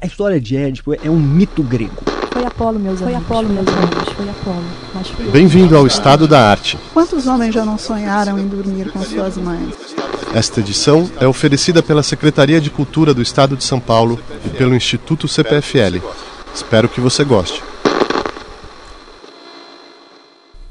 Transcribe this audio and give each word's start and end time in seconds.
A 0.00 0.06
história 0.06 0.40
de 0.40 0.56
Édipo 0.56 0.94
é 0.94 1.10
um 1.10 1.18
mito 1.18 1.60
grego. 1.60 2.04
Foi 2.32 2.44
Apolo, 2.44 2.78
meus 2.78 3.00
Foi 3.00 3.12
amigos. 3.12 3.26
Apolo, 3.26 3.48
meus 3.48 3.66
amigos. 3.66 4.08
Foi 4.10 4.28
Apolo. 4.28 4.64
Foi. 5.16 5.30
Bem-vindo 5.32 5.76
ao 5.76 5.88
Estado 5.88 6.28
da 6.28 6.48
Arte. 6.48 6.78
Quantos 6.94 7.26
homens 7.26 7.52
já 7.52 7.64
não 7.64 7.76
sonharam 7.76 8.38
em 8.38 8.46
dormir 8.46 8.92
com 8.92 9.02
suas 9.02 9.36
mães? 9.36 9.74
Esta 10.32 10.60
edição 10.60 11.10
é 11.18 11.26
oferecida 11.26 11.82
pela 11.82 12.04
Secretaria 12.04 12.60
de 12.60 12.70
Cultura 12.70 13.12
do 13.12 13.20
Estado 13.20 13.56
de 13.56 13.64
São 13.64 13.80
Paulo 13.80 14.20
e 14.46 14.48
pelo 14.50 14.72
Instituto 14.72 15.26
CPFL. 15.26 15.98
Espero 16.54 16.88
que 16.88 17.00
você 17.00 17.24
goste. 17.24 17.60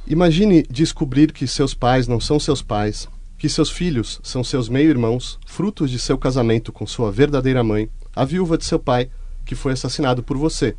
Imagine 0.08 0.66
descobrir 0.70 1.34
que 1.34 1.46
seus 1.48 1.74
pais 1.74 2.08
não 2.08 2.22
são 2.22 2.40
seus 2.40 2.62
pais, 2.62 3.10
que 3.38 3.50
seus 3.50 3.70
filhos 3.70 4.22
são 4.24 4.42
seus 4.42 4.70
meio-irmãos, 4.70 5.38
frutos 5.46 5.92
de 5.92 6.00
seu 6.00 6.18
casamento 6.18 6.72
com 6.72 6.88
sua 6.88 7.12
verdadeira 7.12 7.62
mãe, 7.62 7.90
a 8.16 8.26
viúva 8.26 8.58
de 8.58 8.66
seu 8.66 8.80
pai, 8.80 9.10
que 9.48 9.56
foi 9.56 9.72
assassinado 9.72 10.22
por 10.22 10.38
você. 10.38 10.76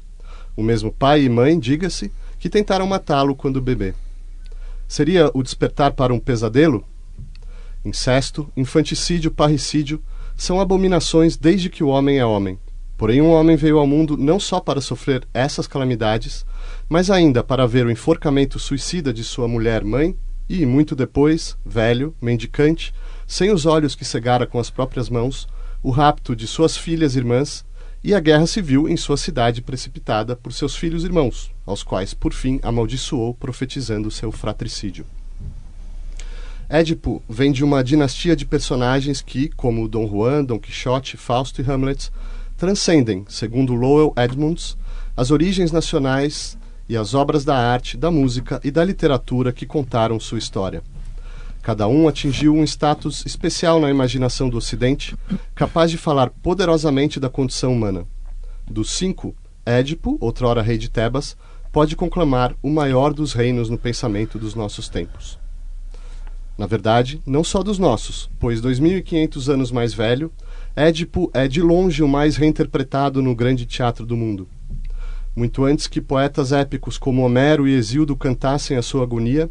O 0.55 0.63
mesmo 0.63 0.93
pai 0.93 1.23
e 1.23 1.29
mãe, 1.29 1.59
diga-se, 1.59 2.13
que 2.39 2.49
tentaram 2.49 2.87
matá-lo 2.87 3.35
quando 3.35 3.61
bebê. 3.61 3.95
Seria 4.87 5.31
o 5.35 5.43
despertar 5.43 5.93
para 5.93 6.15
um 6.15 6.21
pesadelo? 6.21 6.85
Incesto, 7.85 8.49
infanticídio, 8.57 9.31
parricídio 9.31 10.01
são 10.37 10.61
abominações 10.61 11.37
desde 11.37 11.69
que 11.69 11.83
o 11.83 11.89
homem 11.89 12.19
é 12.19 12.25
homem. 12.25 12.59
Porém, 12.97 13.23
um 13.23 13.31
homem 13.31 13.57
veio 13.57 13.79
ao 13.79 13.87
mundo 13.87 14.17
não 14.17 14.39
só 14.39 14.61
para 14.61 14.81
sofrer 14.81 15.27
essas 15.33 15.67
calamidades, 15.67 16.45
mas 16.89 17.11
ainda 17.11 17.43
para 17.45 17.67
ver 17.67 17.87
o 17.87 17.91
enforcamento 17.91 18.59
suicida 18.59 19.13
de 19.13 19.23
sua 19.23 19.47
mulher 19.47 19.85
mãe 19.85 20.17
e, 20.49 20.67
muito 20.67 20.97
depois, 20.97 21.57
velho, 21.65 22.15
mendicante, 22.21 22.93
sem 23.27 23.51
os 23.51 23.67
olhos 23.67 23.95
que 23.95 24.05
cegara 24.05 24.47
com 24.47 24.59
as 24.59 24.71
próprias 24.71 25.09
mãos, 25.09 25.47
o 25.83 25.91
rapto 25.91 26.35
de 26.35 26.47
suas 26.47 26.77
filhas 26.77 27.15
irmãs 27.15 27.65
e 28.03 28.15
a 28.15 28.21
guerra 28.21 28.47
civil 28.47 28.89
em 28.89 28.97
sua 28.97 29.17
cidade 29.17 29.61
precipitada 29.61 30.37
por 30.37 30.53
seus 30.53 30.77
filhos 30.77 31.05
irmãos, 31.05 31.51
aos 31.67 31.83
quais, 31.83 32.15
por 32.15 32.33
fim, 32.33 32.61
amaldiçoou 32.63 33.35
profetizando 33.35 34.11
seu 34.11 34.31
fratricídio. 34.31 35.05
Édipo 36.69 37.23
vem 37.29 37.51
de 37.51 37.65
uma 37.65 37.83
dinastia 37.83 38.37
de 38.37 38.45
personagens 38.45 39.23
que, 39.23 39.49
como 39.49 39.89
Dom 39.89 40.07
Juan, 40.07 40.45
Dom 40.45 40.59
Quixote, 40.59 41.17
Fausto 41.17 41.63
e 41.63 41.65
Hamlet, 41.65 42.11
transcendem, 42.57 43.25
segundo 43.29 43.75
Lowell 43.75 44.13
Edmonds, 44.17 44.77
as 45.17 45.31
origens 45.31 45.73
nacionais 45.73 46.59
e 46.89 46.97
as 46.97 47.15
obras 47.15 47.45
da 47.45 47.57
arte, 47.57 47.97
da 47.97 48.11
música 48.11 48.61
e 48.63 48.71
da 48.71 48.85
literatura 48.85 49.53
que 49.53 49.67
contaram 49.67 50.21
sua 50.21 50.39
história. 50.39 50.83
Cada 51.69 51.87
um 51.87 52.09
atingiu 52.09 52.55
um 52.55 52.65
status 52.65 53.27
especial 53.27 53.79
na 53.79 53.91
imaginação 53.91 54.49
do 54.49 54.57
Ocidente, 54.57 55.15
capaz 55.55 55.91
de 55.91 55.99
falar 55.99 56.31
poderosamente 56.31 57.21
da 57.21 57.29
condição 57.29 57.75
humana. 57.75 58.07
Dos 58.67 58.93
cinco, 58.93 59.37
Édipo, 59.67 60.17
outrora 60.19 60.63
rei 60.63 60.79
de 60.79 60.89
Tebas, 60.89 61.37
pode 61.71 61.95
conclamar 61.95 62.57
o 62.63 62.71
maior 62.71 63.13
dos 63.13 63.35
reinos 63.35 63.69
no 63.69 63.77
pensamento 63.77 64.39
dos 64.39 64.55
nossos 64.55 64.89
tempos. 64.89 65.39
Na 66.57 66.65
verdade, 66.65 67.21
não 67.27 67.45
só 67.45 67.63
dos 67.63 67.79
nossos, 67.79 68.31
pois 68.39 68.63
2500 68.63 69.51
anos 69.51 69.71
mais 69.71 69.93
velho, 69.93 70.33
Édipo 70.75 71.31
é 71.35 71.47
de 71.47 71.61
longe 71.61 72.03
o 72.03 72.09
mais 72.09 72.39
reinterpretado 72.39 73.21
no 73.21 73.35
grande 73.35 73.67
teatro 73.67 74.07
do 74.07 74.17
mundo. 74.17 74.49
Muito 75.37 75.67
antes 75.67 75.87
que 75.87 76.01
poetas 76.01 76.51
épicos 76.51 76.97
como 76.97 77.23
Homero 77.23 77.69
e 77.69 77.75
Hesíodo 77.75 78.17
cantassem 78.17 78.79
a 78.79 78.83
sua 78.83 79.03
agonia, 79.03 79.51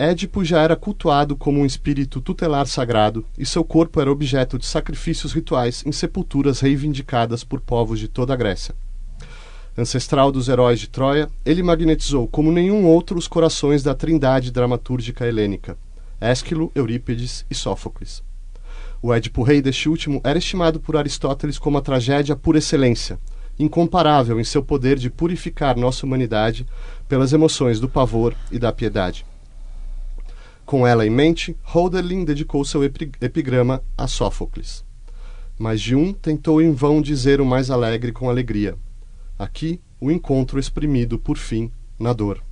Édipo 0.00 0.44
já 0.44 0.62
era 0.62 0.76
cultuado 0.76 1.34
como 1.34 1.58
um 1.58 1.66
espírito 1.66 2.20
tutelar 2.20 2.68
sagrado 2.68 3.26
e 3.36 3.44
seu 3.44 3.64
corpo 3.64 4.00
era 4.00 4.12
objeto 4.12 4.56
de 4.56 4.64
sacrifícios 4.64 5.32
rituais 5.32 5.82
em 5.84 5.90
sepulturas 5.90 6.60
reivindicadas 6.60 7.42
por 7.42 7.60
povos 7.60 7.98
de 7.98 8.06
toda 8.06 8.32
a 8.32 8.36
Grécia. 8.36 8.76
Ancestral 9.76 10.30
dos 10.30 10.48
heróis 10.48 10.78
de 10.78 10.88
Troia, 10.88 11.28
ele 11.44 11.64
magnetizou 11.64 12.28
como 12.28 12.52
nenhum 12.52 12.86
outro 12.86 13.18
os 13.18 13.26
corações 13.26 13.82
da 13.82 13.92
trindade 13.92 14.52
dramatúrgica 14.52 15.26
helênica, 15.26 15.76
Ésquilo, 16.20 16.70
Eurípides 16.76 17.44
e 17.50 17.54
Sófocles. 17.56 18.22
O 19.02 19.12
Édipo 19.12 19.42
Rei 19.42 19.60
deste 19.60 19.88
último 19.88 20.20
era 20.22 20.38
estimado 20.38 20.78
por 20.78 20.96
Aristóteles 20.96 21.58
como 21.58 21.76
a 21.76 21.82
tragédia 21.82 22.36
por 22.36 22.54
excelência, 22.54 23.18
incomparável 23.58 24.38
em 24.38 24.44
seu 24.44 24.62
poder 24.62 24.96
de 24.96 25.10
purificar 25.10 25.76
nossa 25.76 26.06
humanidade 26.06 26.64
pelas 27.08 27.32
emoções 27.32 27.80
do 27.80 27.88
pavor 27.88 28.32
e 28.52 28.60
da 28.60 28.72
piedade. 28.72 29.26
Com 30.68 30.86
ela 30.86 31.06
em 31.06 31.08
mente, 31.08 31.56
Hölderlin 31.74 32.26
dedicou 32.26 32.62
seu 32.62 32.84
epigrama 32.84 33.82
a 33.96 34.06
Sófocles. 34.06 34.84
Mas 35.58 35.80
de 35.80 35.96
um 35.96 36.12
tentou 36.12 36.60
em 36.60 36.72
vão 36.74 37.00
dizer 37.00 37.40
o 37.40 37.46
mais 37.46 37.70
alegre 37.70 38.12
com 38.12 38.28
alegria. 38.28 38.76
Aqui, 39.38 39.80
o 39.98 40.10
encontro 40.10 40.58
exprimido, 40.58 41.18
por 41.18 41.38
fim, 41.38 41.72
na 41.98 42.12
dor. 42.12 42.42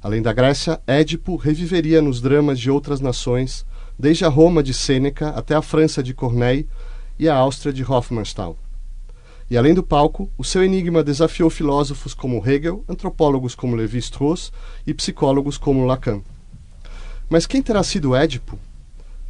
Além 0.00 0.22
da 0.22 0.32
Grécia, 0.32 0.80
Édipo 0.86 1.34
reviveria 1.34 2.00
nos 2.00 2.20
dramas 2.20 2.56
de 2.56 2.70
outras 2.70 3.00
nações, 3.00 3.66
desde 3.98 4.24
a 4.24 4.28
Roma 4.28 4.62
de 4.62 4.72
Sêneca 4.72 5.30
até 5.30 5.56
a 5.56 5.62
França 5.62 6.04
de 6.04 6.14
Corneille 6.14 6.68
e 7.18 7.28
a 7.28 7.34
Áustria 7.34 7.72
de 7.72 7.82
Hofmannsthal. 7.82 8.56
E 9.50 9.56
além 9.56 9.74
do 9.74 9.82
palco, 9.82 10.30
o 10.38 10.44
seu 10.44 10.62
enigma 10.62 11.02
desafiou 11.02 11.50
filósofos 11.50 12.14
como 12.14 12.48
Hegel, 12.48 12.84
antropólogos 12.88 13.56
como 13.56 13.74
Levi-Strauss 13.74 14.52
e 14.86 14.94
psicólogos 14.94 15.58
como 15.58 15.84
Lacan. 15.84 16.22
Mas 17.28 17.46
quem 17.46 17.62
terá 17.62 17.82
sido 17.82 18.14
Édipo? 18.14 18.58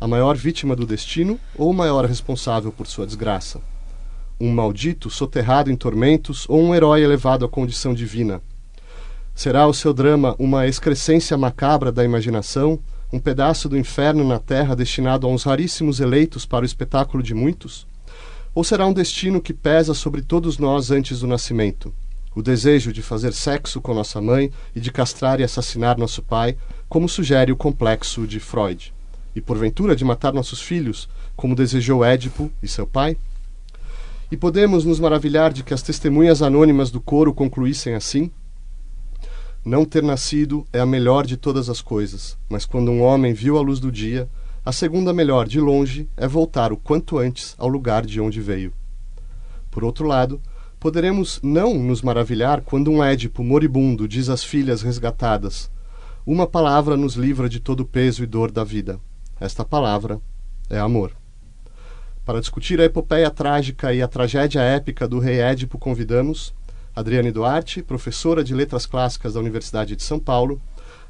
A 0.01 0.09
maior 0.09 0.37
vítima 0.37 0.75
do 0.75 0.85
destino 0.85 1.39
ou 1.57 1.71
o 1.71 1.75
maior 1.75 2.05
responsável 2.05 2.73
por 2.73 2.87
sua 2.87 3.07
desgraça? 3.07 3.61
Um 4.41 4.51
maldito 4.53 5.09
soterrado 5.09 5.71
em 5.71 5.77
tormentos 5.77 6.45
ou 6.49 6.61
um 6.61 6.75
herói 6.75 7.03
elevado 7.03 7.45
à 7.45 7.49
condição 7.49 7.95
divina? 7.95 8.43
Será 9.35 9.67
o 9.67 9.73
seu 9.73 9.95
drama 9.95 10.35
uma 10.39 10.67
excrescência 10.67 11.37
macabra 11.39 11.93
da 11.93 12.05
imaginação, 12.05 12.81
um 13.13 13.21
pedaço 13.21 13.69
do 13.69 13.79
inferno 13.79 14.25
na 14.25 14.41
terra 14.41 14.75
destinado 14.75 15.27
a 15.27 15.31
uns 15.31 15.45
raríssimos 15.45 16.01
eleitos 16.01 16.45
para 16.45 16.63
o 16.65 16.67
espetáculo 16.67 17.23
de 17.23 17.33
muitos? 17.33 17.87
Ou 18.53 18.65
será 18.65 18.87
um 18.87 18.93
destino 18.93 19.41
que 19.41 19.55
pesa 19.55 19.95
sobre 19.95 20.21
todos 20.21 20.59
nós 20.59 20.91
antes 20.91 21.21
do 21.21 21.29
nascimento? 21.29 21.95
O 22.35 22.43
desejo 22.43 22.93
de 22.93 23.03
fazer 23.03 23.33
sexo 23.33 23.81
com 23.81 23.95
nossa 23.95 24.21
mãe 24.21 24.51
e 24.75 24.81
de 24.81 24.91
castrar 24.91 25.39
e 25.41 25.45
assassinar 25.45 25.97
nosso 25.97 26.23
pai, 26.23 26.57
como 26.89 27.09
sugere 27.09 27.53
o 27.53 27.57
complexo 27.57 28.27
de 28.27 28.39
Freud. 28.39 28.93
E 29.35 29.41
porventura 29.41 29.97
de 29.97 30.05
matar 30.05 30.33
nossos 30.33 30.61
filhos, 30.61 31.09
como 31.37 31.57
desejou 31.57 32.05
Édipo 32.05 32.51
e 32.63 32.69
seu 32.69 32.87
pai? 32.87 33.17
E 34.31 34.37
podemos 34.37 34.85
nos 34.85 35.01
maravilhar 35.01 35.53
de 35.53 35.63
que 35.63 35.75
as 35.75 35.83
testemunhas 35.83 36.43
anônimas 36.43 36.91
do 36.91 37.01
coro 37.01 37.35
concluíssem 37.35 37.95
assim? 37.95 38.31
Não 39.65 39.85
ter 39.85 40.03
nascido 40.03 40.67
é 40.73 40.81
a 40.81 40.87
melhor 40.87 41.27
de 41.27 41.37
todas 41.37 41.71
as 41.71 41.81
coisas, 41.81 42.37
mas 42.49 42.67
quando 42.67 42.91
um 42.91 43.03
homem 43.03 43.33
viu 43.33 43.57
a 43.57 43.63
luz 43.63 43.81
do 43.81 43.91
dia, 43.91 44.29
a 44.65 44.73
segunda 44.73 45.13
melhor 45.13 45.47
de 45.47 45.61
longe 45.61 46.09
é 46.17 46.27
voltar 46.27 46.73
o 46.73 46.77
quanto 46.77 47.19
antes 47.19 47.55
ao 47.59 47.69
lugar 47.69 48.05
de 48.05 48.21
onde 48.21 48.41
veio. 48.41 48.73
Por 49.71 49.85
outro 49.85 50.07
lado, 50.07 50.41
poderemos 50.79 51.41
não 51.43 51.75
nos 51.75 52.03
maravilhar 52.03 52.61
quando 52.61 52.91
um 52.91 53.03
Édipo 53.03 53.43
moribundo 53.43 54.07
diz 54.07 54.29
às 54.29 54.45
filhas 54.45 54.83
resgatadas: 54.83 55.71
Uma 56.27 56.47
palavra 56.47 56.97
nos 56.97 57.17
livra 57.17 57.51
de 57.51 57.61
todo 57.61 57.81
o 57.81 57.85
peso 57.85 58.23
e 58.23 58.27
dor 58.27 58.51
da 58.51 58.65
vida. 58.65 58.99
Esta 59.39 59.63
palavra 59.63 60.19
é 60.71 60.79
amor. 60.79 61.13
Para 62.25 62.41
discutir 62.41 62.81
a 62.81 62.85
epopeia 62.85 63.31
trágica 63.31 63.93
e 63.93 64.01
a 64.01 64.09
tragédia 64.09 64.63
épica 64.63 65.07
do 65.07 65.19
rei 65.19 65.41
Édipo, 65.41 65.77
convidamos 65.77 66.55
Adriane 66.97 67.31
Duarte, 67.31 67.83
professora 67.83 68.43
de 68.43 68.55
Letras 68.55 68.87
Clássicas 68.87 69.35
da 69.35 69.41
Universidade 69.41 69.95
de 69.95 70.03
São 70.03 70.19
Paulo, 70.19 70.59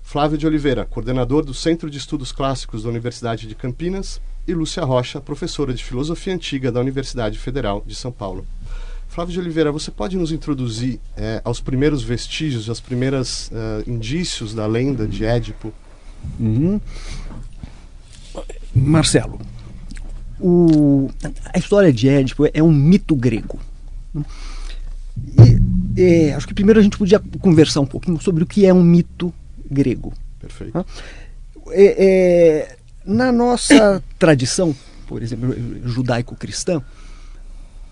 Flávio 0.02 0.36
de 0.36 0.48
Oliveira, 0.48 0.84
coordenador 0.84 1.44
do 1.44 1.54
Centro 1.54 1.88
de 1.88 1.98
Estudos 1.98 2.32
Clássicos 2.32 2.82
da 2.82 2.88
Universidade 2.88 3.46
de 3.46 3.54
Campinas, 3.54 4.20
e 4.48 4.52
Lúcia 4.52 4.84
Rocha, 4.84 5.20
professora 5.20 5.72
de 5.72 5.84
Filosofia 5.84 6.34
Antiga 6.34 6.72
da 6.72 6.80
Universidade 6.80 7.38
Federal 7.38 7.84
de 7.86 7.94
São 7.94 8.10
Paulo. 8.10 8.44
Flávio 9.14 9.32
de 9.32 9.38
Oliveira, 9.38 9.70
você 9.70 9.92
pode 9.92 10.16
nos 10.16 10.32
introduzir 10.32 10.98
é, 11.16 11.40
aos 11.44 11.60
primeiros 11.60 12.02
vestígios, 12.02 12.68
aos 12.68 12.80
primeiros 12.80 13.46
uh, 13.46 13.88
indícios 13.88 14.52
da 14.52 14.66
lenda 14.66 15.06
de 15.06 15.24
Édipo? 15.24 15.72
Uhum. 16.40 16.80
Marcelo, 18.74 19.40
o, 20.40 21.08
a 21.52 21.56
história 21.56 21.92
de 21.92 22.08
Édipo 22.08 22.44
é 22.52 22.60
um 22.60 22.72
mito 22.72 23.14
grego. 23.14 23.60
E, 25.96 26.02
é, 26.02 26.34
acho 26.34 26.48
que 26.48 26.54
primeiro 26.54 26.80
a 26.80 26.82
gente 26.82 26.98
podia 26.98 27.22
conversar 27.40 27.82
um 27.82 27.86
pouquinho 27.86 28.20
sobre 28.20 28.42
o 28.42 28.46
que 28.46 28.66
é 28.66 28.74
um 28.74 28.82
mito 28.82 29.32
grego. 29.70 30.12
Perfeito. 30.40 30.84
É, 31.68 32.04
é, 32.04 32.76
na 33.06 33.30
nossa 33.30 34.02
tradição, 34.18 34.74
por 35.06 35.22
exemplo, 35.22 35.54
judaico-cristã, 35.84 36.82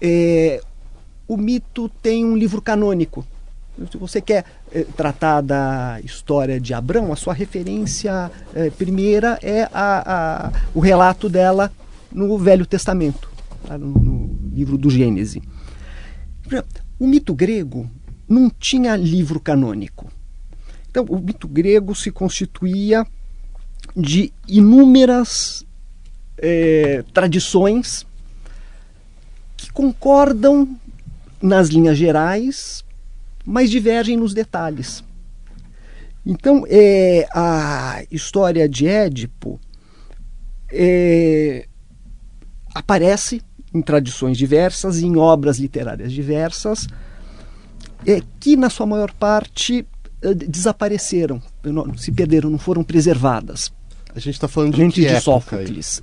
é, 0.00 0.60
o 1.26 1.36
mito 1.36 1.88
tem 1.88 2.24
um 2.24 2.36
livro 2.36 2.60
canônico. 2.60 3.24
Se 3.90 3.96
você 3.96 4.20
quer 4.20 4.44
é, 4.70 4.84
tratar 4.84 5.40
da 5.40 5.98
história 6.04 6.60
de 6.60 6.74
Abraão, 6.74 7.12
a 7.12 7.16
sua 7.16 7.32
referência 7.32 8.30
é, 8.54 8.69
primeira 8.70 9.38
é 9.42 9.62
a, 9.72 10.48
a, 10.52 10.52
o 10.74 10.80
relato 10.80 11.28
dela 11.28 11.72
no 12.10 12.36
Velho 12.36 12.66
Testamento, 12.66 13.30
tá? 13.66 13.78
no, 13.78 13.88
no 13.88 14.38
livro 14.52 14.76
do 14.76 14.90
Gênesis. 14.90 15.42
O 16.98 17.06
mito 17.06 17.34
grego 17.34 17.90
não 18.28 18.50
tinha 18.50 18.94
livro 18.94 19.40
canônico. 19.40 20.10
Então, 20.90 21.04
o 21.08 21.18
mito 21.18 21.48
grego 21.48 21.94
se 21.94 22.10
constituía 22.10 23.06
de 23.96 24.32
inúmeras 24.46 25.64
é, 26.36 27.02
tradições 27.12 28.06
que 29.56 29.72
concordam 29.72 30.78
nas 31.42 31.68
linhas 31.68 31.98
gerais, 31.98 32.84
mas 33.44 33.70
divergem 33.70 34.16
nos 34.16 34.32
detalhes. 34.32 35.02
Então, 36.24 36.64
é, 36.68 37.26
a 37.34 38.04
história 38.10 38.68
de 38.68 38.86
Édipo 38.86 39.60
é, 40.70 41.66
aparece 42.72 43.42
em 43.74 43.82
tradições 43.82 44.38
diversas 44.38 45.02
em 45.02 45.16
obras 45.16 45.58
literárias 45.58 46.12
diversas, 46.12 46.86
é, 48.06 48.20
que 48.38 48.56
na 48.56 48.70
sua 48.70 48.86
maior 48.86 49.12
parte 49.12 49.86
é, 50.20 50.34
desapareceram, 50.34 51.42
não, 51.64 51.96
se 51.96 52.12
perderam, 52.12 52.50
não 52.50 52.58
foram 52.58 52.84
preservadas. 52.84 53.72
A 54.14 54.20
gente 54.20 54.34
está 54.34 54.46
falando 54.46 54.76
de, 54.76 54.88
de 54.88 55.20
Sófocles. 55.20 56.02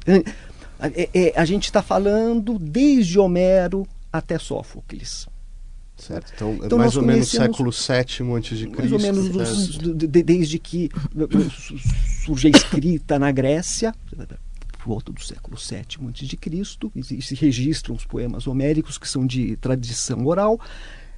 É, 0.81 1.09
é, 1.13 1.33
a 1.35 1.45
gente 1.45 1.65
está 1.65 1.81
falando 1.81 2.57
desde 2.57 3.19
Homero 3.19 3.87
até 4.11 4.37
Sófocles. 4.37 5.27
Certo. 5.99 6.31
Então, 6.33 6.57
então 6.63 6.77
mais 6.77 6.95
ou 6.95 7.03
menos 7.03 7.29
século 7.29 7.71
VII 7.71 8.33
antes 8.33 8.57
de 8.57 8.67
Cristo. 8.67 8.91
Mais 8.91 8.91
ou 8.93 8.99
menos 8.99 9.29
dos, 9.29 9.77
de, 9.77 10.07
desde 10.07 10.57
que 10.57 10.89
surge 12.25 12.47
a 12.47 12.51
escrita 12.51 13.19
na 13.19 13.31
Grécia, 13.31 13.93
por 14.77 14.87
volta 14.87 15.11
do 15.11 15.21
século 15.21 15.57
VII 15.57 16.07
antes 16.07 16.27
de 16.27 16.37
Cristo, 16.37 16.91
e 16.95 17.03
se 17.21 17.35
registram 17.35 17.95
os 17.95 18.05
poemas 18.05 18.47
homéricos 18.47 18.97
que 18.97 19.07
são 19.07 19.27
de 19.27 19.57
tradição 19.57 20.25
oral, 20.25 20.57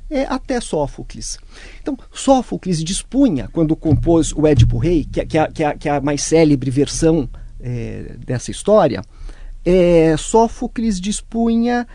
é, 0.10 0.26
até 0.26 0.60
Sófocles. 0.60 1.38
Então, 1.82 1.98
Sófocles 2.12 2.84
dispunha, 2.84 3.48
quando 3.54 3.76
compôs 3.76 4.34
o 4.34 4.46
Édipo 4.48 4.78
Rei, 4.78 5.06
que, 5.06 5.26
que, 5.26 5.48
que, 5.48 5.74
que 5.76 5.90
é 5.90 5.92
a 5.92 6.02
mais 6.02 6.24
célebre 6.24 6.72
versão 6.72 7.30
é, 7.60 8.18
dessa 8.26 8.50
história, 8.52 9.02
é, 9.64 10.16
Sófocles 10.18 11.00
dispunha 11.00 11.88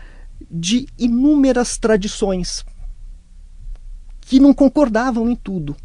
de 0.49 0.87
inúmeras 0.97 1.77
tradições 1.77 2.65
que 4.21 4.39
não 4.39 4.53
concordavam 4.53 5.29
em 5.29 5.35
tudo. 5.35 5.75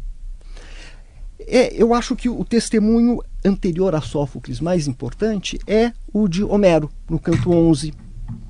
É, 1.39 1.73
eu 1.73 1.93
acho 1.93 2.15
que 2.15 2.29
o 2.29 2.43
testemunho 2.45 3.21
anterior 3.43 3.95
a 3.95 4.01
Sófocles 4.01 4.59
mais 4.59 4.87
importante 4.87 5.59
é 5.67 5.91
o 6.13 6.27
de 6.27 6.43
Homero, 6.43 6.89
no 7.09 7.19
canto 7.19 7.51
11 7.51 7.93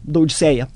da 0.04 0.20
Odisseia 0.20 0.68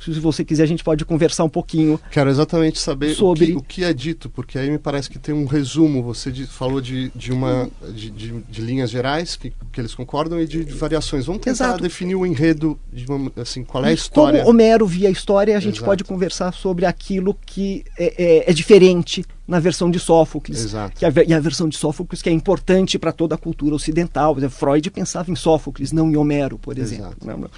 se 0.00 0.20
você 0.20 0.44
quiser, 0.44 0.64
a 0.64 0.66
gente 0.66 0.84
pode 0.84 1.04
conversar 1.04 1.44
um 1.44 1.48
pouquinho. 1.48 2.00
Quero 2.10 2.30
exatamente 2.30 2.78
saber 2.78 3.14
sobre... 3.14 3.44
o, 3.44 3.46
que, 3.46 3.52
o 3.56 3.62
que 3.62 3.84
é 3.84 3.92
dito, 3.92 4.28
porque 4.28 4.58
aí 4.58 4.70
me 4.70 4.78
parece 4.78 5.08
que 5.08 5.18
tem 5.18 5.34
um 5.34 5.46
resumo. 5.46 6.02
Você 6.02 6.30
de, 6.30 6.46
falou 6.46 6.80
de, 6.80 7.10
de 7.14 7.32
uma 7.32 7.70
de, 7.92 8.10
de, 8.10 8.32
de, 8.48 8.60
linhas 8.60 8.90
gerais 8.90 9.36
que, 9.36 9.52
que 9.72 9.80
eles 9.80 9.94
concordam 9.94 10.40
e 10.40 10.46
de, 10.46 10.64
variações. 10.64 11.26
Vamos 11.26 11.42
tentar 11.42 11.64
Exato. 11.66 11.82
definir 11.82 12.14
o 12.14 12.26
enredo 12.26 12.78
de 12.92 13.06
uma, 13.06 13.32
assim, 13.36 13.64
qual 13.64 13.84
é 13.84 13.90
a 13.90 13.92
história. 13.92 14.40
Como 14.40 14.50
Homero 14.50 14.86
via 14.86 15.08
a 15.08 15.12
história, 15.12 15.56
a 15.56 15.60
gente 15.60 15.76
Exato. 15.76 15.86
pode 15.86 16.04
conversar 16.04 16.52
sobre 16.52 16.86
aquilo 16.86 17.36
que 17.46 17.84
é, 17.98 18.44
é, 18.46 18.50
é 18.50 18.52
diferente 18.52 19.24
na 19.46 19.60
versão 19.60 19.90
de 19.90 19.98
Sófocles. 19.98 20.64
Exato. 20.64 20.96
Que 20.96 21.04
a, 21.04 21.12
e 21.26 21.34
a 21.34 21.40
versão 21.40 21.68
de 21.68 21.76
Sófocles 21.76 22.22
que 22.22 22.28
é 22.28 22.32
importante 22.32 22.98
para 22.98 23.12
toda 23.12 23.34
a 23.34 23.38
cultura 23.38 23.74
ocidental. 23.74 24.36
Freud 24.50 24.90
pensava 24.90 25.30
em 25.30 25.36
Sófocles, 25.36 25.92
não 25.92 26.10
em 26.10 26.16
Homero, 26.16 26.58
por 26.58 26.78
exemplo. 26.78 27.06
Exato. 27.06 27.26
Não, 27.26 27.38
não. 27.38 27.50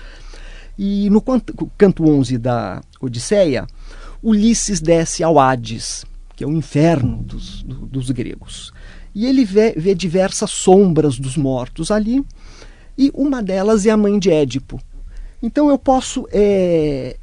E 0.78 1.08
no 1.08 1.22
canto 1.76 2.04
11 2.04 2.38
da 2.38 2.82
Odisseia, 3.00 3.66
Ulisses 4.22 4.80
desce 4.80 5.22
ao 5.22 5.38
Hades, 5.38 6.04
que 6.34 6.44
é 6.44 6.46
o 6.46 6.52
inferno 6.52 7.22
dos, 7.22 7.62
dos 7.62 8.10
gregos. 8.10 8.72
E 9.14 9.24
ele 9.24 9.44
vê, 9.44 9.72
vê 9.72 9.94
diversas 9.94 10.50
sombras 10.50 11.18
dos 11.18 11.36
mortos 11.36 11.90
ali, 11.90 12.22
e 12.98 13.10
uma 13.14 13.42
delas 13.42 13.86
é 13.86 13.90
a 13.90 13.96
mãe 13.96 14.18
de 14.18 14.30
Édipo. 14.30 14.78
Então 15.42 15.70
eu 15.70 15.78
posso 15.78 16.26
é, 16.30 17.16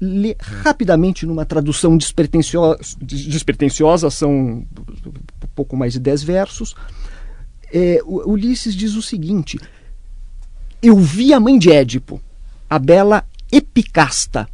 ler 0.00 0.36
rapidamente 0.38 1.26
numa 1.26 1.44
tradução 1.44 1.96
despretensiosa, 1.96 2.78
despretensiosa 3.00 4.10
são 4.10 4.64
pouco 5.54 5.76
mais 5.76 5.92
de 5.92 6.00
dez 6.00 6.22
versos. 6.22 6.74
É, 7.72 8.00
Ulisses 8.04 8.74
diz 8.74 8.94
o 8.94 9.02
seguinte: 9.02 9.58
Eu 10.82 10.96
vi 10.96 11.32
a 11.32 11.40
mãe 11.40 11.58
de 11.58 11.72
Édipo 11.72 12.20
a 12.74 12.78
bela 12.80 13.24
Epicasta. 13.52 14.48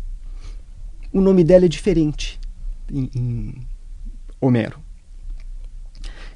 O 1.11 1.22
nome 1.22 1.43
dela 1.43 1.64
é 1.64 1.69
diferente 1.69 2.38
em, 2.93 3.11
em 3.14 3.67
Homero. 4.38 4.78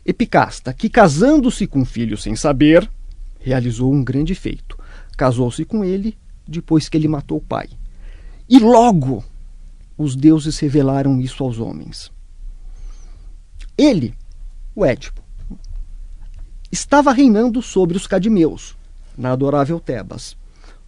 Epicasta, 0.02 0.72
que 0.72 0.88
casando-se 0.88 1.66
com 1.66 1.80
um 1.80 1.84
filho 1.84 2.16
sem 2.16 2.34
saber, 2.34 2.90
realizou 3.38 3.92
um 3.92 4.02
grande 4.02 4.34
feito. 4.34 4.78
Casou-se 5.14 5.62
com 5.66 5.84
ele 5.84 6.16
depois 6.48 6.88
que 6.88 6.96
ele 6.96 7.06
matou 7.06 7.36
o 7.36 7.42
pai. 7.42 7.68
E 8.48 8.58
logo 8.58 9.22
os 9.94 10.16
deuses 10.16 10.58
revelaram 10.58 11.20
isso 11.20 11.44
aos 11.44 11.58
homens. 11.58 12.10
Ele, 13.76 14.14
o 14.74 14.86
Édipo, 14.86 15.22
estava 16.72 17.12
reinando 17.12 17.60
sobre 17.60 17.94
os 17.94 18.06
cadimeus, 18.06 18.74
na 19.18 19.32
adorável 19.32 19.78
Tebas 19.78 20.34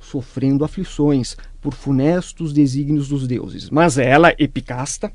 sofrendo 0.06 0.64
aflições 0.64 1.36
por 1.60 1.74
funestos 1.74 2.52
desígnios 2.52 3.08
dos 3.08 3.26
deuses. 3.26 3.68
Mas 3.70 3.98
ela, 3.98 4.34
Epicasta, 4.38 5.12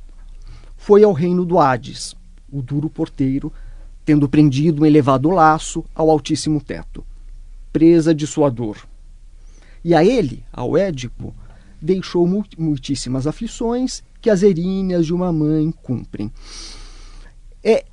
foi 0.76 1.04
ao 1.04 1.14
reino 1.14 1.46
do 1.46 1.60
Hades, 1.60 2.14
o 2.52 2.62
duro 2.62 2.90
porteiro, 2.90 3.52
tendo 4.04 4.28
prendido 4.28 4.82
um 4.82 4.86
elevado 4.86 5.30
laço 5.30 5.86
ao 5.96 6.10
altíssimo 6.10 6.60
teto, 6.60 7.06
presa 7.72 8.14
de 8.14 8.28
sua 8.28 8.50
dor. 8.50 8.78
E 9.84 9.96
a 9.96 10.04
ele, 10.04 10.44
ao 10.52 10.78
Édipo, 10.78 11.34
deixou 11.82 12.28
muitíssimas 12.58 13.26
aflições 13.26 14.04
que 14.20 14.30
as 14.30 14.44
eríneas 14.44 15.06
de 15.06 15.14
uma 15.14 15.32
mãe 15.32 15.72
cumprem. 15.72 16.32
É 17.64 17.86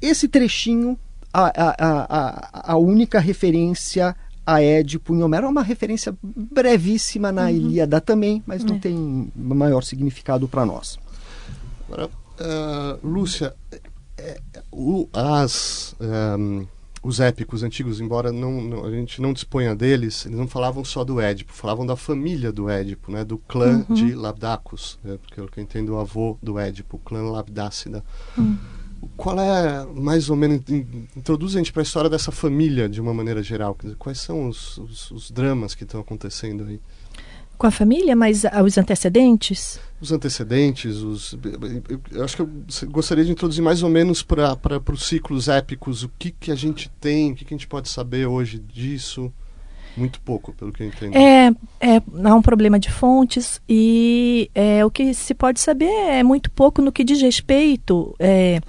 esse 0.00 0.28
trechinho 0.28 0.98
a, 1.32 1.46
a, 1.46 1.74
a, 1.78 2.72
a 2.72 2.76
única 2.76 3.18
referência 3.18 4.14
a 4.48 4.62
Édipo 4.62 5.14
em 5.14 5.22
Homero 5.22 5.44
é 5.44 5.50
uma 5.50 5.62
referência 5.62 6.16
brevíssima 6.22 7.30
na 7.30 7.42
uhum. 7.42 7.50
Ilíada 7.50 8.00
também, 8.00 8.42
mas 8.46 8.64
não 8.64 8.76
é. 8.76 8.78
tem 8.78 9.30
maior 9.36 9.82
significado 9.82 10.48
para 10.48 10.64
nós. 10.64 10.98
Agora, 11.86 12.06
uh, 12.06 13.06
Lúcia, 13.06 13.54
é, 14.16 14.40
o, 14.72 15.06
as, 15.12 15.94
um, 16.00 16.66
os 17.02 17.20
épicos 17.20 17.62
antigos, 17.62 18.00
embora 18.00 18.32
não, 18.32 18.62
não, 18.62 18.86
a 18.86 18.90
gente 18.90 19.20
não 19.20 19.34
disponha 19.34 19.76
deles, 19.76 20.24
eles 20.24 20.38
não 20.38 20.48
falavam 20.48 20.82
só 20.82 21.04
do 21.04 21.20
Édipo, 21.20 21.52
falavam 21.52 21.84
da 21.84 21.94
família 21.94 22.50
do 22.50 22.70
Édipo, 22.70 23.12
né, 23.12 23.26
do 23.26 23.36
clã 23.36 23.84
uhum. 23.86 23.94
de 23.94 24.14
Labdacus, 24.14 24.98
né, 25.04 25.18
porque 25.20 25.38
eu 25.38 25.46
que 25.46 25.60
entendo 25.60 25.90
o 25.90 25.98
avô 25.98 26.38
do 26.42 26.58
Édipo, 26.58 26.96
o 26.96 27.00
clã 27.00 27.20
Labdácida. 27.20 28.02
Uhum. 28.38 28.56
Qual 29.16 29.38
é, 29.38 29.84
mais 29.94 30.30
ou 30.30 30.36
menos, 30.36 30.62
introduz 31.16 31.54
a 31.54 31.58
gente 31.58 31.72
para 31.72 31.82
a 31.82 31.84
história 31.84 32.08
dessa 32.10 32.32
família 32.32 32.88
de 32.88 33.00
uma 33.00 33.12
maneira 33.12 33.42
geral? 33.42 33.76
Quais 33.98 34.18
são 34.18 34.48
os, 34.48 34.78
os, 34.78 35.10
os 35.10 35.30
dramas 35.30 35.74
que 35.74 35.84
estão 35.84 36.00
acontecendo 36.00 36.64
aí? 36.64 36.80
Com 37.56 37.66
a 37.66 37.70
família, 37.72 38.14
mas 38.14 38.44
os 38.64 38.78
antecedentes? 38.78 39.80
Os 40.00 40.12
antecedentes, 40.12 40.98
os, 40.98 41.36
eu 42.12 42.24
acho 42.24 42.36
que 42.36 42.42
eu 42.42 42.50
gostaria 42.88 43.24
de 43.24 43.32
introduzir 43.32 43.62
mais 43.62 43.82
ou 43.82 43.90
menos 43.90 44.22
para 44.22 44.56
os 44.92 45.02
ciclos 45.02 45.48
épicos 45.48 46.04
o 46.04 46.10
que, 46.16 46.30
que 46.30 46.52
a 46.52 46.54
gente 46.54 46.88
tem, 47.00 47.32
o 47.32 47.34
que, 47.34 47.44
que 47.44 47.52
a 47.52 47.56
gente 47.56 47.66
pode 47.66 47.88
saber 47.88 48.26
hoje 48.26 48.60
disso. 48.60 49.32
Muito 49.96 50.20
pouco, 50.20 50.52
pelo 50.52 50.72
que 50.72 50.82
eu 50.82 50.86
entendo. 50.86 51.16
É, 51.16 51.50
é, 51.80 52.02
há 52.24 52.34
um 52.34 52.42
problema 52.42 52.78
de 52.78 52.90
fontes 52.90 53.60
e 53.68 54.50
é, 54.54 54.84
o 54.84 54.90
que 54.90 55.12
se 55.14 55.34
pode 55.34 55.60
saber 55.60 55.86
é 55.86 56.22
muito 56.22 56.50
pouco 56.50 56.80
no 56.80 56.92
que 56.92 57.04
diz 57.04 57.20
respeito 57.20 58.14
é, 58.18 58.60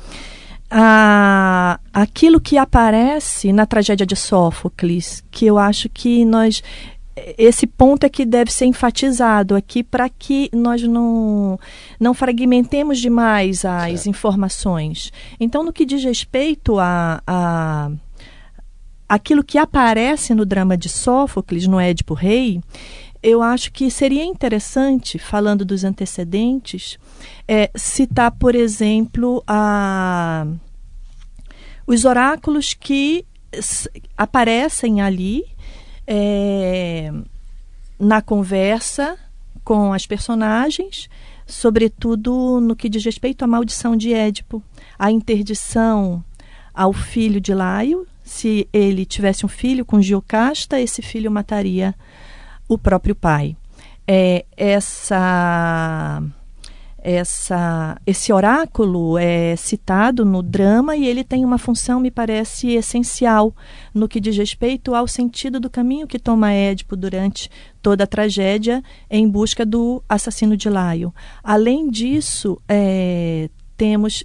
a 0.70 1.80
aquilo 1.94 2.40
que 2.40 2.58
aparece 2.58 3.52
na 3.52 3.66
tragédia 3.66 4.06
de 4.06 4.16
Sófocles, 4.16 5.24
que 5.30 5.46
eu 5.46 5.58
acho 5.58 5.90
que 5.90 6.26
nós 6.26 6.64
esse 7.38 7.68
ponto 7.68 8.06
é 8.06 8.10
que 8.10 8.26
deve 8.26 8.52
ser 8.52 8.66
enfatizado 8.66 9.56
aqui 9.56 9.84
para 9.84 10.10
que 10.10 10.50
nós 10.54 10.82
não, 10.84 11.60
não 12.00 12.14
fragmentemos 12.14 13.00
demais 13.00 13.66
as 13.66 13.92
certo. 13.92 14.10
informações. 14.10 15.12
Então, 15.40 15.64
no 15.64 15.74
que 15.74 15.86
diz 15.86 16.04
respeito 16.04 16.80
a, 16.80 17.22
a 17.26 17.92
aquilo 19.10 19.44
que 19.44 19.58
aparece 19.58 20.34
no 20.34 20.46
drama 20.46 20.78
de 20.78 20.88
Sófocles, 20.88 21.66
no 21.68 21.80
Édipo 21.80 22.14
Rei, 22.14 22.62
eu 23.22 23.42
acho 23.42 23.72
que 23.74 23.92
seria 23.92 24.24
interessante, 24.24 25.18
falando 25.18 25.66
dos 25.66 25.84
antecedentes, 25.84 26.98
é, 27.48 27.70
citar, 27.76 28.32
por 28.32 28.56
exemplo, 28.56 29.44
a, 29.46 30.46
os 31.86 32.06
oráculos 32.06 32.74
que 32.74 33.26
aparecem 34.16 35.02
ali 35.02 35.44
é, 36.08 37.12
na 38.00 38.22
conversa 38.22 39.18
com 39.64 39.92
as 39.92 40.06
personagens 40.06 41.10
sobretudo 41.50 42.62
no 42.62 42.76
que 42.76 42.88
diz 42.88 43.04
respeito 43.04 43.44
à 43.44 43.48
maldição 43.48 43.98
de 43.98 44.14
Édipo, 44.14 44.64
a 44.98 45.12
interdição 45.12 46.24
ao 46.74 46.94
filho 46.94 47.42
de 47.42 47.54
Laio. 47.54 48.08
Se 48.30 48.70
ele 48.72 49.08
tivesse 49.08 49.44
um 49.44 49.50
filho 49.50 49.84
com 49.84 50.00
Giocasta, 50.00 50.80
esse 50.80 51.02
filho 51.02 51.32
mataria 51.32 51.96
o 52.68 52.78
próprio 52.78 53.16
pai. 53.16 53.58
É, 54.08 54.46
essa 54.56 56.22
essa, 57.02 58.00
esse 58.06 58.32
oráculo 58.32 59.18
é 59.18 59.56
citado 59.56 60.24
no 60.24 60.44
drama 60.44 60.96
e 60.96 61.08
ele 61.08 61.24
tem 61.24 61.44
uma 61.44 61.58
função, 61.58 62.00
me 62.00 62.12
parece, 62.12 62.68
essencial 62.74 63.56
no 63.96 64.08
que 64.08 64.20
diz 64.20 64.38
respeito 64.38 64.94
ao 64.94 65.08
sentido 65.08 65.60
do 65.60 65.70
caminho 65.70 66.06
que 66.06 66.20
toma 66.20 66.54
Édipo 66.54 66.96
durante 66.96 67.50
toda 67.82 68.04
a 68.04 68.08
tragédia 68.08 68.84
em 69.10 69.28
busca 69.28 69.66
do 69.66 70.04
assassino 70.08 70.56
de 70.56 70.70
Laio. 70.70 71.12
Além 71.44 71.90
disso, 71.90 72.62
é, 72.68 73.50
temos 73.76 74.24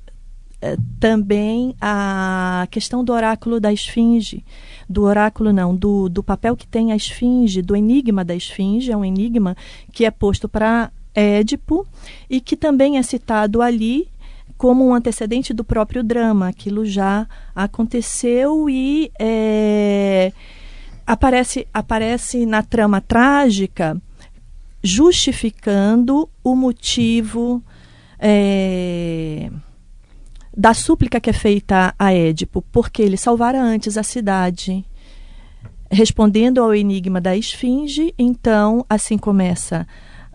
também 0.99 1.75
a 1.81 2.67
questão 2.71 3.05
do 3.05 3.13
oráculo 3.13 3.61
da 3.61 3.73
esfinge, 3.73 4.45
do 4.89 5.03
oráculo 5.03 5.53
não, 5.53 5.75
do, 5.75 6.09
do 6.09 6.23
papel 6.23 6.57
que 6.57 6.67
tem 6.67 6.93
a 6.93 6.97
esfinge, 6.97 7.63
do 7.63 7.75
enigma 7.75 8.25
da 8.25 8.35
esfinge, 8.35 8.91
é 8.93 8.97
um 8.97 9.05
enigma 9.05 9.57
que 9.93 10.05
é 10.05 10.11
posto 10.11 10.49
para 10.49 10.91
Édipo 11.15 11.87
e 12.29 12.41
que 12.41 12.57
também 12.57 12.99
é 12.99 13.03
citado 13.03 13.63
ali 13.63 14.09
como 14.57 14.87
um 14.87 14.95
antecedente 14.95 15.53
do 15.53 15.65
próprio 15.65 16.03
drama. 16.03 16.49
Aquilo 16.49 16.85
já 16.85 17.27
aconteceu 17.55 18.69
e 18.69 19.11
é, 19.19 20.33
aparece, 21.07 21.67
aparece 21.73 22.47
na 22.47 22.63
trama 22.63 23.01
trágica 23.01 24.01
justificando 24.83 26.29
o 26.43 26.55
motivo 26.55 27.63
é, 28.19 29.51
da 30.57 30.73
súplica 30.73 31.21
que 31.21 31.31
é 31.31 31.33
feita 31.33 31.95
a 31.99 32.13
Édipo, 32.13 32.63
porque 32.71 33.03
ele 33.03 33.17
salvara 33.17 33.61
antes 33.61 33.97
a 33.97 34.03
cidade. 34.03 34.85
Respondendo 35.91 36.61
ao 36.61 36.75
enigma 36.75 37.21
da 37.21 37.37
esfinge, 37.37 38.15
então 38.19 38.85
assim 38.89 39.19
começa 39.19 39.87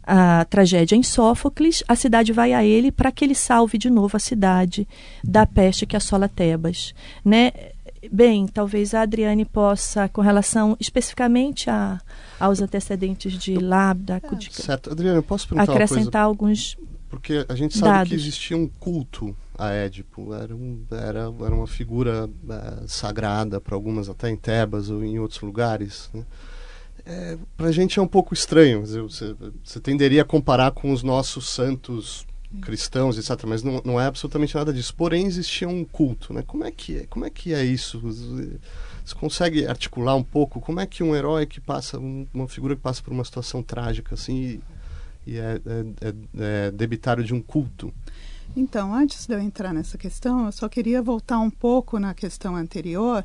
a 0.03 0.43
tragédia 0.45 0.95
em 0.95 1.03
Sófocles, 1.03 1.83
a 1.87 1.95
cidade 1.95 2.33
vai 2.33 2.51
a 2.51 2.63
ele 2.63 2.91
para 2.91 3.11
que 3.11 3.23
ele 3.23 3.35
salve 3.35 3.77
de 3.77 3.89
novo 3.89 4.17
a 4.17 4.19
cidade 4.19 4.87
da 5.23 5.45
peste 5.45 5.85
que 5.85 5.95
assola 5.95 6.27
Tebas. 6.27 6.95
Né? 7.23 7.51
Bem, 8.11 8.47
talvez 8.47 8.93
a 8.93 9.01
Adriane 9.01 9.45
possa, 9.45 10.09
com 10.09 10.21
relação 10.21 10.75
especificamente 10.79 11.69
a, 11.69 12.01
aos 12.39 12.61
antecedentes 12.61 13.33
de 13.33 13.55
Labda, 13.55 14.21
é, 14.23 14.35
de, 14.35 14.51
certo. 14.53 14.91
Adriane, 14.91 15.21
posso 15.21 15.47
perguntar 15.47 15.73
acrescentar 15.73 16.23
alguns 16.23 16.77
Porque 17.09 17.45
a 17.47 17.55
gente 17.55 17.77
sabe 17.77 17.91
dados. 17.91 18.09
que 18.09 18.15
existia 18.15 18.57
um 18.57 18.67
culto 18.79 19.35
a 19.59 19.71
Édipo, 19.71 20.33
era, 20.33 20.55
um, 20.55 20.83
era, 20.91 21.21
era 21.21 21.55
uma 21.55 21.67
figura 21.67 22.29
é, 22.49 22.87
sagrada 22.87 23.59
para 23.59 23.75
algumas 23.75 24.09
até 24.09 24.29
em 24.29 24.35
Tebas 24.35 24.89
ou 24.89 25.03
em 25.03 25.19
outros 25.19 25.41
lugares, 25.41 26.09
né? 26.13 26.25
é, 27.09 27.37
para 27.57 27.67
a 27.67 27.71
gente 27.71 27.97
é 27.97 28.01
um 28.01 28.07
pouco 28.07 28.33
estranho. 28.33 28.85
Você, 28.85 29.35
você 29.63 29.79
tenderia 29.79 30.21
a 30.21 30.25
comparar 30.25 30.71
com 30.71 30.91
os 30.91 31.01
nossos 31.01 31.49
santos 31.49 32.25
cristãos, 32.61 33.17
etc. 33.17 33.45
Mas 33.47 33.63
não, 33.63 33.81
não 33.83 33.99
é 33.99 34.05
absolutamente 34.05 34.55
nada 34.55 34.71
disso. 34.71 34.93
Porém, 34.95 35.25
existia 35.25 35.67
um 35.67 35.83
culto, 35.83 36.33
né? 36.33 36.43
Como 36.45 36.63
é 36.63 36.71
que 36.71 36.99
é, 36.99 37.05
como 37.07 37.25
é, 37.25 37.29
que 37.29 37.53
é 37.53 37.63
isso? 37.63 37.99
Você 37.99 39.15
consegue 39.19 39.65
articular 39.65 40.15
um 40.15 40.23
pouco 40.23 40.61
como 40.61 40.79
é 40.79 40.85
que 40.85 41.03
um 41.03 41.15
herói 41.15 41.47
que 41.47 41.59
passa, 41.59 41.97
uma 41.99 42.47
figura 42.47 42.75
que 42.75 42.81
passa 42.81 43.01
por 43.01 43.11
uma 43.11 43.25
situação 43.25 43.63
trágica 43.63 44.13
assim 44.13 44.61
e, 45.25 45.31
e 45.31 45.37
é, 45.37 45.61
é, 45.65 46.07
é, 46.07 46.13
é 46.67 46.71
debitário 46.71 47.23
de 47.23 47.33
um 47.33 47.41
culto? 47.41 47.91
Então, 48.55 48.93
antes 48.93 49.27
de 49.27 49.33
eu 49.33 49.39
entrar 49.39 49.73
nessa 49.73 49.97
questão, 49.97 50.47
eu 50.47 50.51
só 50.51 50.67
queria 50.67 51.01
voltar 51.01 51.39
um 51.39 51.49
pouco 51.49 51.99
na 51.99 52.13
questão 52.13 52.55
anterior 52.55 53.23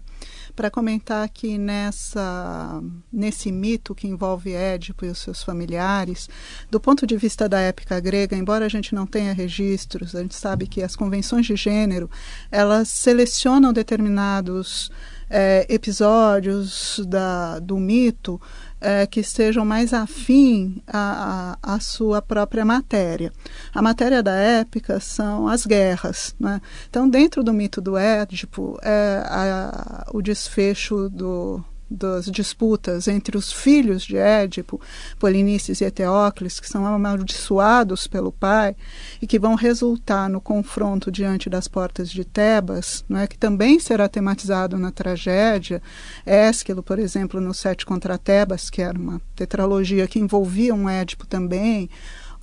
para 0.54 0.70
comentar 0.70 1.28
que 1.28 1.56
nessa, 1.56 2.82
nesse 3.12 3.50
mito 3.50 3.94
que 3.94 4.06
envolve 4.06 4.52
Édipo 4.52 5.04
e 5.04 5.08
os 5.08 5.18
seus 5.18 5.42
familiares, 5.42 6.28
do 6.70 6.78
ponto 6.78 7.06
de 7.06 7.16
vista 7.16 7.48
da 7.48 7.58
época 7.58 7.98
grega, 8.00 8.36
embora 8.36 8.66
a 8.66 8.68
gente 8.68 8.94
não 8.94 9.06
tenha 9.06 9.32
registros, 9.32 10.14
a 10.14 10.20
gente 10.20 10.34
sabe 10.34 10.66
que 10.66 10.82
as 10.82 10.94
convenções 10.94 11.46
de 11.46 11.56
gênero 11.56 12.10
elas 12.50 12.88
selecionam 12.88 13.72
determinados 13.72 14.90
é, 15.28 15.66
episódios 15.68 17.00
da, 17.08 17.58
do 17.58 17.78
mito 17.78 18.40
é, 18.84 19.06
que 19.06 19.20
estejam 19.20 19.64
mais 19.64 19.94
afim 19.94 20.82
à, 20.86 21.56
à, 21.62 21.80
sua 21.80 22.20
própria 22.20 22.66
matéria. 22.66 23.32
A 23.74 23.80
matéria 23.80 24.22
da 24.22 24.34
épica 24.34 25.00
são 25.00 25.48
as 25.48 25.64
guerras. 25.64 26.36
Né? 26.38 26.60
Então, 26.90 27.08
dentro 27.08 27.42
do 27.42 27.52
mito 27.54 27.80
do 27.80 27.96
Édipo, 27.96 28.78
é, 28.82 29.22
a, 29.24 30.06
o 30.12 30.20
desfecho 30.20 31.08
do, 31.08 31.64
das 31.94 32.26
disputas 32.26 33.08
entre 33.08 33.36
os 33.36 33.52
filhos 33.52 34.02
de 34.02 34.16
Édipo, 34.16 34.80
Polinices 35.18 35.80
e 35.80 35.84
Eteócles, 35.84 36.60
que 36.60 36.68
são 36.68 36.84
amaldiçoados 36.84 38.06
pelo 38.06 38.32
pai 38.32 38.76
e 39.22 39.26
que 39.26 39.38
vão 39.38 39.54
resultar 39.54 40.28
no 40.28 40.40
confronto 40.40 41.10
diante 41.10 41.48
das 41.48 41.68
portas 41.68 42.10
de 42.10 42.24
Tebas, 42.24 43.04
não 43.08 43.20
é, 43.20 43.26
que 43.26 43.38
também 43.38 43.78
será 43.78 44.08
tematizado 44.08 44.78
na 44.78 44.90
tragédia. 44.90 45.80
Ésquilo, 46.26 46.82
por 46.82 46.98
exemplo, 46.98 47.40
no 47.40 47.54
Sete 47.54 47.86
contra 47.86 48.18
Tebas, 48.18 48.68
que 48.68 48.82
era 48.82 48.98
uma 48.98 49.20
tetralogia 49.36 50.06
que 50.06 50.18
envolvia 50.18 50.74
um 50.74 50.88
Édipo 50.88 51.26
também, 51.26 51.88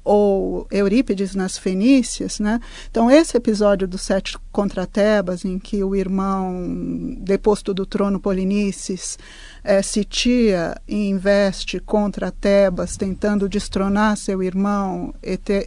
ou 0.03 0.67
Eurípides 0.71 1.35
nas 1.35 1.57
Fenícias, 1.57 2.39
né? 2.39 2.59
Então 2.89 3.09
esse 3.09 3.37
episódio 3.37 3.87
do 3.87 3.97
Sete 3.97 4.37
contra 4.51 4.87
Tebas, 4.87 5.45
em 5.45 5.59
que 5.59 5.83
o 5.83 5.95
irmão 5.95 7.15
deposto 7.19 7.73
do 7.73 7.85
trono 7.85 8.19
Polinices 8.19 9.17
é, 9.63 9.81
sitia 9.81 10.75
e 10.87 11.09
investe 11.09 11.79
contra 11.79 12.31
Tebas, 12.31 12.97
tentando 12.97 13.47
destronar 13.47 14.17
seu 14.17 14.41
irmão 14.41 15.13
Ete, 15.21 15.65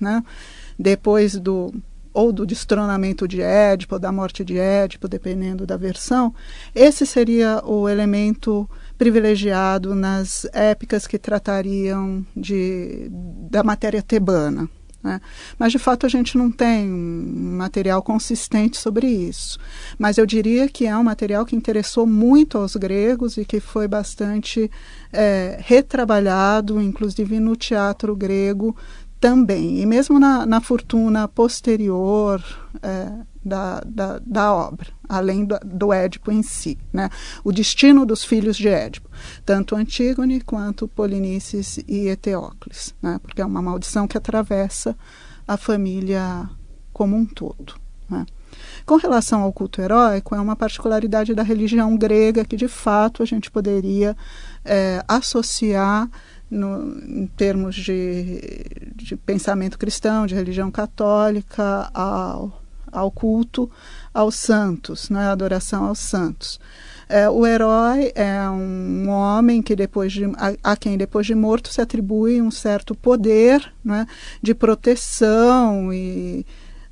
né? 0.00 0.22
Depois 0.78 1.34
do 1.34 1.72
ou 2.18 2.32
do 2.32 2.44
destronamento 2.44 3.28
de 3.28 3.40
Édipo, 3.40 3.94
ou 3.94 4.00
da 4.00 4.10
morte 4.10 4.44
de 4.44 4.58
Édipo, 4.58 5.06
dependendo 5.06 5.64
da 5.64 5.76
versão, 5.76 6.34
esse 6.74 7.06
seria 7.06 7.62
o 7.64 7.88
elemento 7.88 8.68
privilegiado 8.98 9.94
nas 9.94 10.44
épicas 10.52 11.06
que 11.06 11.18
tratariam 11.18 12.26
de, 12.36 13.08
da 13.48 13.62
matéria 13.62 14.02
tebana. 14.02 14.68
Né? 15.02 15.20
Mas, 15.56 15.70
de 15.70 15.78
fato, 15.78 16.04
a 16.04 16.08
gente 16.08 16.36
não 16.36 16.50
tem 16.50 16.90
um 16.92 17.56
material 17.56 18.02
consistente 18.02 18.76
sobre 18.76 19.06
isso. 19.06 19.58
Mas 19.96 20.18
eu 20.18 20.26
diria 20.26 20.68
que 20.68 20.86
é 20.86 20.96
um 20.96 21.04
material 21.04 21.46
que 21.46 21.54
interessou 21.54 22.04
muito 22.04 22.58
aos 22.58 22.74
gregos 22.74 23.36
e 23.36 23.44
que 23.44 23.60
foi 23.60 23.86
bastante 23.86 24.68
é, 25.12 25.58
retrabalhado, 25.60 26.82
inclusive 26.82 27.38
no 27.38 27.54
teatro 27.54 28.16
grego 28.16 28.76
também. 29.20 29.80
E 29.80 29.86
mesmo 29.86 30.18
na, 30.18 30.44
na 30.44 30.60
fortuna 30.60 31.28
posterior 31.28 32.42
é, 32.82 33.10
da, 33.44 33.80
da, 33.86 34.20
da 34.24 34.52
obra 34.54 34.98
além 35.08 35.44
do, 35.44 35.58
do 35.64 35.92
Édipo 35.92 36.30
em 36.30 36.42
si, 36.42 36.76
né? 36.92 37.08
O 37.42 37.50
destino 37.50 38.04
dos 38.04 38.22
filhos 38.24 38.56
de 38.56 38.68
Édipo, 38.68 39.08
tanto 39.44 39.74
Antígone 39.74 40.40
quanto 40.40 40.86
Polinices 40.86 41.78
e 41.88 42.08
Eteócles, 42.08 42.94
né? 43.00 43.18
Porque 43.22 43.40
é 43.40 43.46
uma 43.46 43.62
maldição 43.62 44.06
que 44.06 44.18
atravessa 44.18 44.94
a 45.46 45.56
família 45.56 46.48
como 46.92 47.16
um 47.16 47.24
todo, 47.24 47.74
né? 48.08 48.26
Com 48.84 48.96
relação 48.96 49.42
ao 49.42 49.52
culto 49.52 49.80
heróico, 49.80 50.34
é 50.34 50.40
uma 50.40 50.56
particularidade 50.56 51.34
da 51.34 51.42
religião 51.42 51.96
grega 51.96 52.44
que, 52.44 52.56
de 52.56 52.66
fato, 52.66 53.22
a 53.22 53.26
gente 53.26 53.50
poderia 53.50 54.16
é, 54.64 55.02
associar 55.06 56.10
no, 56.50 56.98
em 57.06 57.26
termos 57.26 57.74
de, 57.74 58.40
de 58.96 59.16
pensamento 59.16 59.78
cristão, 59.78 60.26
de 60.26 60.34
religião 60.34 60.70
católica, 60.70 61.90
ao, 61.92 62.62
ao 62.92 63.10
culto 63.10 63.70
aos 64.12 64.34
santos, 64.34 65.10
né? 65.10 65.26
a 65.28 65.32
adoração 65.32 65.84
aos 65.84 65.98
santos. 65.98 66.58
É, 67.08 67.28
o 67.28 67.46
herói 67.46 68.12
é 68.14 68.48
um 68.50 69.08
homem 69.08 69.62
que 69.62 69.74
depois 69.74 70.12
de, 70.12 70.26
a, 70.36 70.72
a, 70.72 70.76
quem 70.76 70.98
depois 70.98 71.26
de 71.26 71.34
morto 71.34 71.72
se 71.72 71.80
atribui 71.80 72.42
um 72.42 72.50
certo 72.50 72.94
poder 72.94 73.72
né? 73.82 74.06
de 74.42 74.54
proteção 74.54 75.92
e 75.92 76.44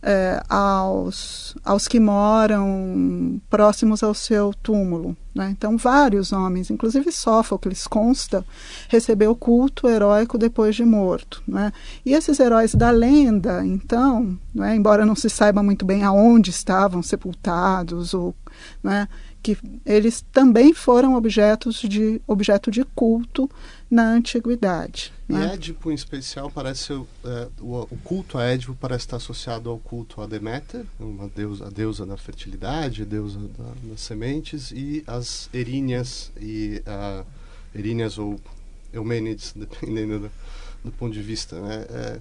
é, 0.08 0.40
aos, 0.48 1.56
aos 1.64 1.88
que 1.88 1.98
moram 1.98 3.40
próximos 3.50 4.04
ao 4.04 4.14
seu 4.14 4.54
túmulo. 4.62 5.16
Né? 5.34 5.50
Então, 5.50 5.76
vários 5.76 6.32
homens, 6.32 6.70
inclusive 6.70 7.10
Sófocles, 7.10 7.88
consta, 7.88 8.46
recebeu 8.88 9.34
culto 9.34 9.88
heróico 9.88 10.38
depois 10.38 10.76
de 10.76 10.84
morto. 10.84 11.42
Né? 11.46 11.72
E 12.04 12.14
esses 12.14 12.38
heróis 12.38 12.72
da 12.72 12.90
lenda, 12.92 13.66
então, 13.66 14.38
né, 14.54 14.76
embora 14.76 15.04
não 15.04 15.16
se 15.16 15.28
saiba 15.28 15.60
muito 15.60 15.84
bem 15.84 16.04
aonde 16.04 16.50
estavam 16.50 17.02
sepultados 17.02 18.14
ou 18.14 18.32
né, 18.82 19.08
que 19.46 19.56
eles 19.84 20.24
também 20.32 20.74
foram 20.74 21.14
objetos 21.14 21.76
de 21.76 22.20
objeto 22.26 22.68
de 22.68 22.82
culto 22.82 23.48
na 23.88 24.02
antiguidade. 24.02 25.12
E 25.28 25.32
né? 25.32 25.54
Édipo, 25.54 25.92
em 25.92 25.94
especial, 25.94 26.50
parece 26.50 26.92
é, 26.92 27.48
o, 27.60 27.82
o, 27.82 27.96
culto 28.02 28.38
a 28.38 28.44
Édipo 28.44 28.74
parece 28.74 29.04
estar 29.04 29.18
associado 29.18 29.70
ao 29.70 29.78
culto 29.78 30.20
a 30.20 30.26
Deméter, 30.26 30.84
uma 30.98 31.28
deusa, 31.28 31.66
a 31.66 31.70
deusa 31.70 32.04
da 32.04 32.16
fertilidade, 32.16 33.02
a 33.02 33.04
deusa 33.04 33.38
da, 33.38 33.72
das 33.84 34.00
sementes, 34.00 34.72
e 34.72 35.04
as 35.06 35.48
Eríneas 35.54 36.32
e 36.40 36.82
uh, 36.84 37.24
Eríneas 37.72 38.18
ou 38.18 38.40
Eumênides, 38.92 39.52
dependendo 39.56 40.18
do, 40.18 40.30
do, 40.86 40.90
ponto 40.90 41.12
de 41.12 41.22
vista, 41.22 41.60
né? 41.60 41.86
É, 41.88 42.20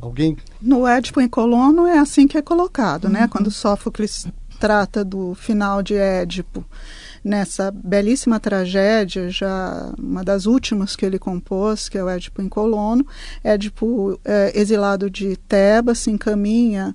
alguém 0.00 0.36
no 0.60 0.84
Édipo 0.84 1.20
em 1.20 1.28
Colono 1.28 1.86
é 1.86 1.98
assim 1.98 2.26
que 2.26 2.36
é 2.36 2.42
colocado, 2.42 3.08
né? 3.08 3.20
uhum. 3.20 3.22
né? 3.22 3.28
Quando 3.28 3.52
Sófocles 3.52 4.26
trata 4.56 5.04
do 5.04 5.34
final 5.34 5.82
de 5.82 5.94
Édipo 5.94 6.64
nessa 7.26 7.72
belíssima 7.72 8.38
tragédia, 8.38 9.28
já 9.28 9.92
uma 9.98 10.22
das 10.22 10.46
últimas 10.46 10.94
que 10.94 11.04
ele 11.04 11.18
compôs, 11.18 11.88
que 11.88 11.98
é 11.98 12.04
o 12.04 12.08
Édipo 12.08 12.40
em 12.40 12.48
Colono. 12.48 13.04
Édipo, 13.42 14.18
é, 14.24 14.52
exilado 14.58 15.10
de 15.10 15.36
Tebas, 15.36 15.98
se 15.98 16.10
encaminha 16.10 16.94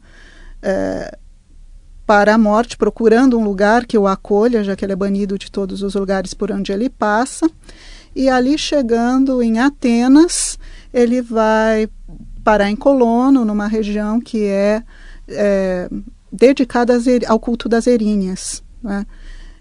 é, 0.61 1.17
para 2.05 2.35
a 2.35 2.37
morte, 2.37 2.77
procurando 2.77 3.37
um 3.37 3.43
lugar 3.43 3.85
que 3.85 3.97
o 3.97 4.07
acolha, 4.07 4.63
já 4.63 4.75
que 4.75 4.85
ele 4.85 4.93
é 4.93 4.95
banido 4.95 5.37
de 5.37 5.51
todos 5.51 5.83
os 5.83 5.95
lugares 5.95 6.33
por 6.33 6.51
onde 6.51 6.71
ele 6.71 6.89
passa. 6.89 7.49
E 8.15 8.29
ali 8.29 8.57
chegando 8.57 9.41
em 9.41 9.59
Atenas, 9.59 10.57
ele 10.93 11.21
vai 11.21 11.89
parar 12.43 12.69
em 12.69 12.75
Colono, 12.75 13.45
numa 13.45 13.67
região 13.67 14.19
que 14.19 14.45
é, 14.45 14.83
é 15.27 15.89
dedicada 16.31 16.97
ao 17.27 17.39
culto 17.39 17.67
das 17.67 17.87
Eríneas. 17.87 18.63
Né? 18.81 19.05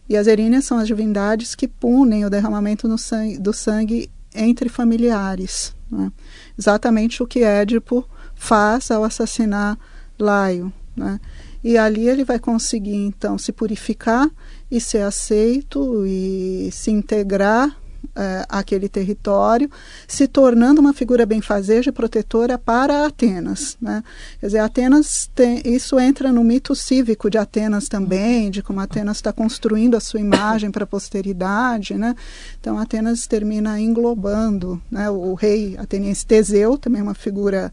E 0.08 0.16
as 0.16 0.26
Eríneas 0.26 0.64
são 0.64 0.78
as 0.78 0.86
divindades 0.86 1.54
que 1.54 1.66
punem 1.66 2.24
o 2.24 2.30
derramamento 2.30 2.86
sangue, 2.98 3.38
do 3.38 3.52
sangue 3.52 4.10
entre 4.34 4.68
familiares. 4.68 5.74
Né? 5.90 6.12
Exatamente 6.58 7.22
o 7.22 7.26
que 7.26 7.42
Édipo 7.42 8.06
faz 8.34 8.90
ao 8.90 9.04
assassinar 9.04 9.78
Laio. 10.18 10.72
Né? 10.96 11.20
E 11.62 11.76
ali 11.76 12.08
ele 12.08 12.24
vai 12.24 12.38
conseguir, 12.38 12.96
então, 12.96 13.36
se 13.36 13.52
purificar 13.52 14.30
e 14.70 14.80
ser 14.80 15.02
aceito 15.02 16.04
e 16.06 16.70
se 16.72 16.90
integrar 16.90 17.76
é, 18.14 18.44
aquele 18.48 18.88
território, 18.88 19.70
se 20.06 20.26
tornando 20.26 20.80
uma 20.80 20.92
figura 20.92 21.24
benfazeja 21.24 21.90
e 21.90 21.92
protetora 21.92 22.58
para 22.58 23.06
Atenas. 23.06 23.76
Né? 23.80 24.02
Quer 24.40 24.46
dizer, 24.46 24.58
Atenas 24.58 25.30
tem, 25.34 25.62
isso 25.64 25.98
entra 25.98 26.32
no 26.32 26.42
mito 26.42 26.74
cívico 26.74 27.30
de 27.30 27.38
Atenas 27.38 27.88
também, 27.88 28.50
de 28.50 28.62
como 28.62 28.80
Atenas 28.80 29.18
está 29.18 29.32
construindo 29.32 29.96
a 29.96 30.00
sua 30.00 30.20
imagem 30.20 30.70
para 30.70 30.84
a 30.84 30.86
posteridade. 30.86 31.94
Né? 31.94 32.14
Então, 32.60 32.78
Atenas 32.78 33.26
termina 33.26 33.80
englobando 33.80 34.80
né? 34.90 35.08
o, 35.10 35.30
o 35.30 35.34
rei 35.34 35.76
ateniense 35.78 36.26
Teseu, 36.26 36.76
também 36.76 37.02
uma 37.02 37.14
figura 37.14 37.72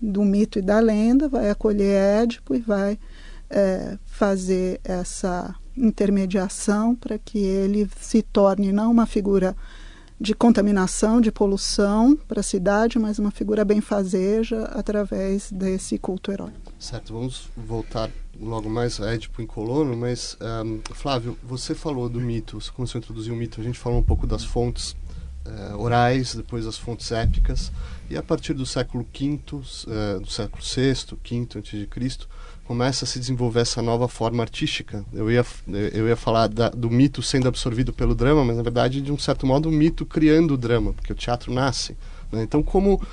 do 0.00 0.24
mito 0.24 0.58
e 0.58 0.62
da 0.62 0.80
lenda, 0.80 1.28
vai 1.28 1.50
acolher 1.50 2.22
Édipo 2.22 2.54
e 2.54 2.60
vai 2.60 2.98
é, 3.50 3.98
fazer 4.06 4.80
essa 4.82 5.54
intermediação 5.80 6.94
para 6.94 7.18
que 7.18 7.38
ele 7.38 7.88
se 8.00 8.22
torne 8.22 8.72
não 8.72 8.90
uma 8.90 9.06
figura 9.06 9.56
de 10.20 10.34
contaminação, 10.34 11.18
de 11.18 11.32
poluição 11.32 12.14
para 12.28 12.40
a 12.40 12.42
cidade, 12.42 12.98
mas 12.98 13.18
uma 13.18 13.30
figura 13.30 13.64
benfazeja 13.64 14.64
através 14.64 15.50
desse 15.50 15.98
culto 15.98 16.30
heróico. 16.30 16.72
Certo, 16.78 17.14
vamos 17.14 17.48
voltar 17.56 18.10
logo 18.38 18.68
mais 18.68 19.00
a 19.00 19.14
Édipo 19.14 19.40
em 19.40 19.46
Colono, 19.46 19.96
mas 19.96 20.36
um, 20.64 20.80
Flávio, 20.94 21.38
você 21.42 21.74
falou 21.74 22.08
do 22.08 22.20
mito, 22.20 22.60
você 22.60 22.70
começou 22.70 22.98
a 22.98 23.00
introduzir 23.00 23.32
o 23.32 23.36
mito, 23.36 23.60
a 23.60 23.64
gente 23.64 23.78
falou 23.78 23.98
um 23.98 24.02
pouco 24.02 24.26
das 24.26 24.44
fontes 24.44 24.94
uh, 25.46 25.78
orais, 25.78 26.34
depois 26.34 26.66
as 26.66 26.76
fontes 26.76 27.10
épicas, 27.12 27.72
e 28.10 28.16
a 28.16 28.22
partir 28.22 28.52
do 28.52 28.66
século 28.66 29.06
V, 29.18 29.40
uh, 29.54 30.20
do 30.20 30.30
século 30.30 30.62
VI, 30.62 30.94
V 31.24 31.48
a.C., 31.58 32.28
começa 32.70 33.04
a 33.04 33.08
se 33.08 33.18
desenvolver 33.18 33.62
essa 33.62 33.82
nova 33.82 34.06
forma 34.06 34.44
artística. 34.44 35.04
Eu 35.12 35.28
ia, 35.28 35.44
eu 35.92 36.06
ia 36.06 36.14
falar 36.14 36.46
da, 36.46 36.68
do 36.68 36.88
mito 36.88 37.20
sendo 37.20 37.48
absorvido 37.48 37.92
pelo 37.92 38.14
drama, 38.14 38.44
mas 38.44 38.56
na 38.56 38.62
verdade, 38.62 39.00
de 39.00 39.10
um 39.10 39.18
certo 39.18 39.44
modo, 39.44 39.68
o 39.68 39.72
mito 39.72 40.06
criando 40.06 40.54
o 40.54 40.56
drama, 40.56 40.92
porque 40.92 41.12
o 41.12 41.16
teatro 41.16 41.52
nasce. 41.52 41.96
Né? 42.30 42.44
Então, 42.44 42.62
como, 42.62 43.04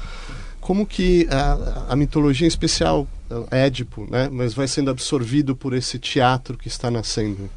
como 0.62 0.86
que 0.86 1.28
a, 1.32 1.88
a 1.90 1.96
mitologia 1.96 2.46
em 2.46 2.48
especial, 2.48 3.08
Édipo, 3.50 4.06
né? 4.12 4.30
mas 4.32 4.54
vai 4.54 4.68
sendo 4.68 4.92
absorvido 4.92 5.56
por 5.56 5.74
esse 5.74 5.98
teatro 5.98 6.56
que 6.56 6.68
está 6.68 6.92
nascendo? 6.92 7.50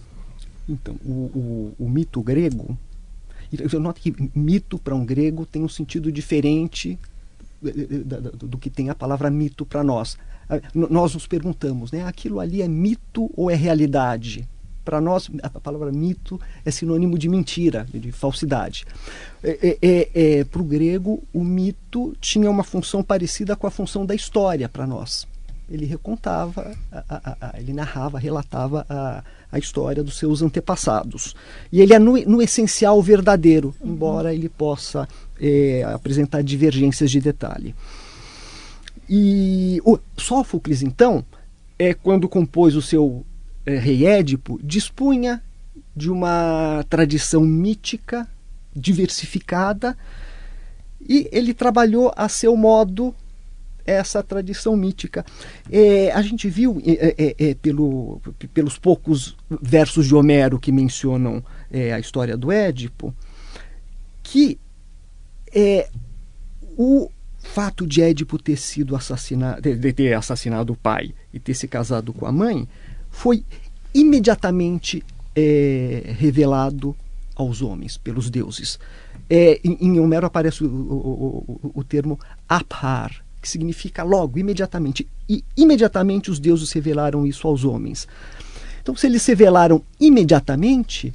Então, 0.66 0.94
o, 1.04 1.10
o, 1.10 1.74
o 1.80 1.86
mito 1.86 2.22
grego, 2.22 2.78
eu 3.52 3.78
noto 3.78 4.00
que 4.00 4.14
mito 4.34 4.78
para 4.78 4.94
um 4.94 5.04
grego 5.04 5.44
tem 5.44 5.62
um 5.62 5.68
sentido 5.68 6.10
diferente 6.10 6.98
do 7.60 8.56
que 8.56 8.70
tem 8.70 8.88
a 8.88 8.94
palavra 8.94 9.30
mito 9.30 9.66
para 9.66 9.84
nós. 9.84 10.16
Nós 10.74 11.14
nos 11.14 11.26
perguntamos, 11.26 11.92
né? 11.92 12.04
Aquilo 12.06 12.40
ali 12.40 12.62
é 12.62 12.68
mito 12.68 13.30
ou 13.36 13.50
é 13.50 13.54
realidade? 13.54 14.48
Para 14.84 15.00
nós, 15.00 15.30
a 15.42 15.60
palavra 15.60 15.92
mito 15.92 16.40
é 16.64 16.70
sinônimo 16.70 17.18
de 17.18 17.28
mentira, 17.28 17.86
de 17.92 18.10
falsidade. 18.10 18.86
É, 19.42 19.50
é, 19.62 19.78
é, 19.82 20.38
é 20.38 20.44
para 20.44 20.60
o 20.60 20.64
grego, 20.64 21.22
o 21.32 21.44
mito 21.44 22.16
tinha 22.20 22.50
uma 22.50 22.64
função 22.64 23.02
parecida 23.02 23.54
com 23.54 23.66
a 23.66 23.70
função 23.70 24.04
da 24.06 24.14
história 24.14 24.68
para 24.68 24.86
nós. 24.86 25.28
Ele 25.70 25.86
recontava, 25.86 26.76
a, 26.90 27.04
a, 27.08 27.36
a, 27.40 27.60
ele 27.60 27.72
narrava, 27.72 28.18
relatava 28.18 28.84
a, 28.88 29.22
a 29.52 29.58
história 29.58 30.02
dos 30.02 30.18
seus 30.18 30.42
antepassados. 30.42 31.36
E 31.70 31.80
ele 31.80 31.94
é, 31.94 31.98
no, 31.98 32.16
no 32.22 32.42
essencial, 32.42 33.00
verdadeiro, 33.00 33.72
uhum. 33.80 33.92
embora 33.92 34.34
ele 34.34 34.48
possa 34.48 35.08
é, 35.40 35.84
apresentar 35.84 36.42
divergências 36.42 37.10
de 37.10 37.20
detalhe. 37.20 37.74
E 39.12 39.82
o 39.84 39.98
Sófocles, 40.16 40.82
então, 40.82 41.24
é 41.76 41.92
quando 41.92 42.28
compôs 42.28 42.76
o 42.76 42.82
seu 42.82 43.26
é, 43.66 43.76
Rei 43.76 44.06
Édipo, 44.06 44.60
dispunha 44.62 45.42
de 45.96 46.08
uma 46.08 46.84
tradição 46.88 47.40
mítica 47.40 48.28
diversificada 48.74 49.98
e 51.00 51.28
ele 51.32 51.52
trabalhou 51.52 52.12
a 52.16 52.28
seu 52.28 52.56
modo 52.56 53.12
essa 53.84 54.22
tradição 54.22 54.76
mítica. 54.76 55.26
É, 55.68 56.12
a 56.12 56.22
gente 56.22 56.48
viu 56.48 56.80
é, 56.86 57.14
é, 57.18 57.50
é 57.50 57.54
pelo, 57.54 58.20
pelos 58.54 58.78
poucos 58.78 59.36
versos 59.60 60.06
de 60.06 60.14
Homero 60.14 60.60
que 60.60 60.70
mencionam 60.70 61.42
é, 61.68 61.92
a 61.92 61.98
história 61.98 62.36
do 62.36 62.52
Édipo 62.52 63.12
que 64.22 64.56
é, 65.52 65.88
o 66.78 67.10
fato 67.40 67.86
de 67.86 68.02
Édipo 68.02 68.38
ter 68.38 68.56
sido 68.56 68.94
assassinado, 68.94 69.60
de 69.60 69.92
ter 69.92 70.14
assassinado 70.14 70.72
o 70.72 70.76
pai 70.76 71.12
e 71.32 71.40
ter 71.40 71.54
se 71.54 71.66
casado 71.66 72.12
com 72.12 72.26
a 72.26 72.32
mãe, 72.32 72.68
foi 73.10 73.44
imediatamente 73.94 75.02
é, 75.34 76.14
revelado 76.18 76.94
aos 77.34 77.62
homens 77.62 77.96
pelos 77.96 78.30
deuses. 78.30 78.78
É, 79.28 79.60
em, 79.64 79.78
em 79.80 80.00
Homero 80.00 80.26
aparece 80.26 80.64
o, 80.64 80.66
o, 80.66 81.60
o, 81.64 81.70
o 81.80 81.84
termo 81.84 82.18
aphar, 82.48 83.24
que 83.40 83.48
significa 83.48 84.02
logo, 84.02 84.38
imediatamente. 84.38 85.06
E 85.28 85.42
imediatamente 85.56 86.30
os 86.30 86.38
deuses 86.38 86.70
revelaram 86.72 87.26
isso 87.26 87.48
aos 87.48 87.64
homens. 87.64 88.06
Então, 88.82 88.94
se 88.94 89.06
eles 89.06 89.24
revelaram 89.26 89.82
imediatamente, 89.98 91.12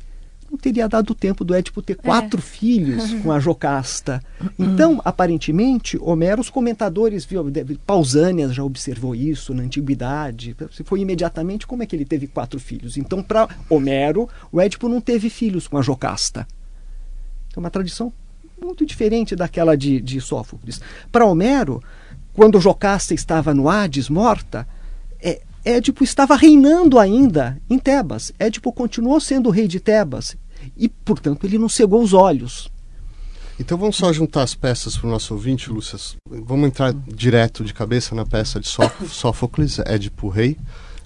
não 0.56 0.58
teria 0.58 0.88
dado 0.88 1.14
tempo 1.14 1.44
do 1.44 1.54
Édipo 1.54 1.82
ter 1.82 1.96
quatro 1.96 2.40
é. 2.40 2.42
filhos 2.42 3.14
com 3.22 3.32
a 3.32 3.40
Jocasta. 3.40 4.24
Então, 4.58 5.02
aparentemente, 5.04 5.98
Homero, 6.02 6.42
os 6.42 6.50
comentadores, 6.50 7.26
viu, 7.26 7.44
Pausânias 7.86 8.54
já 8.54 8.64
observou 8.64 9.16
isso 9.16 9.54
na 9.54 9.64
antiguidade. 9.64 10.56
Se 10.72 10.84
foi 10.84 11.02
imediatamente, 11.02 11.66
como 11.66 11.82
é 11.82 11.86
que 11.86 11.96
ele 11.96 12.06
teve 12.06 12.28
quatro 12.28 12.60
filhos? 12.60 12.98
Então, 12.98 13.24
para 13.24 13.48
Homero, 13.70 14.30
o 14.52 14.62
Édipo 14.62 14.88
não 14.88 15.02
teve 15.02 15.30
filhos 15.30 15.68
com 15.68 15.78
a 15.78 15.82
Jocasta. 15.82 16.48
É 17.56 17.60
uma 17.60 17.70
tradição 17.70 18.14
muito 18.62 18.86
diferente 18.86 19.36
daquela 19.36 19.76
de, 19.76 20.00
de 20.00 20.22
Sófocles. 20.22 20.80
Para 21.12 21.26
Homero, 21.26 21.82
quando 22.34 22.62
Jocasta 22.62 23.14
estava 23.14 23.54
no 23.54 23.68
Hades 23.68 24.10
morta, 24.10 24.68
é, 25.22 25.42
Édipo 25.64 26.04
estava 26.04 26.36
reinando 26.36 27.00
ainda 27.00 27.60
em 27.70 27.80
Tebas. 27.80 28.32
Édipo 28.38 28.72
continuou 28.72 29.20
sendo 29.20 29.50
rei 29.50 29.68
de 29.68 29.80
Tebas 29.80 30.38
e, 30.78 30.90
portanto, 30.90 31.46
ele 31.46 31.58
não 31.58 31.70
cegou 31.70 32.02
os 32.02 32.14
olhos. 32.14 32.72
Então 33.60 33.78
vamos 33.78 33.96
só 33.96 34.12
juntar 34.12 34.44
as 34.44 34.54
peças 34.54 34.98
para 34.98 35.08
o 35.08 35.12
nosso 35.12 35.34
ouvinte, 35.34 35.70
Lúcia. 35.70 35.98
Vamos 36.30 36.68
entrar 36.68 36.94
direto 36.94 37.64
de 37.64 37.74
cabeça 37.74 38.14
na 38.14 38.26
peça 38.26 38.60
de 38.60 38.68
Sófocles, 39.08 39.80
Édipo 39.80 40.28
Rei. 40.28 40.58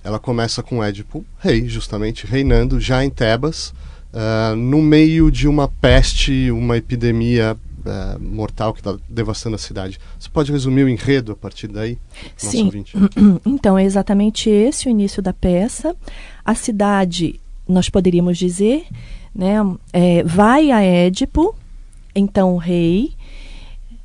Ela 0.03 0.17
começa 0.17 0.63
com 0.63 0.83
Édipo 0.83 1.23
Rei, 1.37 1.67
justamente 1.67 2.25
reinando 2.25 2.79
já 2.79 3.03
em 3.03 3.09
Tebas, 3.09 3.73
uh, 4.13 4.55
no 4.55 4.81
meio 4.81 5.29
de 5.29 5.47
uma 5.47 5.67
peste, 5.67 6.49
uma 6.49 6.77
epidemia 6.77 7.55
uh, 7.79 8.19
mortal 8.19 8.73
que 8.73 8.79
está 8.79 8.97
devastando 9.07 9.55
a 9.55 9.59
cidade. 9.59 9.99
Você 10.17 10.29
pode 10.29 10.51
resumir 10.51 10.83
o 10.83 10.89
enredo 10.89 11.33
a 11.33 11.35
partir 11.35 11.67
daí? 11.67 11.97
Sim. 12.35 12.71
Então 13.45 13.77
é 13.77 13.83
exatamente 13.83 14.49
esse 14.49 14.87
o 14.87 14.89
início 14.89 15.21
da 15.21 15.33
peça. 15.33 15.95
A 16.43 16.55
cidade 16.55 17.39
nós 17.67 17.89
poderíamos 17.89 18.37
dizer, 18.37 18.87
né, 19.33 19.55
é, 19.93 20.23
vai 20.23 20.71
a 20.71 20.81
Édipo, 20.81 21.55
então 22.15 22.55
o 22.55 22.57
rei, 22.57 23.13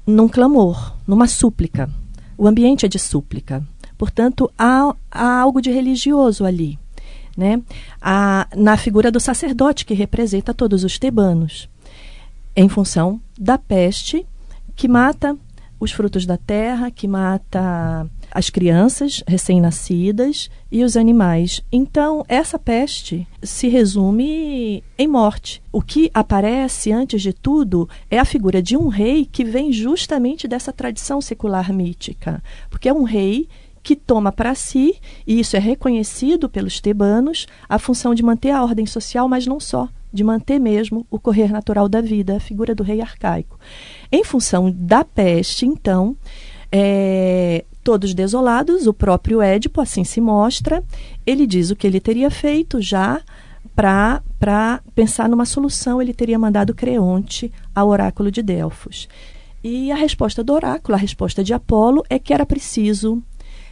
num 0.07 0.29
clamor, 0.29 0.95
numa 1.07 1.27
súplica. 1.27 1.91
O 2.37 2.47
ambiente 2.47 2.85
é 2.85 2.89
de 2.89 2.99
súplica. 2.99 3.65
Portanto, 3.97 4.51
há, 4.59 4.95
há 5.11 5.41
algo 5.41 5.61
de 5.61 5.71
religioso 5.71 6.45
ali. 6.45 6.79
Né? 7.37 7.61
Na 8.57 8.77
figura 8.77 9.11
do 9.11 9.19
sacerdote 9.19 9.85
que 9.85 9.95
representa 9.95 10.55
todos 10.55 10.85
os 10.85 10.99
tebanos, 10.99 11.69
em 12.55 12.69
função 12.69 13.21
da 13.39 13.59
peste 13.59 14.25
que 14.77 14.87
mata 14.87 15.37
os 15.81 15.91
frutos 15.91 16.27
da 16.27 16.37
terra, 16.37 16.91
que 16.91 17.09
mata 17.09 18.09
as 18.35 18.51
crianças 18.51 19.23
recém-nascidas 19.29 20.51
e 20.71 20.83
os 20.83 20.97
animais. 20.97 21.63
Então, 21.71 22.25
essa 22.29 22.59
peste 22.59 23.29
se 23.41 23.69
resume 23.69 24.83
em 24.99 25.07
morte. 25.07 25.63
O 25.73 25.81
que 25.81 26.11
aparece, 26.13 26.91
antes 26.91 27.23
de 27.23 27.33
tudo, 27.33 27.89
é 28.11 28.19
a 28.19 28.25
figura 28.25 28.61
de 28.61 28.77
um 28.77 28.89
rei 28.89 29.25
que 29.25 29.45
vem 29.45 29.73
justamente 29.73 30.49
dessa 30.49 30.73
tradição 30.73 31.21
secular 31.21 31.73
mítica, 31.73 32.43
porque 32.69 32.89
é 32.89 32.93
um 32.93 33.05
rei 33.05 33.49
que 33.85 33.95
toma 33.95 34.33
para 34.33 34.55
si, 34.55 34.97
e 35.27 35.39
isso 35.39 35.57
é 35.57 35.61
reconhecido 35.61 36.49
pelos 36.49 36.81
tebanos, 36.81 37.47
a 37.69 37.79
função 37.79 38.15
de 38.15 38.23
manter 38.23 38.51
a 38.51 38.65
ordem 38.65 38.87
social, 38.87 39.29
mas 39.29 39.47
não 39.47 39.61
só, 39.61 39.89
de 40.11 40.25
manter 40.25 40.59
mesmo 40.59 41.07
o 41.11 41.21
correr 41.21 41.53
natural 41.53 41.89
da 41.89 42.01
vida, 42.01 42.37
a 42.37 42.41
figura 42.41 42.75
do 42.75 42.83
rei 42.83 43.01
arcaico. 43.01 43.61
Em 44.11 44.25
função 44.25 44.73
da 44.75 45.05
peste, 45.05 45.67
então, 45.67 46.17
é, 46.73 47.65
todos 47.85 48.15
desolados, 48.15 48.87
o 48.87 48.95
próprio 48.95 49.43
Édipo 49.43 49.81
assim 49.81 50.03
se 50.03 50.21
mostra, 50.21 50.83
ele 51.27 51.47
diz 51.47 51.71
o 51.71 51.77
que 51.77 51.87
ele 51.87 52.01
teria 52.01 52.31
feito 52.31 52.81
já 52.81 53.21
para 53.77 54.81
pensar 54.95 55.29
numa 55.29 55.45
solução, 55.45 56.01
ele 56.01 56.15
teria 56.15 56.39
mandado 56.39 56.75
Creonte 56.75 57.53
ao 57.75 57.89
oráculo 57.89 58.31
de 58.31 58.43
Delfos. 58.43 59.07
E 59.63 59.93
a 59.93 59.97
resposta 59.97 60.43
do 60.43 60.53
oráculo, 60.53 60.95
a 60.95 60.99
resposta 60.99 61.45
de 61.45 61.53
Apolo, 61.53 62.03
é 62.09 62.19
que 62.19 62.33
era 62.33 62.47
preciso 62.47 63.23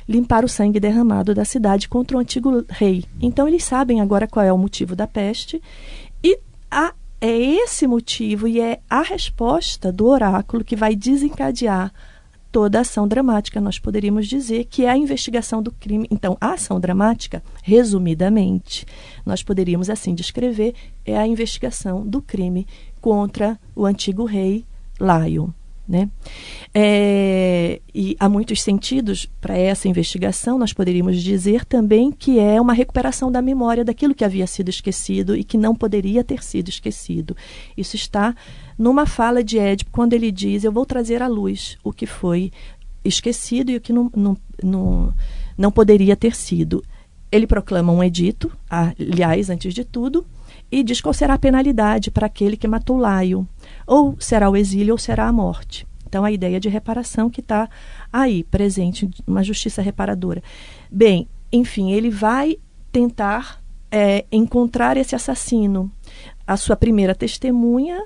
limpar 0.08 0.44
o 0.44 0.48
sangue 0.48 0.80
derramado 0.80 1.34
da 1.34 1.44
cidade 1.44 1.88
contra 1.88 2.16
o 2.16 2.20
antigo 2.20 2.64
rei. 2.68 3.04
Então 3.20 3.48
eles 3.48 3.64
sabem 3.64 4.00
agora 4.00 4.26
qual 4.26 4.44
é 4.44 4.52
o 4.52 4.58
motivo 4.58 4.94
da 4.94 5.06
peste 5.06 5.62
e 6.22 6.38
a, 6.70 6.92
é 7.20 7.38
esse 7.38 7.86
motivo 7.86 8.48
e 8.48 8.60
é 8.60 8.80
a 8.90 9.02
resposta 9.02 9.92
do 9.92 10.06
oráculo 10.06 10.64
que 10.64 10.76
vai 10.76 10.96
desencadear 10.96 11.92
toda 12.52 12.78
a 12.78 12.82
ação 12.82 13.08
dramática. 13.08 13.60
Nós 13.60 13.78
poderíamos 13.78 14.28
dizer 14.28 14.66
que 14.66 14.84
é 14.84 14.90
a 14.90 14.96
investigação 14.96 15.62
do 15.62 15.72
crime. 15.72 16.06
Então, 16.10 16.36
a 16.40 16.52
ação 16.52 16.78
dramática, 16.78 17.42
resumidamente, 17.62 18.86
nós 19.24 19.42
poderíamos 19.42 19.88
assim 19.88 20.14
descrever, 20.14 20.74
é 21.04 21.16
a 21.16 21.26
investigação 21.26 22.06
do 22.06 22.20
crime 22.20 22.66
contra 23.00 23.58
o 23.74 23.86
antigo 23.86 24.24
rei 24.24 24.64
Laio. 25.00 25.52
Né? 25.86 26.08
É, 26.72 27.80
e 27.92 28.16
há 28.18 28.28
muitos 28.28 28.62
sentidos 28.62 29.28
para 29.40 29.56
essa 29.56 29.88
investigação. 29.88 30.58
Nós 30.58 30.72
poderíamos 30.72 31.20
dizer 31.22 31.64
também 31.64 32.12
que 32.12 32.38
é 32.38 32.60
uma 32.60 32.72
recuperação 32.72 33.32
da 33.32 33.42
memória 33.42 33.84
daquilo 33.84 34.14
que 34.14 34.24
havia 34.24 34.46
sido 34.46 34.68
esquecido 34.68 35.36
e 35.36 35.42
que 35.42 35.58
não 35.58 35.74
poderia 35.74 36.22
ter 36.22 36.42
sido 36.42 36.68
esquecido. 36.68 37.36
Isso 37.76 37.96
está 37.96 38.34
numa 38.78 39.06
fala 39.06 39.42
de 39.42 39.58
Édipo, 39.58 39.90
quando 39.90 40.12
ele 40.12 40.30
diz: 40.30 40.64
Eu 40.64 40.72
vou 40.72 40.86
trazer 40.86 41.20
à 41.20 41.26
luz 41.26 41.76
o 41.82 41.92
que 41.92 42.06
foi 42.06 42.52
esquecido 43.04 43.70
e 43.70 43.76
o 43.76 43.80
que 43.80 43.92
não, 43.92 44.10
não, 44.14 44.36
não, 44.62 45.14
não 45.58 45.70
poderia 45.70 46.16
ter 46.16 46.34
sido. 46.34 46.82
Ele 47.30 47.46
proclama 47.46 47.92
um 47.92 48.04
edito, 48.04 48.52
aliás, 48.68 49.48
antes 49.48 49.72
de 49.72 49.84
tudo, 49.84 50.24
e 50.70 50.82
diz 50.82 51.00
qual 51.00 51.14
será 51.14 51.34
a 51.34 51.38
penalidade 51.38 52.10
para 52.10 52.26
aquele 52.26 52.56
que 52.56 52.68
matou 52.68 52.98
Laio. 52.98 53.48
Ou 53.86 54.16
será 54.18 54.48
o 54.48 54.56
exílio 54.56 54.94
ou 54.94 54.98
será 54.98 55.26
a 55.26 55.32
morte. 55.32 55.86
Então, 56.06 56.24
a 56.24 56.30
ideia 56.30 56.60
de 56.60 56.68
reparação 56.68 57.30
que 57.30 57.40
está 57.40 57.68
aí, 58.12 58.44
presente, 58.44 59.08
uma 59.26 59.42
justiça 59.42 59.80
reparadora. 59.80 60.42
Bem, 60.90 61.26
enfim, 61.50 61.92
ele 61.92 62.10
vai 62.10 62.58
tentar 62.90 63.62
é, 63.90 64.26
encontrar 64.30 64.96
esse 64.98 65.14
assassino. 65.14 65.90
A 66.46 66.56
sua 66.58 66.76
primeira 66.76 67.14
testemunha 67.14 68.04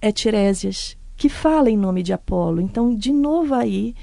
é 0.00 0.12
Tirésias, 0.12 0.96
que 1.16 1.30
fala 1.30 1.70
em 1.70 1.76
nome 1.76 2.02
de 2.02 2.12
Apolo. 2.12 2.60
Então, 2.60 2.94
de 2.94 3.12
novo 3.12 3.54
aí, 3.54 3.94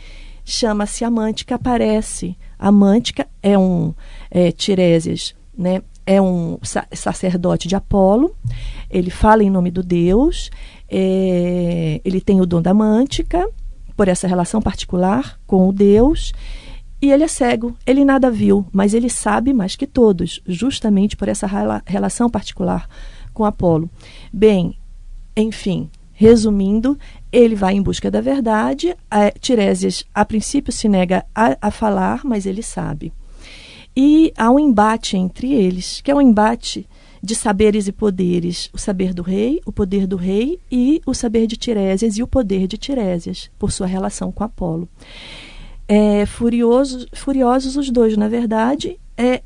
chama-se 0.44 1.06
Amântica, 1.06 1.54
aparece. 1.54 2.36
Amântica 2.58 3.28
é 3.44 3.56
um 3.56 3.94
é, 4.32 4.52
Tirésias, 4.52 5.36
né? 5.56 5.84
é 6.06 6.22
um 6.22 6.60
sacerdote 6.94 7.68
de 7.68 7.76
Apolo, 7.76 8.36
ele 8.90 9.10
fala 9.10 9.44
em 9.44 9.50
nome 9.50 9.72
do 9.72 9.82
Deus, 9.82 10.52
é, 10.90 12.02
ele 12.04 12.22
tem 12.22 12.42
o 12.42 12.46
dom 12.46 12.62
da 12.62 12.74
mântica, 12.74 13.48
por 13.96 14.08
essa 14.08 14.28
relação 14.28 14.62
particular 14.62 15.40
com 15.48 15.68
o 15.68 15.74
Deus, 15.74 16.34
e 17.02 17.12
ele 17.12 17.24
é 17.24 17.28
cego, 17.28 17.76
ele 17.86 18.04
nada 18.04 18.32
viu, 18.32 18.66
mas 18.72 18.94
ele 18.94 19.10
sabe 19.10 19.54
mais 19.54 19.76
que 19.76 19.86
todos, 19.86 20.42
justamente 20.48 21.16
por 21.16 21.28
essa 21.28 21.46
rela 21.46 21.82
relação 21.86 22.30
particular 22.30 22.88
com 23.34 23.46
Apolo. 23.46 23.90
Bem, 24.32 24.78
enfim, 25.36 25.90
resumindo, 26.14 26.98
ele 27.32 27.56
vai 27.56 27.76
em 27.76 27.82
busca 27.82 28.10
da 28.10 28.22
verdade, 28.22 28.96
a 29.12 29.30
Tiresias 29.32 30.06
a 30.14 30.24
princípio 30.24 30.72
se 30.72 30.88
nega 30.88 31.26
a, 31.36 31.58
a 31.62 31.72
falar, 31.72 32.22
mas 32.24 32.46
ele 32.46 32.64
sabe. 32.64 33.14
E 33.96 34.34
há 34.38 34.50
um 34.50 34.60
embate 34.60 35.16
entre 35.16 35.54
eles, 35.54 36.02
que 36.02 36.12
é 36.12 36.16
um 36.16 36.22
embate 36.22 36.88
de 37.26 37.36
saberes 37.36 37.88
e 37.88 37.92
poderes, 37.92 38.70
o 38.72 38.78
saber 38.78 39.14
do 39.14 39.24
rei, 39.24 39.60
o 39.66 39.72
poder 39.72 40.06
do 40.06 40.16
rei 40.16 40.60
e 40.72 41.02
o 41.06 41.14
saber 41.14 41.48
de 41.48 41.58
Tirésias 41.58 42.18
e 42.18 42.24
o 42.24 42.28
poder 42.28 42.68
de 42.68 42.78
Tirésias, 42.78 43.50
por 43.58 43.72
sua 43.72 43.88
relação 43.88 44.32
com 44.32 44.44
Apolo. 44.44 44.88
É, 45.88 46.26
furiosos, 46.26 47.08
furiosos 47.14 47.76
os 47.76 47.90
dois, 47.90 48.16
na 48.16 48.28
verdade, 48.28 49.00
é, 49.18 49.42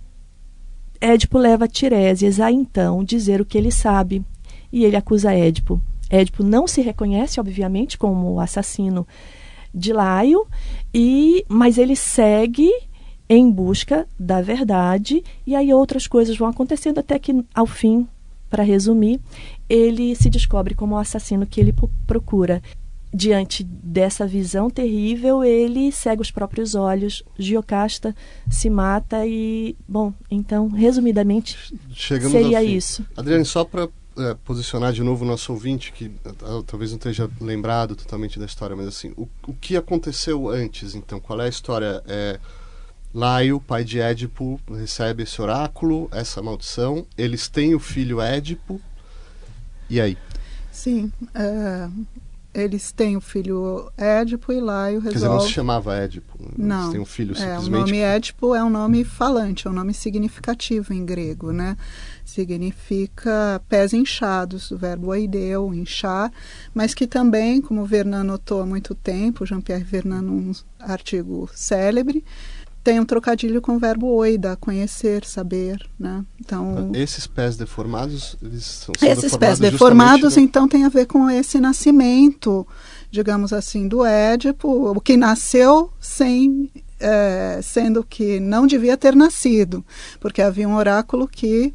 Édipo 1.00 1.38
leva 1.38 1.68
Tirésias 1.68 2.40
a 2.40 2.52
então 2.52 3.04
dizer 3.04 3.40
o 3.40 3.46
que 3.46 3.58
ele 3.58 3.72
sabe, 3.72 4.24
e 4.72 4.84
ele 4.84 4.98
acusa 4.98 5.34
Édipo. 5.34 5.82
Édipo 6.10 6.44
não 6.44 6.68
se 6.68 6.82
reconhece, 6.82 7.40
obviamente, 7.40 7.98
como 7.98 8.34
o 8.34 8.40
assassino 8.42 9.08
de 9.74 9.94
Laio, 9.94 10.46
e, 10.94 11.46
mas 11.48 11.78
ele 11.78 11.96
segue 11.96 12.70
em 13.30 13.50
busca 13.50 14.08
da 14.20 14.42
verdade, 14.42 15.24
e 15.46 15.56
aí 15.56 15.72
outras 15.72 16.08
coisas 16.08 16.36
vão 16.36 16.48
acontecendo 16.48 17.00
até 17.00 17.20
que, 17.20 17.46
ao 17.54 17.68
fim, 17.68 18.08
para 18.50 18.64
resumir, 18.64 19.22
ele 19.70 20.16
se 20.16 20.30
descobre 20.30 20.74
como 20.74 20.96
o 20.96 20.98
assassino 20.98 21.46
que 21.46 21.62
ele 21.62 21.74
procura. 22.08 22.62
Diante 23.12 23.64
dessa 23.64 24.28
visão 24.28 24.70
terrível, 24.70 25.44
ele 25.44 25.92
cega 25.92 26.22
os 26.22 26.30
próprios 26.30 26.76
olhos, 26.76 27.24
Giocasta 27.38 28.16
se 28.50 28.70
mata 28.70 29.26
e, 29.26 29.76
bom, 29.88 30.14
então, 30.30 30.68
resumidamente, 30.68 31.74
Chegamos 31.92 32.32
seria 32.32 32.64
isso. 32.64 33.04
Adriane, 33.18 33.46
só 33.46 33.64
para 33.64 33.90
é, 34.18 34.36
posicionar 34.46 34.94
de 34.94 35.02
novo 35.02 35.24
o 35.24 35.28
nosso 35.28 35.52
ouvinte, 35.52 35.92
que 35.92 36.06
uh, 36.06 36.64
talvez 36.64 36.92
não 36.92 36.98
esteja 36.98 37.30
lembrado 37.42 37.96
totalmente 37.96 38.38
da 38.38 38.46
história, 38.46 38.76
mas 38.76 38.88
assim, 38.88 39.12
o, 39.18 39.28
o 39.48 39.54
que 39.54 39.76
aconteceu 39.76 40.48
antes, 40.50 40.94
então? 40.94 41.20
Qual 41.20 41.40
é 41.42 41.46
a 41.46 41.50
história? 41.50 42.04
É, 42.08 42.40
Laio, 43.14 43.60
pai 43.60 43.84
de 43.84 44.00
Édipo, 44.00 44.60
recebe 44.70 45.24
esse 45.24 45.42
oráculo, 45.42 46.08
essa 46.12 46.42
maldição. 46.42 47.08
Eles 47.18 47.48
têm 47.48 47.74
o 47.74 47.80
filho 47.80 48.22
Édipo. 48.22 48.80
E 49.90 50.00
aí? 50.00 50.16
Sim. 50.72 51.12
É, 51.34 51.90
eles 52.54 52.92
têm 52.92 53.18
o 53.18 53.22
filho 53.22 53.92
Édipo 53.98 54.54
e 54.54 54.60
Laio 54.60 55.00
resolve... 55.00 55.10
Quer 55.10 55.16
dizer, 55.16 55.28
não 55.28 55.40
se 55.40 55.52
chamava 55.52 55.96
Édipo. 55.96 56.38
Não. 56.56 56.82
Eles 56.82 56.92
têm 56.92 57.02
um 57.02 57.06
filho 57.06 57.36
simplesmente... 57.36 57.66
É, 57.66 57.78
o 57.78 57.80
nome 57.80 57.98
Édipo 57.98 58.54
é 58.54 58.64
um 58.64 58.70
nome 58.70 59.04
falante, 59.04 59.68
é 59.68 59.70
um 59.72 59.74
nome 59.74 59.94
significativo 59.94 60.94
em 60.94 61.04
grego, 61.04 61.52
né? 61.52 61.76
Significa 62.24 63.60
pés 63.68 63.92
inchados, 63.92 64.70
o 64.70 64.78
verbo 64.78 65.08
oideu, 65.08 65.74
inchar, 65.74 66.32
mas 66.76 66.94
que 66.94 67.08
também, 67.08 67.60
como 67.60 67.86
Vernan 67.86 68.24
notou 68.24 68.62
há 68.62 68.66
muito 68.68 68.94
tempo, 68.94 69.48
Jean-Pierre 69.48 69.84
Vernan, 69.84 70.22
num 70.22 70.52
artigo 70.80 71.50
célebre, 71.56 72.24
tem 72.90 73.00
um 73.00 73.06
trocadilho 73.06 73.62
com 73.62 73.76
o 73.76 73.80
verbo 73.80 74.08
oida, 74.08 74.56
conhecer, 74.56 75.24
saber, 75.24 75.80
né? 76.00 76.26
Então 76.42 76.90
esses 76.96 77.28
pés 77.28 77.56
deformados, 77.56 78.36
eles 78.42 78.66
são, 78.66 78.96
esses 79.00 79.38
pés 79.38 79.60
deformados, 79.60 80.36
no... 80.36 80.42
então 80.42 80.68
tem 80.68 80.86
a 80.86 80.90
ver 80.90 81.06
com 81.06 81.30
esse 81.30 81.60
nascimento, 81.60 82.68
digamos 83.12 83.54
assim, 83.54 83.88
do 83.88 84.04
Édipo, 84.04 84.90
o 84.90 85.00
que 85.00 85.16
nasceu 85.16 85.94
sem 86.00 86.72
é, 87.00 87.60
sendo 87.62 88.04
que 88.04 88.40
não 88.40 88.66
devia 88.66 88.98
ter 88.98 89.16
nascido, 89.16 89.86
porque 90.20 90.42
havia 90.42 90.68
um 90.68 90.76
oráculo 90.76 91.28
que 91.28 91.72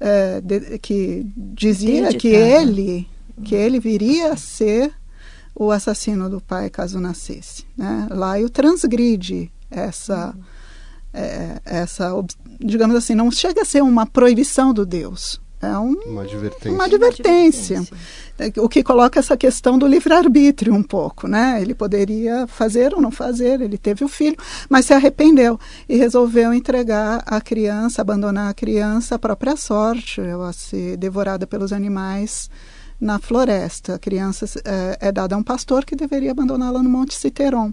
é, 0.00 0.40
de, 0.40 0.80
que 0.80 1.24
dizia 1.36 2.12
que 2.12 2.26
ele 2.26 3.08
que 3.44 3.54
ele 3.54 3.78
viria 3.78 4.32
a 4.32 4.36
ser 4.36 4.92
o 5.54 5.70
assassino 5.70 6.28
do 6.28 6.40
pai 6.40 6.68
caso 6.68 6.98
nascesse. 6.98 7.64
Né? 7.76 8.08
o 8.44 8.50
transgride 8.50 9.52
essa, 9.70 10.34
é, 11.16 11.60
essa, 11.64 12.12
digamos 12.60 12.94
assim, 12.94 13.14
não 13.14 13.30
chega 13.30 13.62
a 13.62 13.64
ser 13.64 13.82
uma 13.82 14.04
proibição 14.04 14.74
do 14.74 14.84
Deus, 14.84 15.40
É 15.62 15.78
um, 15.78 15.94
uma 16.06 16.22
advertência. 16.22 16.70
Uma 16.70 16.84
advertência. 16.84 17.82
O 18.58 18.68
que 18.68 18.82
coloca 18.82 19.18
essa 19.18 19.34
questão 19.34 19.78
do 19.78 19.86
livre-arbítrio 19.86 20.74
um 20.74 20.82
pouco, 20.82 21.26
né? 21.26 21.58
Ele 21.62 21.74
poderia 21.74 22.46
fazer 22.46 22.92
ou 22.92 23.00
não 23.00 23.10
fazer, 23.10 23.62
ele 23.62 23.78
teve 23.78 24.04
o 24.04 24.08
filho, 24.08 24.36
mas 24.68 24.84
se 24.84 24.92
arrependeu 24.92 25.58
e 25.88 25.96
resolveu 25.96 26.52
entregar 26.52 27.22
a 27.24 27.40
criança, 27.40 28.02
abandonar 28.02 28.50
a 28.50 28.54
criança 28.54 29.14
à 29.14 29.18
própria 29.18 29.56
sorte, 29.56 30.20
a 30.20 30.52
ser 30.52 30.98
devorada 30.98 31.46
pelos 31.46 31.72
animais 31.72 32.50
na 33.00 33.18
floresta. 33.18 33.94
A 33.94 33.98
criança 33.98 34.44
é, 34.64 35.08
é 35.08 35.12
dada 35.12 35.34
a 35.34 35.38
um 35.38 35.42
pastor 35.42 35.86
que 35.86 35.96
deveria 35.96 36.32
abandoná-la 36.32 36.82
no 36.82 36.90
Monte 36.90 37.14
Citeron. 37.14 37.72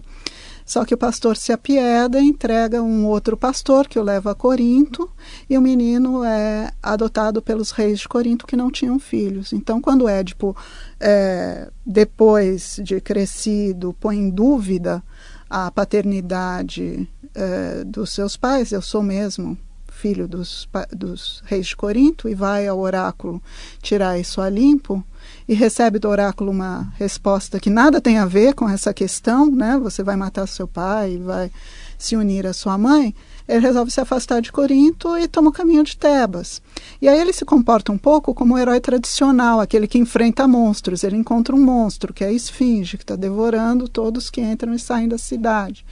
Só 0.64 0.84
que 0.84 0.94
o 0.94 0.98
pastor 0.98 1.36
se 1.36 1.52
apieda, 1.52 2.20
entrega 2.20 2.82
um 2.82 3.06
outro 3.06 3.36
pastor 3.36 3.86
que 3.86 3.98
o 3.98 4.02
leva 4.02 4.30
a 4.30 4.34
Corinto 4.34 5.10
e 5.48 5.58
o 5.58 5.60
menino 5.60 6.24
é 6.24 6.72
adotado 6.82 7.42
pelos 7.42 7.70
reis 7.70 8.00
de 8.00 8.08
Corinto 8.08 8.46
que 8.46 8.56
não 8.56 8.70
tinham 8.70 8.98
filhos. 8.98 9.52
Então, 9.52 9.80
quando 9.80 10.08
Édipo, 10.08 10.56
é, 10.98 11.70
depois 11.84 12.80
de 12.82 13.00
crescido, 13.00 13.94
põe 14.00 14.16
em 14.16 14.30
dúvida 14.30 15.02
a 15.50 15.70
paternidade 15.70 17.06
é, 17.34 17.84
dos 17.84 18.10
seus 18.10 18.36
pais, 18.36 18.72
eu 18.72 18.80
sou 18.80 19.02
mesmo 19.02 19.58
filho 19.94 20.26
dos, 20.26 20.68
dos 20.90 21.42
reis 21.46 21.68
de 21.68 21.76
Corinto, 21.76 22.28
e 22.28 22.34
vai 22.34 22.66
ao 22.66 22.78
oráculo 22.78 23.42
tirar 23.80 24.18
isso 24.18 24.40
a 24.40 24.50
limpo, 24.50 25.04
e 25.46 25.54
recebe 25.54 25.98
do 25.98 26.08
oráculo 26.08 26.50
uma 26.50 26.92
resposta 26.96 27.60
que 27.60 27.68
nada 27.68 28.00
tem 28.00 28.18
a 28.18 28.26
ver 28.26 28.54
com 28.54 28.68
essa 28.68 28.94
questão, 28.94 29.50
né? 29.50 29.78
Você 29.82 30.02
vai 30.02 30.16
matar 30.16 30.46
seu 30.46 30.66
pai, 30.66 31.18
vai 31.18 31.50
se 31.98 32.16
unir 32.16 32.46
à 32.46 32.52
sua 32.52 32.78
mãe. 32.78 33.14
Ele 33.46 33.60
resolve 33.60 33.90
se 33.90 34.00
afastar 34.00 34.40
de 34.40 34.50
Corinto 34.50 35.18
e 35.18 35.28
toma 35.28 35.50
o 35.50 35.52
caminho 35.52 35.84
de 35.84 35.96
Tebas. 35.96 36.62
E 37.00 37.06
aí 37.06 37.20
ele 37.20 37.32
se 37.32 37.44
comporta 37.44 37.92
um 37.92 37.98
pouco 37.98 38.34
como 38.34 38.54
um 38.54 38.58
herói 38.58 38.80
tradicional, 38.80 39.60
aquele 39.60 39.86
que 39.86 39.98
enfrenta 39.98 40.48
monstros. 40.48 41.04
Ele 41.04 41.16
encontra 41.16 41.54
um 41.54 41.62
monstro, 41.62 42.14
que 42.14 42.24
é 42.24 42.28
a 42.28 42.32
esfinge, 42.32 42.96
que 42.96 43.04
está 43.04 43.16
devorando 43.16 43.86
todos 43.86 44.30
que 44.30 44.40
entram 44.40 44.72
e 44.72 44.78
saem 44.78 45.08
da 45.08 45.18
cidade. 45.18 45.84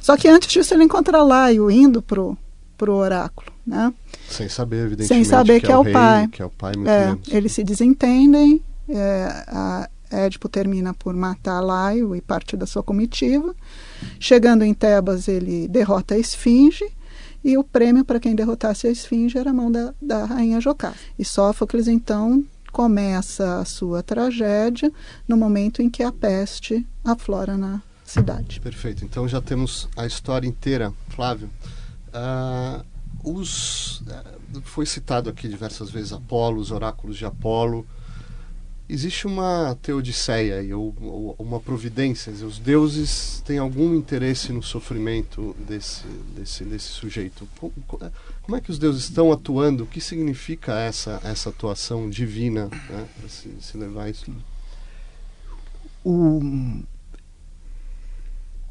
Só 0.00 0.16
que 0.16 0.28
antes 0.28 0.48
disso 0.52 0.72
ele 0.72 0.84
encontra 0.84 1.22
Laio 1.22 1.70
indo 1.70 2.00
pro 2.00 2.38
pro 2.78 2.94
oráculo, 2.94 3.52
né? 3.66 3.92
Sem 4.26 4.48
saber, 4.48 4.86
evidentemente, 4.86 5.08
Sem 5.08 5.24
saber 5.24 5.60
que, 5.60 5.66
que 5.66 5.72
é, 5.72 5.76
o 5.76 5.82
rei, 5.82 5.92
pai. 5.92 6.28
Que 6.28 6.40
é 6.40 6.44
o 6.46 6.48
pai, 6.48 6.72
muito 6.74 6.88
é, 6.88 7.06
menos. 7.08 7.28
Eles 7.28 7.52
se 7.52 7.62
desentendem, 7.62 8.62
é, 8.92 9.44
a 9.48 9.88
Édipo 10.10 10.48
termina 10.48 10.92
por 10.92 11.14
matar 11.14 11.60
Laio 11.60 12.16
e 12.16 12.20
parte 12.20 12.56
da 12.56 12.66
sua 12.66 12.82
comitiva. 12.82 13.54
Chegando 14.18 14.64
em 14.64 14.74
Tebas, 14.74 15.28
ele 15.28 15.68
derrota 15.68 16.14
a 16.14 16.18
Esfinge 16.18 16.84
e 17.44 17.56
o 17.56 17.64
prêmio 17.64 18.04
para 18.04 18.20
quem 18.20 18.34
derrotasse 18.34 18.86
a 18.86 18.90
Esfinge 18.90 19.38
era 19.38 19.50
a 19.50 19.54
mão 19.54 19.70
da, 19.70 19.94
da 20.00 20.24
rainha 20.24 20.60
Jocasta. 20.60 20.98
E 21.18 21.24
Sófocles, 21.24 21.86
então, 21.86 22.44
começa 22.72 23.60
a 23.60 23.64
sua 23.64 24.02
tragédia 24.02 24.92
no 25.26 25.36
momento 25.36 25.80
em 25.80 25.88
que 25.88 26.02
a 26.02 26.12
peste 26.12 26.86
aflora 27.04 27.56
na 27.56 27.82
cidade. 28.04 28.60
Perfeito. 28.60 29.04
Então 29.04 29.28
já 29.28 29.40
temos 29.40 29.88
a 29.96 30.06
história 30.06 30.46
inteira, 30.46 30.92
Flávio. 31.08 31.50
Uh, 32.08 32.84
os, 33.22 34.00
uh, 34.00 34.60
foi 34.62 34.84
citado 34.86 35.30
aqui 35.30 35.48
diversas 35.48 35.90
vezes 35.90 36.12
Apolo, 36.12 36.60
os 36.60 36.70
oráculos 36.70 37.16
de 37.16 37.24
Apolo 37.24 37.86
existe 38.92 39.26
uma 39.26 39.76
teodiceia 39.80 40.76
ou, 40.76 40.94
ou 41.00 41.36
uma 41.38 41.60
providência. 41.60 42.32
Os 42.32 42.58
deuses 42.58 43.40
têm 43.46 43.58
algum 43.58 43.94
interesse 43.94 44.52
no 44.52 44.62
sofrimento 44.62 45.54
desse, 45.66 46.06
desse, 46.34 46.64
desse 46.64 46.88
sujeito. 46.88 47.48
Como 48.42 48.56
é 48.56 48.60
que 48.60 48.70
os 48.70 48.78
deuses 48.78 49.04
estão 49.04 49.30
atuando? 49.32 49.84
O 49.84 49.86
que 49.86 50.00
significa 50.00 50.78
essa, 50.78 51.20
essa 51.22 51.50
atuação 51.50 52.10
divina 52.10 52.66
né, 52.66 53.08
para 53.18 53.28
se, 53.28 53.50
se 53.60 53.76
levar 53.76 54.04
a 54.04 54.10
isso? 54.10 54.30
O, 56.04 56.40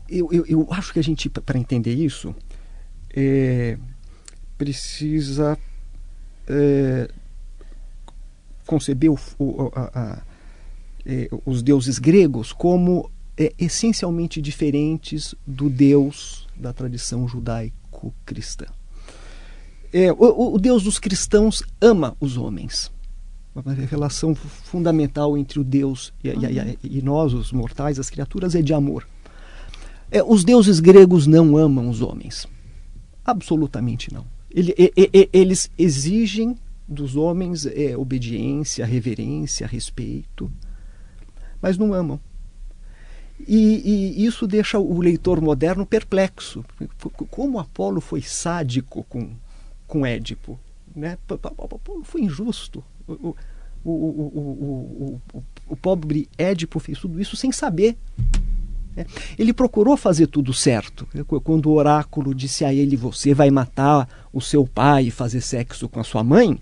eu, 0.09 0.27
eu, 0.31 0.45
eu 0.47 0.67
acho 0.71 0.91
que 0.91 0.99
a 0.99 1.03
gente, 1.03 1.29
para 1.29 1.57
entender 1.57 1.93
isso, 1.93 2.35
é, 3.15 3.77
precisa 4.57 5.57
é, 6.47 7.09
concebeu 8.69 9.17
o, 9.39 9.71
a, 9.73 9.99
a, 9.99 10.21
é, 11.03 11.27
os 11.43 11.63
deuses 11.63 11.97
gregos 11.97 12.53
como 12.53 13.09
é, 13.35 13.51
essencialmente 13.57 14.39
diferentes 14.39 15.33
do 15.47 15.71
Deus 15.71 16.47
da 16.55 16.71
tradição 16.71 17.27
judaico-cristã. 17.27 18.67
É, 19.91 20.11
o, 20.11 20.53
o, 20.53 20.59
Deus 20.59 20.83
dos 20.83 20.99
cristãos 20.99 21.63
ama 21.81 22.15
os 22.19 22.37
homens. 22.37 22.91
Uma 23.55 23.73
relação 23.73 24.35
fundamental 24.35 25.35
entre 25.35 25.59
o 25.59 25.63
Deus 25.63 26.13
e, 26.23 26.29
uhum. 26.29 26.43
e, 26.83 26.99
e 26.99 27.01
nós, 27.01 27.33
os 27.33 27.51
mortais, 27.51 27.97
as 27.97 28.11
criaturas, 28.11 28.53
é 28.53 28.61
de 28.61 28.71
amor. 28.71 29.07
É, 30.11 30.21
os 30.21 30.43
deuses 30.43 30.79
gregos 30.79 31.25
não 31.25 31.57
amam 31.57 31.89
os 31.89 32.03
homens. 32.03 32.47
Absolutamente 33.25 34.13
não. 34.13 34.25
Ele, 34.51 34.75
eles 35.33 35.71
exigem 35.75 36.55
dos 36.89 37.15
homens 37.15 37.67
é 37.67 37.95
obediência, 37.95 38.85
reverência, 38.85 39.67
respeito, 39.67 40.51
mas 41.61 41.77
não 41.77 41.93
amam. 41.93 42.19
E, 43.47 44.17
e, 44.17 44.25
isso 44.25 44.47
deixa 44.47 44.79
o 44.79 44.99
leitor 44.99 45.39
moderno 45.39 45.85
perplexo. 45.85 46.65
Como 47.29 47.59
Apolo 47.59 48.01
foi 48.01 48.21
sádico 48.21 49.05
com, 49.07 49.29
com 49.87 50.05
Édipo. 50.05 50.59
Né? 50.95 51.17
Apolo 51.29 52.03
foi 52.03 52.21
injusto. 52.21 52.83
O, 53.07 53.35
o, 53.83 53.91
o, 53.91 55.21
o, 55.33 55.41
o 55.69 55.75
pobre 55.75 56.27
Édipo 56.37 56.79
fez 56.79 56.99
tudo 56.99 57.21
isso 57.21 57.37
sem 57.37 57.51
saber. 57.51 57.95
Né? 58.95 59.05
Ele 59.37 59.53
procurou 59.53 59.95
fazer 59.95 60.27
tudo 60.27 60.53
certo. 60.53 61.07
Quando 61.43 61.67
o 61.67 61.75
oráculo 61.75 62.35
disse 62.35 62.65
a 62.65 62.73
ele: 62.73 62.97
Você 62.97 63.33
vai 63.33 63.49
matar 63.49 64.27
o 64.33 64.41
seu 64.41 64.67
pai 64.67 65.05
e 65.05 65.11
fazer 65.11 65.39
sexo 65.39 65.87
com 65.87 65.99
a 65.99 66.03
sua 66.03 66.23
mãe, 66.23 66.59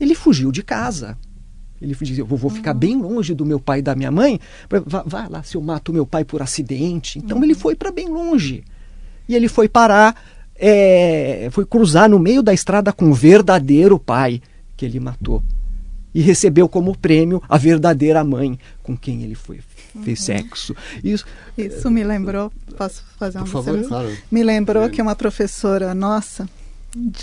ele 0.00 0.14
fugiu 0.14 0.52
de 0.52 0.62
casa. 0.62 1.16
Ele 1.80 1.94
dizia: 1.94 2.22
Eu 2.22 2.26
vou 2.26 2.50
ficar 2.50 2.72
uhum. 2.72 2.78
bem 2.78 2.96
longe 3.00 3.34
do 3.34 3.46
meu 3.46 3.60
pai 3.60 3.78
e 3.78 3.82
da 3.82 3.94
minha 3.94 4.10
mãe. 4.10 4.40
Vai, 4.68 5.02
vai 5.06 5.28
lá 5.28 5.42
se 5.42 5.56
eu 5.56 5.60
mato 5.60 5.92
meu 5.92 6.06
pai 6.06 6.24
por 6.24 6.42
acidente. 6.42 7.18
Então 7.18 7.38
uhum. 7.38 7.44
ele 7.44 7.54
foi 7.54 7.74
para 7.74 7.92
bem 7.92 8.08
longe. 8.08 8.64
E 9.28 9.34
ele 9.34 9.48
foi 9.48 9.68
parar, 9.68 10.20
é, 10.56 11.48
foi 11.52 11.64
cruzar 11.64 12.08
no 12.08 12.18
meio 12.18 12.42
da 12.42 12.52
estrada 12.52 12.92
com 12.92 13.10
o 13.10 13.14
verdadeiro 13.14 13.98
pai 13.98 14.40
que 14.76 14.84
ele 14.84 14.98
matou. 14.98 15.42
E 16.14 16.20
recebeu 16.20 16.68
como 16.68 16.96
prêmio 16.96 17.42
a 17.48 17.58
verdadeira 17.58 18.24
mãe 18.24 18.58
com 18.82 18.96
quem 18.96 19.22
ele 19.22 19.34
foi, 19.34 19.60
fez 20.02 20.20
uhum. 20.20 20.24
sexo. 20.24 20.74
Isso, 21.04 21.24
Isso 21.56 21.90
me 21.90 22.02
lembrou, 22.02 22.50
posso 22.76 23.04
fazer 23.18 23.38
uma 23.38 23.44
Por 23.44 23.62
favor, 23.62 23.86
claro. 23.86 24.16
Me 24.30 24.42
lembrou 24.42 24.88
que 24.88 25.02
uma 25.02 25.14
professora 25.14 25.94
nossa, 25.94 26.48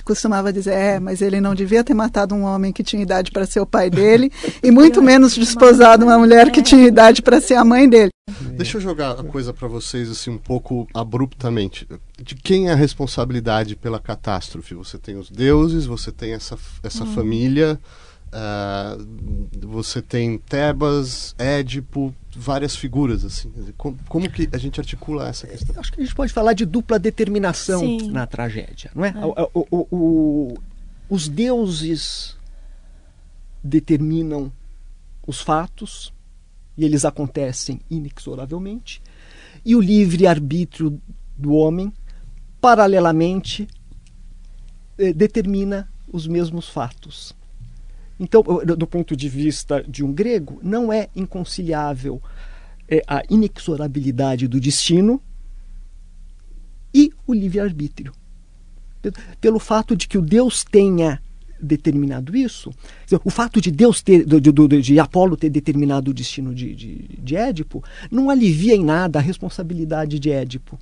costumava 0.03 0.51
dizer, 0.51 0.73
é, 0.73 0.99
mas 0.99 1.21
ele 1.21 1.39
não 1.41 1.55
devia 1.55 1.83
ter 1.83 1.93
matado 1.93 2.35
um 2.35 2.43
homem 2.43 2.71
que 2.71 2.83
tinha 2.83 3.01
idade 3.01 3.31
para 3.31 3.45
ser 3.45 3.59
o 3.59 3.65
pai 3.65 3.89
dele 3.89 4.31
e 4.63 4.71
muito 4.71 5.01
menos 5.03 5.35
desposado 5.35 6.05
uma 6.05 6.17
mulher 6.17 6.51
que 6.51 6.61
tinha 6.61 6.85
idade 6.85 7.21
para 7.21 7.41
ser 7.41 7.55
a 7.55 7.63
mãe 7.63 7.87
dele. 7.87 8.11
Deixa 8.57 8.77
eu 8.77 8.81
jogar 8.81 9.11
a 9.11 9.23
coisa 9.23 9.53
para 9.53 9.67
vocês 9.67 10.09
assim 10.09 10.31
um 10.31 10.37
pouco 10.37 10.87
abruptamente. 10.93 11.87
De 12.21 12.35
quem 12.35 12.69
é 12.69 12.71
a 12.71 12.75
responsabilidade 12.75 13.75
pela 13.75 13.99
catástrofe? 13.99 14.73
Você 14.73 14.97
tem 14.97 15.17
os 15.17 15.29
deuses, 15.29 15.85
você 15.85 16.11
tem 16.11 16.33
essa, 16.33 16.57
essa 16.81 17.03
hum. 17.03 17.13
família, 17.13 17.79
uh, 18.33 19.67
você 19.67 20.01
tem 20.01 20.37
Tebas, 20.37 21.35
Édipo, 21.37 22.13
várias 22.35 22.75
figuras 22.75 23.23
assim. 23.23 23.51
Como, 23.77 23.97
como, 24.07 24.29
que 24.29 24.49
a 24.51 24.57
gente 24.57 24.79
articula 24.79 25.27
essa 25.27 25.47
questão? 25.47 25.79
Acho 25.79 25.91
que 25.91 26.01
a 26.01 26.03
gente 26.03 26.15
pode 26.15 26.33
falar 26.33 26.53
de 26.53 26.65
dupla 26.65 26.99
determinação 26.99 27.79
Sim. 27.79 28.11
na 28.11 28.27
tragédia, 28.27 28.91
não 28.93 29.05
é? 29.05 29.09
é. 29.09 29.49
O, 29.53 29.67
o, 29.71 29.87
o, 29.91 30.57
os 31.09 31.27
deuses 31.27 32.37
determinam 33.63 34.51
os 35.25 35.41
fatos 35.41 36.13
e 36.77 36.85
eles 36.85 37.05
acontecem 37.05 37.79
inexoravelmente 37.89 39.01
e 39.63 39.75
o 39.75 39.81
livre 39.81 40.27
arbítrio 40.27 41.01
do 41.37 41.53
homem 41.53 41.91
paralelamente 42.61 43.67
eh, 44.97 45.13
determina 45.13 45.89
os 46.11 46.27
mesmos 46.27 46.69
fatos. 46.69 47.35
Então, 48.19 48.41
do 48.41 48.87
ponto 48.87 49.15
de 49.15 49.27
vista 49.27 49.83
de 49.83 50.03
um 50.03 50.13
grego, 50.13 50.59
não 50.63 50.91
é 50.91 51.09
inconciliável 51.15 52.21
é, 52.87 53.01
a 53.07 53.23
inexorabilidade 53.29 54.47
do 54.47 54.59
destino 54.59 55.21
e 56.93 57.11
o 57.27 57.33
livre-arbítrio. 57.33 58.13
Pelo 59.39 59.59
fato 59.59 59.95
de 59.95 60.07
que 60.07 60.17
o 60.17 60.21
Deus 60.21 60.63
tenha 60.63 61.21
determinado 61.61 62.35
isso, 62.35 62.71
o 63.23 63.29
fato 63.29 63.59
de 63.59 63.71
Deus 63.71 64.01
ter, 64.01 64.25
de, 64.25 64.39
de, 64.39 64.81
de 64.81 64.99
Apolo 64.99 65.37
ter 65.37 65.49
determinado 65.49 66.11
o 66.11 66.13
destino 66.13 66.55
de, 66.55 66.73
de, 66.73 66.95
de 67.21 67.35
Édipo, 67.35 67.83
não 68.09 68.29
alivia 68.29 68.75
em 68.75 68.83
nada 68.83 69.19
a 69.19 69.21
responsabilidade 69.21 70.19
de 70.19 70.31
Édipo. 70.31 70.79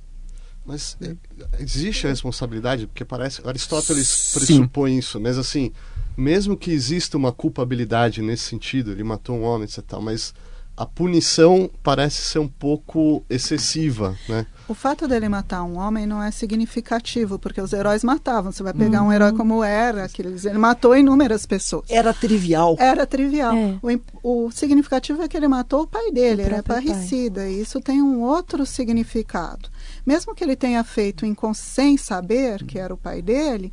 Mas 0.64 0.96
é, 1.02 1.14
existe 1.58 2.06
a 2.06 2.10
responsabilidade, 2.10 2.86
porque 2.86 3.04
parece. 3.04 3.46
Aristóteles 3.46 4.30
pressupõe 4.32 4.92
Sim. 4.92 4.98
isso, 4.98 5.20
mas 5.20 5.36
assim 5.36 5.70
mesmo 6.16 6.56
que 6.56 6.70
exista 6.70 7.16
uma 7.16 7.32
culpabilidade 7.32 8.22
nesse 8.22 8.44
sentido, 8.44 8.92
ele 8.92 9.04
matou 9.04 9.36
um 9.36 9.42
homem, 9.42 9.64
etc. 9.64 9.84
Tal, 9.86 10.02
mas 10.02 10.34
a 10.76 10.84
punição 10.84 11.70
parece 11.82 12.22
ser 12.22 12.40
um 12.40 12.48
pouco 12.48 13.24
excessiva, 13.30 14.16
né? 14.28 14.44
O 14.66 14.74
fato 14.74 15.06
dele 15.06 15.28
matar 15.28 15.62
um 15.62 15.78
homem 15.78 16.06
não 16.06 16.22
é 16.22 16.30
significativo, 16.30 17.38
porque 17.38 17.60
os 17.60 17.72
heróis 17.72 18.02
matavam. 18.02 18.50
Você 18.50 18.62
vai 18.62 18.72
pegar 18.72 19.02
uhum. 19.02 19.08
um 19.08 19.12
herói 19.12 19.32
como 19.32 19.62
era, 19.62 20.08
que 20.08 20.22
ele 20.22 20.58
matou 20.58 20.96
inúmeras 20.96 21.46
pessoas. 21.46 21.84
Era 21.88 22.12
trivial. 22.12 22.76
Era 22.78 23.06
trivial. 23.06 23.54
É. 23.54 23.78
O, 24.22 24.46
o, 24.46 24.50
significativo 24.50 25.22
é 25.22 25.28
que 25.28 25.36
ele 25.36 25.46
matou 25.46 25.82
o 25.82 25.86
pai 25.86 26.10
dele, 26.10 26.42
o 26.42 26.46
ele 26.46 26.54
é 26.56 26.62
parricida, 26.62 27.42
pai. 27.42 27.52
e 27.52 27.60
isso 27.60 27.80
tem 27.80 28.02
um 28.02 28.22
outro 28.22 28.64
significado. 28.64 29.68
Mesmo 30.04 30.34
que 30.34 30.42
ele 30.42 30.56
tenha 30.56 30.82
feito 30.82 31.24
sem 31.54 31.96
saber 31.96 32.64
que 32.64 32.78
era 32.78 32.92
o 32.92 32.96
pai 32.96 33.20
dele, 33.20 33.72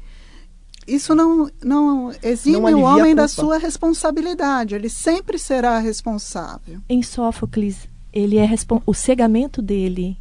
isso 0.88 1.14
não, 1.16 1.50
não 1.64 2.12
exime 2.24 2.72
não 2.72 2.82
o 2.82 2.84
homem 2.84 3.16
da 3.16 3.28
sua 3.28 3.58
responsabilidade. 3.58 4.76
Ele 4.76 4.90
sempre 4.90 5.38
será 5.38 5.80
responsável. 5.80 6.80
Em 6.90 7.02
Sófocles, 7.04 7.88
ele 8.14 8.38
é 8.38 8.50
o 8.86 8.94
cegamento 8.94 9.62
dele, 9.62 10.18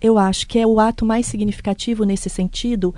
eu 0.00 0.18
acho 0.18 0.46
que 0.46 0.58
é 0.58 0.66
o 0.66 0.80
ato 0.80 1.04
mais 1.04 1.26
significativo 1.26 2.04
nesse 2.04 2.28
sentido. 2.28 2.94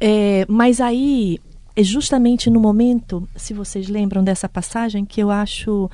É, 0.00 0.44
mas 0.48 0.80
aí 0.80 1.40
é 1.74 1.82
justamente 1.82 2.50
no 2.50 2.60
momento, 2.60 3.26
se 3.36 3.54
vocês 3.54 3.88
lembram 3.88 4.22
dessa 4.22 4.48
passagem, 4.48 5.04
que 5.04 5.22
eu 5.22 5.30
acho 5.30 5.90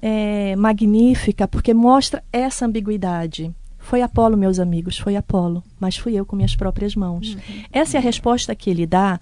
é, 0.00 0.54
magnífica, 0.56 1.48
porque 1.48 1.72
mostra 1.72 2.22
essa 2.32 2.66
ambiguidade. 2.66 3.50
Foi 3.78 4.02
Apolo, 4.02 4.36
meus 4.36 4.60
amigos, 4.60 4.98
foi 4.98 5.16
Apolo, 5.16 5.62
mas 5.80 5.96
fui 5.96 6.14
eu 6.14 6.24
com 6.24 6.36
minhas 6.36 6.54
próprias 6.54 6.94
mãos. 6.94 7.34
Uhum. 7.34 7.64
Essa 7.72 7.96
é 7.96 7.98
a 7.98 8.02
resposta 8.02 8.54
que 8.54 8.70
ele 8.70 8.86
dá 8.86 9.18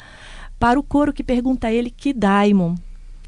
para 0.61 0.79
o 0.79 0.83
coro 0.83 1.13
que 1.13 1.25
pergunta 1.25 1.67
a 1.67 1.73
ele 1.73 1.91
que 1.91 2.13
daimon, 2.13 2.77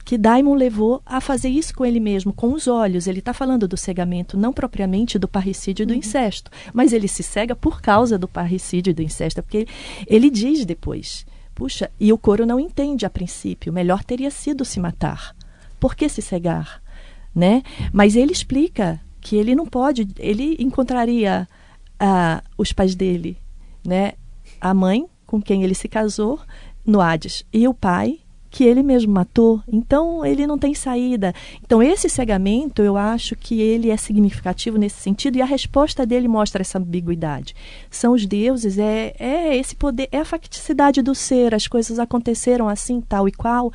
que 0.05 0.19
Daimon 0.19 0.55
levou 0.55 1.01
a 1.07 1.21
fazer 1.21 1.49
isso 1.49 1.75
com 1.75 1.87
ele 1.87 2.01
mesmo, 2.01 2.33
com 2.33 2.53
os 2.53 2.67
olhos. 2.67 3.07
Ele 3.07 3.21
está 3.21 3.33
falando 3.33 3.69
do 3.69 3.77
cegamento, 3.77 4.37
não 4.37 4.53
propriamente 4.53 5.19
do 5.19 5.29
parricídio 5.29 5.85
e 5.85 5.87
do 5.87 5.93
uhum. 5.93 5.99
incesto, 5.99 6.51
mas 6.73 6.93
ele 6.93 7.09
se 7.09 7.23
cega 7.23 7.55
por 7.55 7.81
causa 7.81 8.19
do 8.19 8.29
parricídio 8.29 8.91
e 8.91 8.95
do 8.95 9.03
incesto, 9.03 9.43
porque 9.43 9.67
ele 10.07 10.29
diz 10.29 10.65
depois, 10.65 11.25
puxa, 11.55 11.91
e 11.99 12.13
o 12.13 12.19
coro 12.19 12.45
não 12.45 12.59
entende 12.59 13.07
a 13.07 13.11
princípio, 13.11 13.73
melhor 13.73 14.03
teria 14.03 14.31
sido 14.31 14.65
se 14.65 14.81
matar. 14.81 15.35
Por 15.79 15.95
que 15.95 16.09
se 16.09 16.21
cegar? 16.21 16.83
Né? 17.35 17.63
Mas 17.93 18.15
ele 18.15 18.33
explica 18.33 19.01
que 19.21 19.37
ele 19.37 19.55
não 19.55 19.67
pode, 19.67 20.09
ele 20.19 20.57
encontraria 20.59 21.49
ah, 21.99 22.43
os 22.59 22.73
pais 22.73 22.95
dele, 22.95 23.39
né? 23.87 24.15
a 24.61 24.75
mãe 24.75 25.07
com 25.27 25.41
quem 25.41 25.65
ele 25.65 25.75
se 25.75 25.89
casou, 25.89 26.41
no 26.85 27.01
Hades 27.01 27.45
e 27.53 27.67
o 27.67 27.75
pai 27.75 28.19
que 28.53 28.65
ele 28.65 28.83
mesmo 28.83 29.11
matou, 29.11 29.63
então 29.67 30.25
ele 30.25 30.47
não 30.47 30.59
tem 30.59 30.75
saída. 30.75 31.35
Então 31.65 31.83
esse 31.83 32.07
cegamento, 32.09 32.83
eu 32.83 32.99
acho 32.99 33.35
que 33.35 33.59
ele 33.63 33.91
é 33.91 33.97
significativo 33.97 34.77
nesse 34.77 35.01
sentido 35.01 35.37
e 35.37 35.43
a 35.43 35.47
resposta 35.47 36.05
dele 36.05 36.29
mostra 36.29 36.61
essa 36.61 36.79
ambiguidade. 36.79 37.57
São 37.91 38.13
os 38.13 38.27
deuses, 38.27 38.79
é, 38.79 39.15
é 39.19 39.57
esse 39.57 39.75
poder, 39.75 40.07
é 40.13 40.19
a 40.19 40.25
facticidade 40.25 41.01
do 41.01 41.15
ser, 41.15 41.55
as 41.55 41.67
coisas 41.67 41.99
aconteceram 41.99 42.69
assim, 42.69 43.01
tal 43.01 43.27
e 43.27 43.33
qual. 43.33 43.73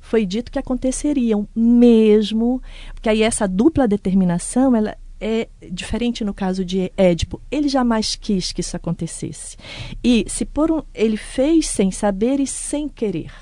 Foi 0.00 0.24
dito 0.24 0.50
que 0.50 0.58
aconteceriam 0.58 1.46
mesmo, 1.54 2.62
porque 2.94 3.08
aí 3.08 3.22
essa 3.22 3.48
dupla 3.48 3.88
determinação, 3.88 4.74
ela, 4.76 4.96
é 5.20 5.48
diferente 5.70 6.24
no 6.24 6.32
caso 6.32 6.64
de 6.64 6.90
Édipo. 6.96 7.40
Ele 7.50 7.68
jamais 7.68 8.16
quis 8.16 8.52
que 8.52 8.60
isso 8.60 8.76
acontecesse. 8.76 9.56
E 10.02 10.24
se 10.28 10.44
por 10.44 10.70
um, 10.70 10.82
ele 10.94 11.16
fez 11.16 11.66
sem 11.68 11.90
saber 11.90 12.40
e 12.40 12.46
sem 12.46 12.88
querer. 12.88 13.32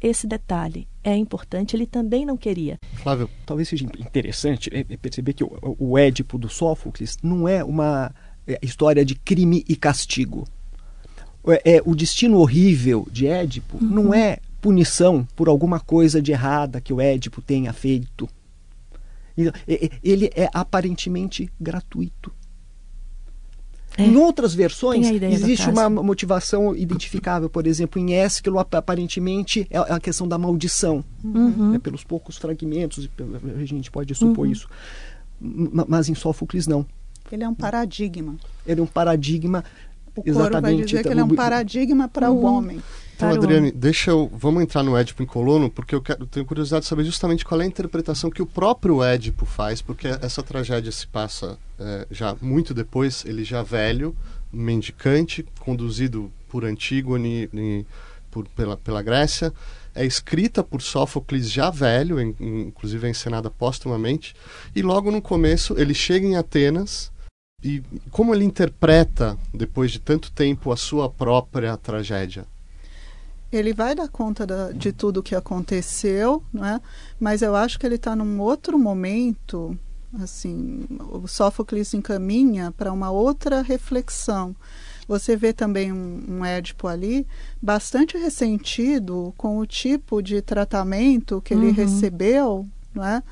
Esse 0.00 0.26
detalhe 0.26 0.86
é 1.02 1.16
importante, 1.16 1.74
ele 1.74 1.86
também 1.86 2.26
não 2.26 2.36
queria. 2.36 2.78
Flávio, 2.94 3.28
talvez 3.46 3.68
seja 3.68 3.84
interessante 3.84 4.68
é, 4.72 4.80
é 4.80 4.96
perceber 4.96 5.32
que 5.32 5.42
o, 5.42 5.76
o 5.78 5.98
Édipo 5.98 6.36
do 6.36 6.48
Sófocles 6.48 7.16
não 7.22 7.48
é 7.48 7.64
uma 7.64 8.14
é, 8.46 8.58
história 8.62 9.04
de 9.04 9.14
crime 9.14 9.64
e 9.66 9.74
castigo. 9.74 10.46
É, 11.46 11.76
é 11.76 11.82
o 11.84 11.94
destino 11.94 12.38
horrível 12.38 13.06
de 13.10 13.26
Édipo 13.26 13.78
uhum. 13.78 13.88
não 13.88 14.14
é 14.14 14.38
punição 14.60 15.26
por 15.36 15.48
alguma 15.48 15.78
coisa 15.78 16.22
de 16.22 16.32
errada 16.32 16.80
que 16.80 16.92
o 16.92 17.00
Édipo 17.00 17.42
tenha 17.42 17.72
feito 17.72 18.28
ele 20.02 20.30
é 20.34 20.48
aparentemente 20.52 21.50
gratuito. 21.60 22.32
É. 23.96 24.04
Em 24.04 24.16
outras 24.16 24.54
versões, 24.54 25.08
existe 25.08 25.70
uma 25.70 25.88
motivação 25.88 26.74
identificável. 26.74 27.48
Por 27.48 27.66
exemplo, 27.66 28.00
em 28.00 28.14
Ésquilo, 28.14 28.58
aparentemente, 28.58 29.66
é 29.70 29.78
a 29.78 30.00
questão 30.00 30.26
da 30.26 30.36
maldição. 30.36 31.04
Uhum. 31.22 31.74
É, 31.74 31.78
pelos 31.78 32.02
poucos 32.02 32.36
fragmentos, 32.36 33.08
a 33.56 33.64
gente 33.64 33.90
pode 33.90 34.14
supor 34.14 34.46
uhum. 34.46 34.52
isso. 34.52 34.68
Mas 35.40 36.08
em 36.08 36.14
Sófocles, 36.14 36.66
não. 36.66 36.84
Ele 37.30 37.44
é 37.44 37.48
um 37.48 37.54
paradigma. 37.54 38.36
Ele 38.66 38.80
é 38.80 38.82
um 38.82 38.86
paradigma. 38.86 39.64
O 40.16 40.22
exatamente, 40.24 40.76
vai 40.76 40.84
dizer 40.84 41.02
que 41.02 41.08
ele 41.08 41.20
é 41.20 41.24
um 41.24 41.34
paradigma 41.34 42.08
para 42.08 42.30
uhum. 42.30 42.38
o 42.38 42.44
homem. 42.44 42.82
Então, 43.16 43.30
Adriane, 43.30 43.70
deixa 43.70 44.10
eu. 44.10 44.30
Vamos 44.32 44.62
entrar 44.62 44.82
no 44.82 44.96
Édipo 44.96 45.22
em 45.22 45.26
Colono, 45.26 45.70
porque 45.70 45.94
eu 45.94 46.02
quero, 46.02 46.26
tenho 46.26 46.44
curiosidade 46.44 46.82
de 46.82 46.88
saber 46.88 47.04
justamente 47.04 47.44
qual 47.44 47.60
é 47.60 47.64
a 47.64 47.66
interpretação 47.66 48.28
que 48.28 48.42
o 48.42 48.46
próprio 48.46 49.02
Édipo 49.02 49.46
faz, 49.46 49.80
porque 49.80 50.08
essa 50.08 50.42
tragédia 50.42 50.90
se 50.90 51.06
passa 51.06 51.56
é, 51.78 52.06
já 52.10 52.36
muito 52.40 52.74
depois, 52.74 53.24
ele 53.24 53.44
já 53.44 53.62
velho, 53.62 54.16
mendicante, 54.52 55.44
conduzido 55.60 56.30
por 56.48 56.64
Antígone 56.64 57.48
e, 57.52 57.86
por, 58.30 58.48
pela, 58.48 58.76
pela 58.76 59.02
Grécia. 59.02 59.52
É 59.94 60.04
escrita 60.04 60.64
por 60.64 60.82
Sófocles 60.82 61.48
já 61.48 61.70
velho, 61.70 62.20
em, 62.20 62.34
inclusive 62.40 63.06
é 63.06 63.10
encenada 63.10 63.48
póstumamente. 63.48 64.34
E 64.74 64.82
logo 64.82 65.12
no 65.12 65.22
começo 65.22 65.78
ele 65.78 65.94
chega 65.94 66.26
em 66.26 66.34
Atenas 66.34 67.12
e 67.64 67.82
como 68.10 68.34
ele 68.34 68.44
interpreta, 68.44 69.38
depois 69.52 69.90
de 69.90 69.98
tanto 69.98 70.30
tempo, 70.30 70.70
a 70.70 70.76
sua 70.76 71.08
própria 71.08 71.76
tragédia? 71.76 72.46
ele 73.56 73.72
vai 73.72 73.94
dar 73.94 74.08
conta 74.08 74.46
da, 74.46 74.72
de 74.72 74.92
tudo 74.92 75.20
o 75.20 75.22
que 75.22 75.34
aconteceu, 75.34 76.42
é? 76.56 76.80
mas 77.20 77.42
eu 77.42 77.54
acho 77.54 77.78
que 77.78 77.86
ele 77.86 77.94
está 77.94 78.16
num 78.16 78.40
outro 78.40 78.78
momento, 78.78 79.78
assim, 80.20 80.84
o 81.12 81.26
Sófocles 81.26 81.94
encaminha 81.94 82.72
para 82.72 82.92
uma 82.92 83.10
outra 83.10 83.62
reflexão. 83.62 84.54
Você 85.06 85.36
vê 85.36 85.52
também 85.52 85.92
um, 85.92 86.24
um 86.28 86.44
Édipo 86.44 86.88
ali 86.88 87.26
bastante 87.60 88.16
ressentido 88.16 89.34
com 89.36 89.58
o 89.58 89.66
tipo 89.66 90.22
de 90.22 90.40
tratamento 90.40 91.42
que 91.42 91.52
ele 91.52 91.66
uhum. 91.66 91.72
recebeu, 91.72 92.66
não 92.94 93.04
é? 93.04 93.22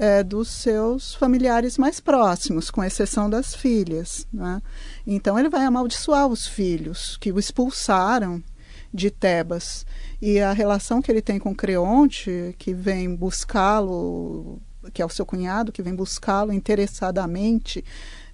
É, 0.00 0.22
dos 0.22 0.48
seus 0.48 1.12
familiares 1.16 1.76
mais 1.76 1.98
próximos, 1.98 2.70
com 2.70 2.84
exceção 2.84 3.28
das 3.28 3.52
filhas. 3.52 4.28
Né? 4.32 4.62
Então 5.04 5.36
ele 5.36 5.48
vai 5.48 5.64
amaldiçoar 5.64 6.28
os 6.28 6.46
filhos 6.46 7.16
que 7.20 7.32
o 7.32 7.38
expulsaram 7.38 8.40
de 8.92 9.10
Tebas. 9.10 9.84
E 10.20 10.40
a 10.40 10.52
relação 10.52 11.02
que 11.02 11.10
ele 11.10 11.22
tem 11.22 11.38
com 11.38 11.54
Creonte, 11.54 12.54
que 12.58 12.72
vem 12.72 13.14
buscá-lo, 13.14 14.60
que 14.92 15.02
é 15.02 15.04
o 15.04 15.10
seu 15.10 15.26
cunhado, 15.26 15.72
que 15.72 15.82
vem 15.82 15.94
buscá-lo 15.94 16.52
interessadamente 16.52 17.84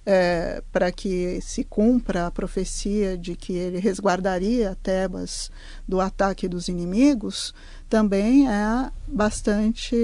é, 0.05 0.61
para 0.71 0.91
que 0.91 1.39
se 1.41 1.63
cumpra 1.63 2.27
a 2.27 2.31
profecia 2.31 3.17
de 3.17 3.35
que 3.35 3.53
ele 3.53 3.79
resguardaria 3.79 4.77
Tebas 4.81 5.49
do 5.87 5.99
ataque 5.99 6.47
dos 6.47 6.67
inimigos, 6.67 7.53
também 7.95 8.45
é 8.45 8.91
bastante 9.07 9.95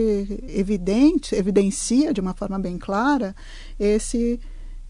evidente, 0.47 1.35
evidencia 1.35 2.13
de 2.13 2.21
uma 2.21 2.33
forma 2.33 2.57
bem 2.57 2.77
clara 2.77 3.35
esse 3.77 4.39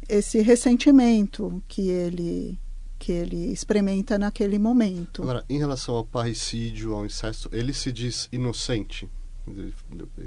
esse 0.07 0.39
ressentimento 0.41 1.63
que 1.67 1.89
ele 1.89 2.59
que 2.99 3.11
ele 3.11 3.51
experimenta 3.51 4.19
naquele 4.19 4.59
momento. 4.59 5.23
Agora, 5.23 5.43
em 5.49 5.57
relação 5.57 5.95
ao 5.95 6.05
parricídio, 6.05 6.93
ao 6.93 7.03
incesto, 7.03 7.49
ele 7.51 7.73
se 7.73 7.91
diz 7.91 8.29
inocente. 8.31 9.09
Ele, 9.47 9.73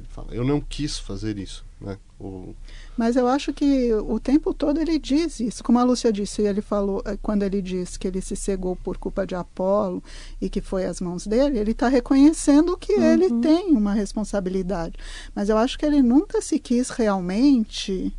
fala, 0.08 0.34
eu 0.34 0.44
não 0.44 0.60
quis 0.60 0.98
fazer 0.98 1.38
isso, 1.38 1.64
né? 1.84 1.98
Mas 2.96 3.16
eu 3.16 3.26
acho 3.26 3.52
que 3.52 3.92
o 3.92 4.18
tempo 4.18 4.54
todo 4.54 4.80
ele 4.80 4.98
diz 4.98 5.40
isso. 5.40 5.62
Como 5.62 5.78
a 5.78 5.84
Lúcia 5.84 6.12
disse, 6.12 6.42
ele 6.42 6.62
falou 6.62 7.02
eh, 7.04 7.18
quando 7.20 7.42
ele 7.42 7.60
diz 7.60 7.96
que 7.96 8.08
ele 8.08 8.20
se 8.20 8.34
cegou 8.34 8.76
por 8.76 8.96
culpa 8.96 9.26
de 9.26 9.34
Apolo 9.34 10.02
e 10.40 10.48
que 10.48 10.60
foi 10.60 10.84
as 10.86 11.00
mãos 11.00 11.26
dele, 11.26 11.58
ele 11.58 11.72
está 11.72 11.88
reconhecendo 11.88 12.76
que 12.76 12.94
uhum. 12.94 13.04
ele 13.04 13.40
tem 13.40 13.76
uma 13.76 13.92
responsabilidade. 13.92 14.94
Mas 15.34 15.48
eu 15.48 15.58
acho 15.58 15.78
que 15.78 15.84
ele 15.84 16.00
nunca 16.02 16.40
se 16.40 16.58
quis 16.58 16.88
realmente 16.90 18.14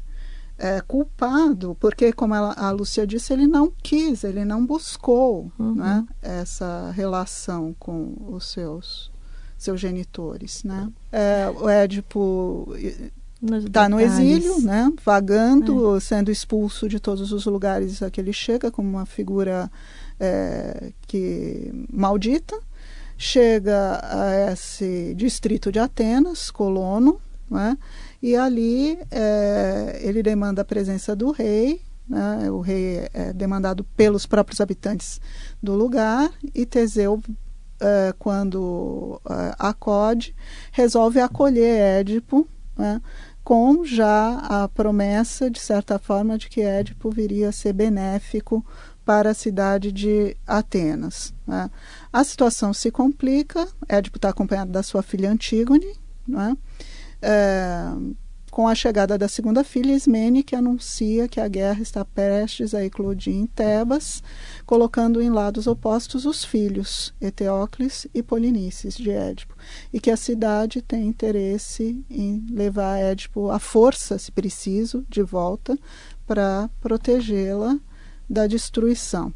é, 0.58 0.82
culpado, 0.82 1.76
porque, 1.80 2.14
como 2.14 2.34
ela, 2.36 2.54
a 2.54 2.72
Lúcia 2.72 3.06
disse, 3.06 3.34
ele 3.34 3.48
não 3.48 3.72
quis, 3.84 4.24
ele 4.24 4.46
não 4.46 4.66
buscou 4.66 5.52
uhum. 5.60 5.76
né, 5.76 6.06
essa 6.22 6.92
relação 6.92 7.76
com 7.80 8.16
os 8.30 8.52
seus, 8.52 9.12
seus 9.58 9.80
genitores. 9.80 10.64
Né? 10.64 10.90
É, 11.12 11.50
o 11.50 11.68
Édipo 11.68 12.74
está 13.42 13.88
no 13.90 14.00
exílio, 14.00 14.62
né, 14.62 14.92
vagando, 15.04 15.98
é. 15.98 16.00
sendo 16.00 16.32
expulso 16.32 16.88
de 16.88 17.00
todos 17.00 17.32
os 17.32 17.46
lugares 17.46 18.02
a 18.02 18.10
que 18.10 18.20
ele 18.20 18.34
chega, 18.34 18.72
como 18.72 18.90
uma 18.90 19.06
figura 19.06 19.70
é, 20.20 20.92
que 21.08 21.72
maldita. 21.92 22.58
chega 23.18 24.00
a 24.04 24.52
esse 24.52 25.14
distrito 25.16 25.72
de 25.72 25.80
Atenas, 25.80 26.52
Colono, 26.52 27.20
né? 27.50 27.78
e 28.22 28.36
ali 28.36 28.98
é, 29.12 30.00
ele 30.02 30.22
demanda 30.24 30.62
a 30.62 30.66
presença 30.66 31.16
do 31.16 31.32
rei, 31.32 31.82
né? 32.08 32.50
o 32.52 32.60
rei 32.60 33.08
é 33.14 33.32
demandado 33.34 33.84
pelos 33.96 34.26
próprios 34.26 34.60
habitantes 34.60 35.22
do 35.62 35.76
lugar, 35.76 36.32
e 36.54 36.66
Teseu, 36.66 37.22
é, 37.80 38.14
quando 38.18 39.22
é, 39.30 39.56
acode, 39.60 40.36
resolve 40.72 41.20
acolher 41.20 42.00
Édipo, 42.00 42.48
né? 42.78 43.02
com 43.44 43.86
já 43.86 44.38
a 44.40 44.68
promessa, 44.68 45.50
de 45.50 45.60
certa 45.60 46.00
forma, 46.00 46.38
de 46.38 46.50
que 46.50 46.62
Édipo 46.62 47.12
viria 47.12 47.50
a 47.50 47.52
ser 47.52 47.74
benéfico 47.74 48.66
para 49.06 49.30
a 49.30 49.36
cidade 49.36 49.92
de 49.92 50.36
Atenas. 50.48 51.34
Né? 51.46 51.70
A 52.12 52.24
situação 52.24 52.74
se 52.74 52.90
complica, 52.90 53.68
Édipo 53.88 54.18
está 54.18 54.30
acompanhado 54.30 54.72
da 54.72 54.82
sua 54.82 55.04
filha 55.04 55.32
Antígone, 55.32 55.94
né? 56.28 56.58
é, 57.22 57.92
com 58.56 58.70
a 58.70 58.74
chegada 58.74 59.18
da 59.18 59.28
segunda 59.28 59.66
filha, 59.66 59.92
Ismene, 59.92 60.42
que 60.42 60.56
anuncia 60.56 61.28
que 61.28 61.42
a 61.42 61.48
guerra 61.50 61.82
está 61.82 62.06
prestes 62.06 62.74
a 62.74 62.86
eclodir 62.86 63.36
em 63.36 63.46
Tebas, 63.46 64.24
colocando 64.66 65.22
em 65.22 65.30
lados 65.30 65.68
opostos 65.68 66.26
os 66.26 66.46
filhos, 66.46 67.14
Eteócles 67.20 68.08
e 68.14 68.24
Polinices, 68.24 68.96
de 68.96 69.12
Édipo, 69.12 69.58
e 69.92 70.00
que 70.00 70.10
a 70.10 70.16
cidade 70.16 70.82
tem 70.82 71.06
interesse 71.06 72.02
em 72.10 72.46
levar 72.50 72.98
Édipo 72.98 73.52
à 73.52 73.60
força, 73.60 74.18
se 74.18 74.32
preciso, 74.32 75.06
de 75.10 75.22
volta, 75.22 75.78
para 76.26 76.70
protegê-la 76.80 77.78
da 78.30 78.48
destruição. 78.48 79.34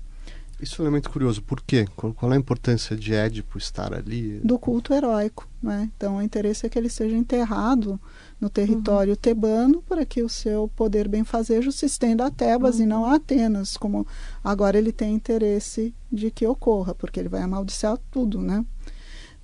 Isso 0.61 0.81
é 0.81 0.83
um 0.83 0.87
elemento 0.87 1.09
curioso. 1.09 1.41
Por 1.41 1.61
quê? 1.61 1.87
Qual, 1.95 2.13
qual 2.13 2.31
é 2.33 2.35
a 2.35 2.39
importância 2.39 2.95
de 2.95 3.13
Édipo 3.13 3.57
estar 3.57 3.93
ali? 3.93 4.39
Do 4.43 4.59
culto 4.59 4.93
heróico. 4.93 5.47
Né? 5.61 5.89
Então, 5.95 6.17
o 6.17 6.21
interesse 6.21 6.65
é 6.65 6.69
que 6.69 6.77
ele 6.77 6.89
seja 6.89 7.15
enterrado 7.15 7.99
no 8.39 8.49
território 8.49 9.11
uhum. 9.11 9.19
tebano 9.19 9.81
para 9.87 10.05
que 10.05 10.21
o 10.21 10.29
seu 10.29 10.69
poder 10.75 11.07
benfazejo 11.07 11.71
se 11.71 11.85
estenda 11.85 12.25
a 12.25 12.31
Tebas 12.31 12.77
uhum. 12.77 12.83
e 12.83 12.85
não 12.85 13.05
a 13.05 13.15
Atenas, 13.15 13.77
como 13.77 14.05
agora 14.43 14.77
ele 14.77 14.91
tem 14.91 15.13
interesse 15.13 15.93
de 16.11 16.31
que 16.31 16.45
ocorra, 16.45 16.93
porque 16.93 17.19
ele 17.19 17.29
vai 17.29 17.41
amaldiçoar 17.41 17.97
tudo. 18.11 18.41
Né? 18.41 18.65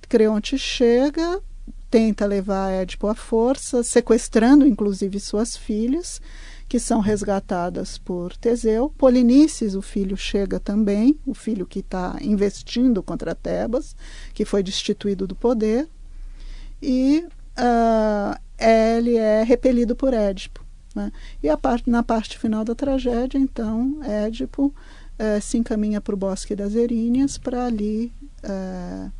Creonte 0.08 0.58
chega, 0.58 1.40
tenta 1.90 2.26
levar 2.26 2.70
Édipo 2.70 3.06
à 3.08 3.14
força, 3.14 3.82
sequestrando 3.82 4.66
inclusive 4.66 5.18
suas 5.20 5.56
filhas 5.56 6.20
que 6.68 6.78
são 6.80 7.00
resgatadas 7.00 7.98
por 7.98 8.36
Teseu. 8.36 8.92
Polinices, 8.96 9.74
o 9.74 9.82
filho, 9.82 10.16
chega 10.16 10.58
também, 10.58 11.18
o 11.24 11.34
filho 11.34 11.66
que 11.66 11.80
está 11.80 12.16
investindo 12.20 13.02
contra 13.02 13.34
Tebas, 13.34 13.94
que 14.34 14.44
foi 14.44 14.62
destituído 14.62 15.26
do 15.26 15.34
poder, 15.34 15.88
e 16.82 17.24
uh, 17.58 18.38
ele 18.58 19.16
é 19.16 19.42
repelido 19.42 19.94
por 19.94 20.12
Édipo. 20.12 20.64
Né? 20.94 21.12
E 21.42 21.54
parte, 21.56 21.88
na 21.88 22.02
parte 22.02 22.38
final 22.38 22.64
da 22.64 22.74
tragédia, 22.74 23.38
então, 23.38 24.00
Édipo 24.02 24.66
uh, 24.66 25.40
se 25.40 25.58
encaminha 25.58 26.00
para 26.00 26.14
o 26.14 26.18
Bosque 26.18 26.56
das 26.56 26.74
Eríneas 26.74 27.38
para 27.38 27.66
ali 27.66 28.12
uh, 28.42 29.10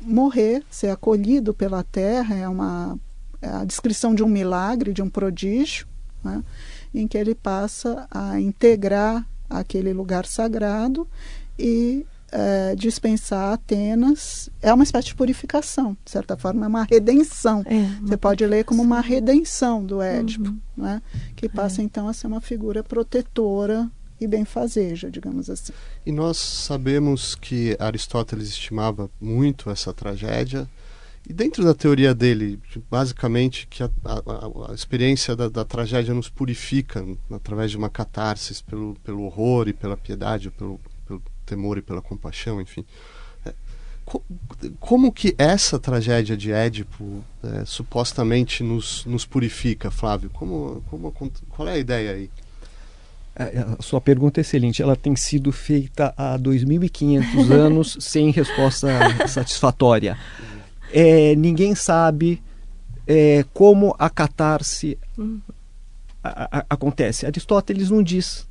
morrer, 0.00 0.62
ser 0.70 0.88
acolhido 0.88 1.52
pela 1.52 1.82
terra, 1.82 2.34
é 2.36 2.48
uma 2.48 2.98
é 3.42 3.48
a 3.48 3.64
descrição 3.64 4.14
de 4.14 4.22
um 4.22 4.28
milagre, 4.28 4.94
de 4.94 5.02
um 5.02 5.10
prodígio, 5.10 5.86
né, 6.24 6.42
em 6.94 7.06
que 7.06 7.18
ele 7.18 7.34
passa 7.34 8.06
a 8.10 8.40
integrar 8.40 9.26
aquele 9.48 9.92
lugar 9.92 10.26
sagrado 10.26 11.06
e 11.58 12.06
é, 12.32 12.74
dispensar 12.74 13.52
Atenas. 13.52 14.50
É 14.60 14.72
uma 14.74 14.82
espécie 14.82 15.08
de 15.08 15.14
purificação, 15.14 15.96
de 16.04 16.10
certa 16.10 16.36
forma, 16.36 16.64
é 16.64 16.68
uma 16.68 16.82
redenção. 16.82 17.62
É, 17.64 17.74
uma 17.74 18.08
Você 18.08 18.16
pode 18.16 18.44
ler 18.44 18.64
como 18.64 18.82
uma 18.82 19.00
redenção 19.00 19.84
do 19.84 20.02
Édipo, 20.02 20.48
uhum. 20.48 20.58
né, 20.76 21.00
que 21.36 21.48
passa 21.48 21.80
é. 21.80 21.84
então 21.84 22.08
a 22.08 22.12
ser 22.12 22.26
uma 22.26 22.40
figura 22.40 22.82
protetora 22.82 23.88
e 24.20 24.26
benfazeja, 24.26 25.10
digamos 25.10 25.48
assim. 25.48 25.72
E 26.04 26.10
nós 26.10 26.36
sabemos 26.38 27.34
que 27.34 27.76
Aristóteles 27.78 28.48
estimava 28.48 29.10
muito 29.20 29.70
essa 29.70 29.92
tragédia 29.92 30.68
e 31.26 31.32
dentro 31.32 31.64
da 31.64 31.72
teoria 31.72 32.14
dele, 32.14 32.60
basicamente, 32.90 33.66
que 33.66 33.82
a, 33.82 33.90
a, 34.04 34.70
a 34.70 34.74
experiência 34.74 35.34
da, 35.34 35.48
da, 35.48 35.64
tragédia 35.64 36.12
nos 36.12 36.28
purifica 36.28 37.04
através 37.30 37.70
de 37.70 37.78
uma 37.78 37.88
catarse 37.88 38.62
pelo, 38.62 38.94
pelo 39.02 39.22
horror 39.22 39.66
e 39.66 39.72
pela 39.72 39.96
piedade, 39.96 40.50
pelo, 40.50 40.78
pelo 41.06 41.22
temor 41.46 41.78
e 41.78 41.82
pela 41.82 42.02
compaixão, 42.02 42.60
enfim. 42.60 42.84
É, 43.46 43.54
co, 44.04 44.22
como 44.78 45.10
que 45.10 45.34
essa 45.38 45.78
tragédia 45.78 46.36
de 46.36 46.52
Édipo 46.52 47.24
é, 47.42 47.64
supostamente 47.64 48.62
nos, 48.62 49.06
nos 49.06 49.24
purifica, 49.24 49.90
Flávio? 49.90 50.28
Como, 50.28 50.84
como, 50.90 51.10
qual 51.48 51.68
é 51.68 51.72
a 51.72 51.78
ideia 51.78 52.12
aí? 52.12 52.30
É, 53.34 53.44
é, 53.44 53.66
a 53.78 53.82
sua 53.82 54.00
pergunta 54.00 54.40
é 54.40 54.42
excelente. 54.42 54.82
Ela 54.82 54.94
tem 54.94 55.16
sido 55.16 55.50
feita 55.50 56.12
há 56.18 56.38
2.500 56.38 57.50
anos 57.50 57.96
sem 58.04 58.30
resposta 58.30 58.88
satisfatória 59.26 60.18
é, 60.94 61.34
ninguém 61.34 61.74
sabe 61.74 62.40
é, 63.04 63.44
como 63.52 63.96
a 63.98 64.08
catarse 64.08 64.96
uhum. 65.18 65.40
a, 66.22 66.58
a, 66.58 66.66
acontece. 66.70 67.26
Aristóteles 67.26 67.90
não 67.90 68.00
diz. 68.00 68.46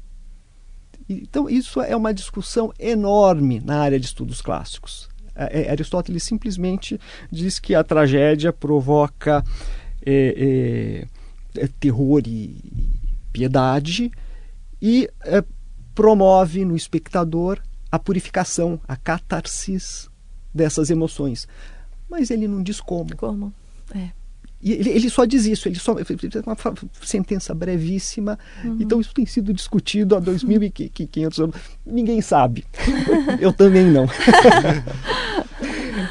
Então, 1.07 1.49
isso 1.49 1.81
é 1.81 1.95
uma 1.95 2.13
discussão 2.13 2.73
enorme 2.77 3.61
na 3.61 3.79
área 3.79 3.97
de 3.97 4.05
estudos 4.05 4.41
clássicos. 4.41 5.07
É, 5.33 5.71
Aristóteles 5.71 6.23
simplesmente 6.23 6.99
diz 7.31 7.59
que 7.59 7.73
a 7.73 7.83
tragédia 7.83 8.51
provoca 8.51 9.41
é, 10.05 11.07
é, 11.55 11.63
é 11.63 11.69
terror 11.79 12.21
e 12.25 12.57
piedade 13.31 14.11
e 14.81 15.09
promove 15.95 16.65
no 16.65 16.75
espectador 16.75 17.57
a 17.89 17.97
purificação, 17.97 18.81
a 18.85 18.97
catarsis 18.97 20.09
dessas 20.53 20.89
emoções 20.89 21.47
mas 22.13 22.29
ele 22.29 22.47
não 22.47 22.61
diz 22.61 22.79
como. 22.79 23.15
Como? 23.17 23.51
É. 23.93 24.09
E 24.61 24.71
ele, 24.71 24.89
ele 24.91 25.09
só 25.09 25.25
diz 25.25 25.45
isso, 25.45 25.67
ele 25.67 25.77
só 25.79 25.93
uma 25.93 26.01
sentença 27.01 27.53
brevíssima. 27.53 28.37
Uhum. 28.63 28.77
Então 28.79 29.01
isso 29.01 29.13
tem 29.13 29.25
sido 29.25 29.51
discutido 29.51 30.15
há 30.15 30.21
2.500 30.21 31.43
anos. 31.43 31.55
Ninguém 31.83 32.21
sabe. 32.21 32.63
Eu 33.41 33.51
também 33.51 33.91
não. 33.91 34.05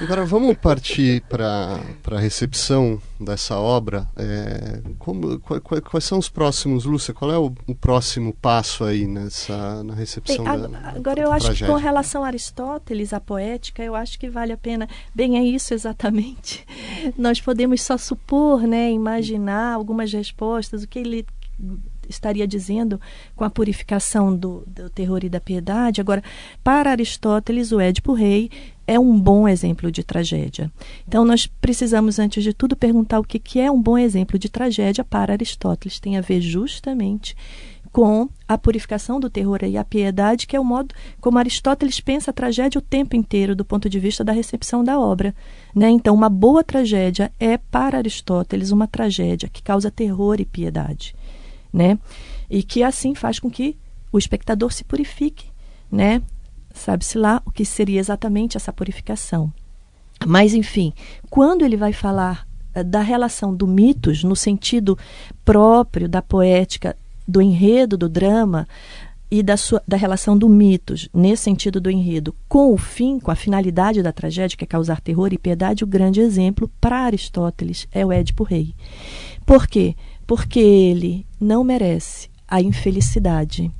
Agora 0.03 0.25
vamos 0.25 0.57
partir 0.57 1.23
para 1.29 1.79
a 2.11 2.19
recepção 2.19 3.01
dessa 3.21 3.57
obra. 3.57 4.09
É, 4.17 4.81
como, 4.99 5.39
quais, 5.39 5.81
quais 5.81 6.05
são 6.05 6.19
os 6.19 6.29
próximos, 6.29 6.85
Lúcia? 6.85 7.15
Qual 7.15 7.31
é 7.31 7.39
o, 7.39 7.53
o 7.69 7.75
próximo 7.75 8.35
passo 8.43 8.83
aí 8.83 9.07
nessa 9.07 9.85
na 9.85 9.95
recepção 9.95 10.45
Bem, 10.45 10.71
da, 10.71 10.91
Agora 10.91 11.21
eu 11.21 11.31
acho 11.31 11.47
tragédia? 11.47 11.67
que 11.69 11.73
com 11.73 11.79
relação 11.79 12.25
a 12.25 12.27
Aristóteles, 12.27 13.13
a 13.13 13.21
poética, 13.21 13.83
eu 13.85 13.95
acho 13.95 14.19
que 14.19 14.29
vale 14.29 14.53
a 14.53 14.57
pena. 14.57 14.89
Bem, 15.15 15.39
é 15.39 15.45
isso 15.45 15.73
exatamente. 15.73 16.67
Nós 17.17 17.41
podemos 17.41 17.81
só 17.81 17.97
supor, 17.97 18.63
né, 18.63 18.91
imaginar 18.91 19.75
algumas 19.75 20.13
respostas, 20.13 20.83
o 20.83 20.89
que 20.89 20.99
ele 20.99 21.25
estaria 22.09 22.47
dizendo 22.47 23.01
com 23.35 23.45
a 23.45 23.51
purificação 23.51 24.35
do, 24.35 24.65
do 24.67 24.91
terror 24.91 25.25
e 25.25 25.29
da 25.29 25.41
piedade. 25.41 26.01
Agora, 26.01 26.23
para 26.63 26.91
Aristóteles, 26.91 27.73
o 27.73 27.81
Édipo 27.81 28.13
Rei 28.13 28.51
é 28.87 28.99
um 28.99 29.19
bom 29.19 29.47
exemplo 29.47 29.91
de 29.91 30.03
tragédia. 30.03 30.71
Então, 31.07 31.25
nós 31.25 31.47
precisamos, 31.47 32.19
antes 32.19 32.43
de 32.43 32.53
tudo, 32.53 32.77
perguntar 32.77 33.21
o 33.21 33.25
que, 33.25 33.39
que 33.39 33.61
é 33.61 33.71
um 33.71 33.81
bom 33.81 33.97
exemplo 33.97 34.39
de 34.39 34.49
tragédia 34.49 35.05
para 35.05 35.33
Aristóteles. 35.33 36.01
Tem 36.01 36.17
a 36.17 36.21
ver 36.21 36.41
justamente 36.41 37.37
com 37.91 38.29
a 38.49 38.57
purificação 38.57 39.21
do 39.21 39.29
terror 39.29 39.59
e 39.65 39.77
a 39.77 39.85
piedade, 39.85 40.47
que 40.47 40.57
é 40.57 40.61
o 40.61 40.65
modo 40.65 40.95
como 41.21 41.39
Aristóteles 41.39 42.01
pensa 42.01 42.31
a 42.31 42.35
tragédia 42.35 42.79
o 42.79 42.83
tempo 42.83 43.15
inteiro, 43.15 43.55
do 43.55 43.65
ponto 43.65 43.89
de 43.89 44.01
vista 44.01 44.25
da 44.25 44.33
recepção 44.33 44.83
da 44.83 44.99
obra. 44.99 45.35
Né? 45.75 45.91
Então, 45.91 46.15
uma 46.15 46.31
boa 46.31 46.65
tragédia 46.65 47.31
é, 47.39 47.59
para 47.59 47.99
Aristóteles, 47.99 48.71
uma 48.71 48.87
tragédia 48.87 49.49
que 49.49 49.63
causa 49.63 49.91
terror 49.91 50.41
e 50.41 50.47
piedade 50.47 51.15
né? 51.73 51.99
E 52.51 52.63
que 52.63 52.83
assim 52.83 53.15
faz 53.15 53.39
com 53.39 53.51
que 53.51 53.77
o 54.13 54.19
espectador 54.19 54.73
se 54.73 54.85
purifique, 54.85 55.47
né? 55.91 56.21
Sabe-se 56.75 57.19
lá 57.19 57.43
o 57.45 57.51
que 57.51 57.65
seria 57.65 58.01
exatamente 58.01 58.57
essa 58.57 58.73
purificação. 58.73 59.53
Mas, 60.27 60.55
enfim, 60.55 60.93
quando 61.29 61.65
ele 61.65 61.77
vai 61.77 61.93
falar 61.93 62.47
uh, 62.77 62.85
da 62.85 63.01
relação 63.01 63.55
do 63.55 63.67
mitos 63.67 64.23
no 64.25 64.37
sentido 64.37 64.99
próprio 65.45 66.09
da 66.09 66.23
poética, 66.23 66.97
do 67.27 67.43
enredo 67.43 67.97
do 67.97 68.09
drama 68.09 68.67
e 69.31 69.43
da, 69.43 69.57
sua, 69.57 69.83
da 69.87 69.97
relação 69.97 70.37
do 70.37 70.49
mitos, 70.49 71.09
nesse 71.13 71.45
sentido 71.45 71.81
do 71.81 71.91
enredo, 71.91 72.35
com 72.49 72.73
o 72.73 72.77
fim, 72.77 73.19
com 73.19 73.31
a 73.31 73.37
finalidade 73.37 74.03
da 74.03 74.13
tragédia, 74.13 74.57
que 74.57 74.65
é 74.65 74.67
causar 74.67 75.01
terror 75.01 75.33
e 75.33 75.39
piedade, 75.39 75.85
o 75.85 75.87
grande 75.87 76.21
exemplo 76.21 76.71
para 76.81 77.01
Aristóteles 77.01 77.89
é 77.91 78.05
o 78.05 78.13
Édipo 78.13 78.45
Rei. 78.45 78.75
Por 79.45 79.67
quê? 79.67 79.97
porque 80.27 80.61
ele 80.61 81.27
não 81.41 81.63
merece 81.63 82.31
a 82.49 82.61
infelicidade 82.61 83.71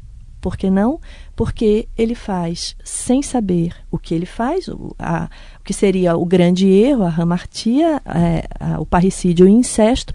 Por 0.43 0.57
que 0.57 0.69
não? 0.69 1.01
Porque 1.37 1.89
ele 1.97 2.17
faz 2.17 2.75
sem 2.85 3.23
saber 3.23 3.77
o 3.93 3.97
que 3.97 4.13
ele 4.13 4.27
faz, 4.27 4.67
o, 4.67 4.93
a, 4.99 5.31
o 5.61 5.63
que 5.63 5.73
seria 5.73 6.17
o 6.17 6.27
grande 6.27 6.69
erro, 6.69 7.05
a 7.05 7.09
ramartia, 7.09 8.03
é, 8.05 8.49
a, 8.59 8.81
o 8.81 8.85
parricídio 8.85 9.47
e 9.47 9.53
o 9.53 9.53
incesto. 9.53 10.13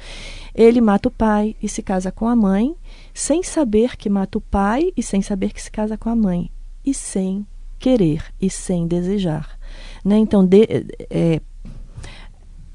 Ele 0.53 0.82
mata 0.82 1.07
o 1.07 1.11
pai 1.11 1.55
e 1.63 1.69
se 1.69 1.82
casa 1.82 2.11
com 2.11 2.28
a 2.28 2.36
mãe, 2.36 2.75
sem 3.13 3.41
saber 3.41 3.95
que 3.95 4.09
mata 4.09 4.38
o 4.38 4.41
pai 4.41 4.91
e 4.97 5.01
sem 5.01 5.21
saber 5.21 5.53
que 5.53 5.61
se 5.61 5.71
casa 5.71 5.97
com 5.97 6.09
a 6.09 6.15
mãe, 6.15 6.51
e 6.86 6.93
sem 6.93 7.47
querer 7.80 8.21
e 8.41 8.49
sem 8.49 8.86
desejar. 8.86 9.57
Né? 10.03 10.17
Então, 10.17 10.45
de, 10.45 10.67
é, 11.09 11.41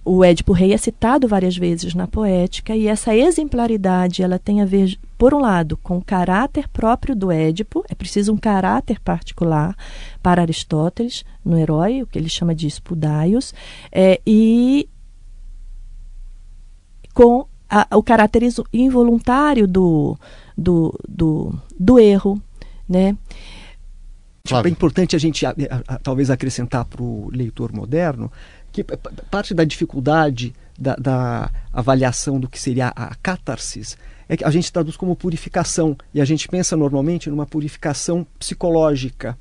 o 0.04 0.24
Édipo 0.24 0.52
Rei 0.52 0.72
é 0.72 0.76
citado 0.76 1.28
várias 1.28 1.56
vezes 1.56 1.94
na 1.94 2.08
poética 2.08 2.74
e 2.74 2.88
essa 2.88 3.14
exemplaridade 3.14 4.22
ela 4.22 4.38
tem 4.38 4.60
a 4.60 4.64
ver, 4.64 4.98
por 5.16 5.32
um 5.32 5.38
lado, 5.38 5.76
com 5.76 5.98
o 5.98 6.04
caráter 6.04 6.68
próprio 6.68 7.14
do 7.14 7.30
Édipo, 7.30 7.84
é 7.88 7.94
preciso 7.94 8.32
um 8.32 8.36
caráter 8.36 8.98
particular 8.98 9.76
para 10.20 10.42
Aristóteles 10.42 11.24
no 11.44 11.56
herói, 11.56 12.02
o 12.02 12.06
que 12.06 12.18
ele 12.18 12.28
chama 12.28 12.54
de 12.54 12.66
espudaios, 12.66 13.54
é, 13.92 14.20
e 14.26 14.88
com 17.14 17.46
a, 17.70 17.86
o 17.96 18.02
caráter 18.02 18.42
involuntário 18.72 19.68
do, 19.68 20.18
do, 20.58 20.98
do, 21.08 21.54
do 21.78 21.98
erro, 21.98 22.42
né? 22.88 23.16
Tipo, 24.44 24.66
é 24.66 24.70
importante 24.70 25.14
a 25.14 25.18
gente 25.20 25.46
a, 25.46 25.54
a, 25.86 25.98
talvez 26.00 26.28
acrescentar 26.28 26.84
para 26.84 27.00
o 27.00 27.30
leitor 27.32 27.72
moderno 27.72 28.30
que 28.72 28.82
parte 29.30 29.52
da 29.52 29.64
dificuldade 29.64 30.54
da, 30.78 30.96
da, 30.96 31.50
avaliação 31.72 32.40
do 32.40 32.48
que 32.48 32.58
seria 32.58 32.88
a 32.88 33.14
catarsis 33.16 33.96
é 34.28 34.36
que 34.36 34.44
a 34.44 34.50
gente 34.50 34.72
traduz 34.72 34.96
como 34.96 35.14
purificação 35.14 35.96
e 36.14 36.20
a 36.20 36.24
gente 36.24 36.48
pensa 36.48 36.76
normalmente 36.76 37.28
numa 37.28 37.46
purificação 37.46 38.26
psicológica. 38.38 39.36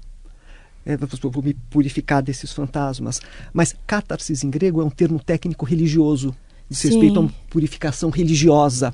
É, 0.85 0.97
vou 0.97 1.43
me 1.43 1.53
purificar 1.69 2.21
desses 2.21 2.51
fantasmas. 2.51 3.21
Mas 3.53 3.75
catarsis 3.87 4.43
em 4.43 4.49
grego 4.49 4.81
é 4.81 4.85
um 4.85 4.89
termo 4.89 5.19
técnico 5.19 5.65
religioso, 5.65 6.35
diz 6.69 6.81
respeito 6.81 7.17
a 7.17 7.21
uma 7.21 7.33
purificação 7.49 8.09
religiosa. 8.09 8.93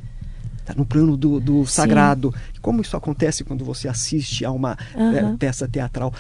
Tá 0.66 0.74
no 0.76 0.86
plano 0.86 1.16
do, 1.16 1.40
do 1.40 1.66
sagrado. 1.66 2.36
Como 2.62 2.82
isso 2.82 2.98
acontece 2.98 3.46
quando 3.46 3.64
você 3.64 3.88
assiste 3.88 4.44
a 4.44 4.52
uma 4.52 4.78
é, 4.94 5.38
peça 5.38 5.66
teatral? 5.66 6.14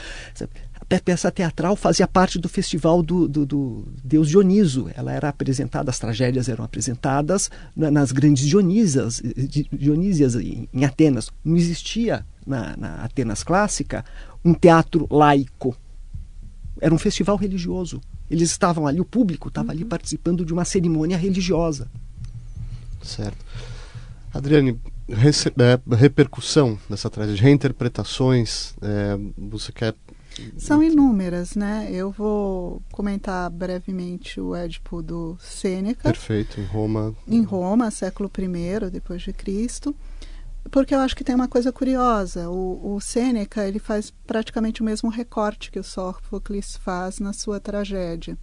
A 0.89 0.99
peça 0.99 1.29
teatral 1.29 1.75
fazia 1.75 2.07
parte 2.07 2.39
do 2.39 2.47
festival 2.47 3.03
do, 3.03 3.27
do, 3.27 3.45
do, 3.45 3.87
Deus 4.01 4.29
Dioniso. 4.29 4.89
Ela 4.95 5.11
era 5.11 5.27
apresentada, 5.27 5.89
as 5.89 5.99
tragédias 5.99 6.47
eram 6.47 6.63
apresentadas 6.63 7.51
na, 7.75 7.91
nas 7.91 8.13
grandes 8.13 8.47
Dionísias, 8.47 9.21
Dionísias 9.71 10.35
em, 10.35 10.69
em 10.73 10.85
Atenas. 10.85 11.29
Não 11.43 11.57
existia 11.57 12.25
na, 12.45 12.77
na 12.77 12.95
Atenas 13.03 13.43
clássica 13.43 14.05
um 14.45 14.53
teatro 14.53 15.05
laico. 15.11 15.75
Era 16.79 16.93
um 16.93 16.97
festival 16.97 17.35
religioso. 17.35 17.99
Eles 18.29 18.49
estavam 18.49 18.87
ali, 18.87 19.01
o 19.01 19.05
público 19.05 19.49
estava 19.49 19.67
uhum. 19.67 19.73
ali 19.73 19.85
participando 19.85 20.45
de 20.45 20.53
uma 20.53 20.63
cerimônia 20.63 21.17
religiosa. 21.17 21.89
Certo. 23.01 23.45
Adriane, 24.33 24.79
é, 25.09 25.95
repercussão 25.95 26.77
dessa 26.89 27.09
tragédia, 27.09 27.41
reinterpretações, 27.41 28.73
é, 28.81 29.17
você 29.37 29.71
quer 29.71 29.95
são 30.57 30.81
inúmeras, 30.83 31.55
né? 31.55 31.87
Eu 31.91 32.11
vou 32.11 32.81
comentar 32.91 33.49
brevemente 33.49 34.39
o 34.39 34.55
Édipo 34.55 35.01
do 35.01 35.37
Sêneca. 35.39 36.03
Perfeito, 36.03 36.59
em 36.59 36.65
Roma. 36.65 37.15
Em 37.27 37.43
Roma, 37.43 37.91
século 37.91 38.31
I 38.37 38.89
depois 38.91 39.21
de 39.21 39.33
Cristo. 39.33 39.95
Porque 40.69 40.93
eu 40.93 40.99
acho 40.99 41.15
que 41.15 41.23
tem 41.23 41.35
uma 41.35 41.47
coisa 41.47 41.71
curiosa. 41.71 42.49
O, 42.49 42.95
o 42.95 43.01
Sêneca 43.01 43.65
ele 43.65 43.79
faz 43.79 44.11
praticamente 44.25 44.81
o 44.81 44.85
mesmo 44.85 45.09
recorte 45.09 45.71
que 45.71 45.79
o 45.79 45.83
Sófocles 45.83 46.77
faz 46.77 47.19
na 47.19 47.33
sua 47.33 47.59
tragédia. 47.59 48.37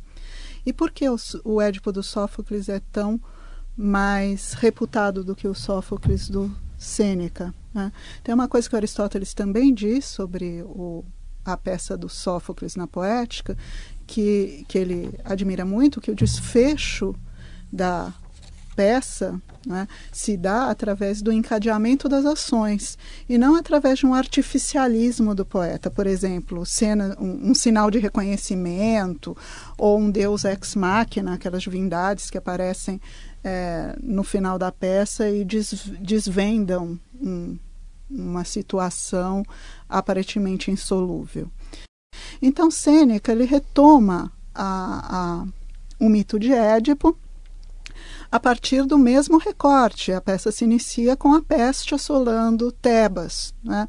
E 0.64 0.72
por 0.72 0.90
que 0.90 1.08
o, 1.08 1.16
o 1.44 1.60
Édipo 1.60 1.92
do 1.92 2.02
Sófocles 2.02 2.68
é 2.68 2.80
tão 2.90 3.20
mais 3.76 4.54
reputado 4.54 5.22
do 5.22 5.34
que 5.34 5.46
o 5.46 5.54
Sófocles 5.54 6.28
do 6.28 6.50
Sêneca? 6.78 7.54
Né? 7.74 7.92
Tem 8.22 8.34
uma 8.34 8.48
coisa 8.48 8.68
que 8.68 8.76
Aristóteles 8.76 9.34
também 9.34 9.74
diz 9.74 10.04
sobre 10.04 10.62
o 10.62 11.04
a 11.44 11.56
peça 11.56 11.96
do 11.96 12.08
Sófocles 12.08 12.76
na 12.76 12.86
Poética, 12.86 13.56
que, 14.06 14.64
que 14.68 14.78
ele 14.78 15.18
admira 15.24 15.64
muito, 15.64 16.00
que 16.00 16.10
o 16.10 16.14
desfecho 16.14 17.14
da 17.72 18.12
peça 18.74 19.40
né, 19.66 19.86
se 20.12 20.36
dá 20.36 20.68
através 20.68 21.22
do 21.22 21.32
encadeamento 21.32 22.08
das 22.08 22.24
ações 22.24 22.98
e 23.28 23.38
não 23.38 23.56
através 23.56 24.00
de 24.00 24.06
um 24.06 24.14
artificialismo 24.14 25.34
do 25.34 25.44
poeta. 25.44 25.90
Por 25.90 26.06
exemplo, 26.06 26.66
cena, 26.66 27.16
um, 27.18 27.50
um 27.50 27.54
sinal 27.54 27.90
de 27.90 27.98
reconhecimento 27.98 29.36
ou 29.78 29.98
um 29.98 30.10
deus 30.10 30.44
ex 30.44 30.74
machina, 30.74 31.34
aquelas 31.34 31.62
divindades 31.62 32.30
que 32.30 32.38
aparecem 32.38 33.00
é, 33.42 33.96
no 34.02 34.22
final 34.22 34.58
da 34.58 34.72
peça 34.72 35.28
e 35.28 35.44
des, 35.44 35.72
desvendam 36.00 36.98
um, 37.20 37.56
uma 38.14 38.44
situação 38.44 39.44
aparentemente 39.88 40.70
insolúvel. 40.70 41.50
Então 42.40 42.70
Sêneca 42.70 43.32
ele 43.32 43.44
retoma 43.44 44.32
a, 44.54 45.42
a, 45.42 45.46
o 45.98 46.08
mito 46.08 46.38
de 46.38 46.52
Édipo 46.52 47.16
a 48.34 48.40
partir 48.40 48.84
do 48.84 48.98
mesmo 48.98 49.38
recorte. 49.38 50.12
A 50.12 50.20
peça 50.20 50.50
se 50.50 50.64
inicia 50.64 51.16
com 51.16 51.32
a 51.34 51.40
peste 51.40 51.94
assolando 51.94 52.72
Tebas. 52.72 53.54
Né? 53.62 53.86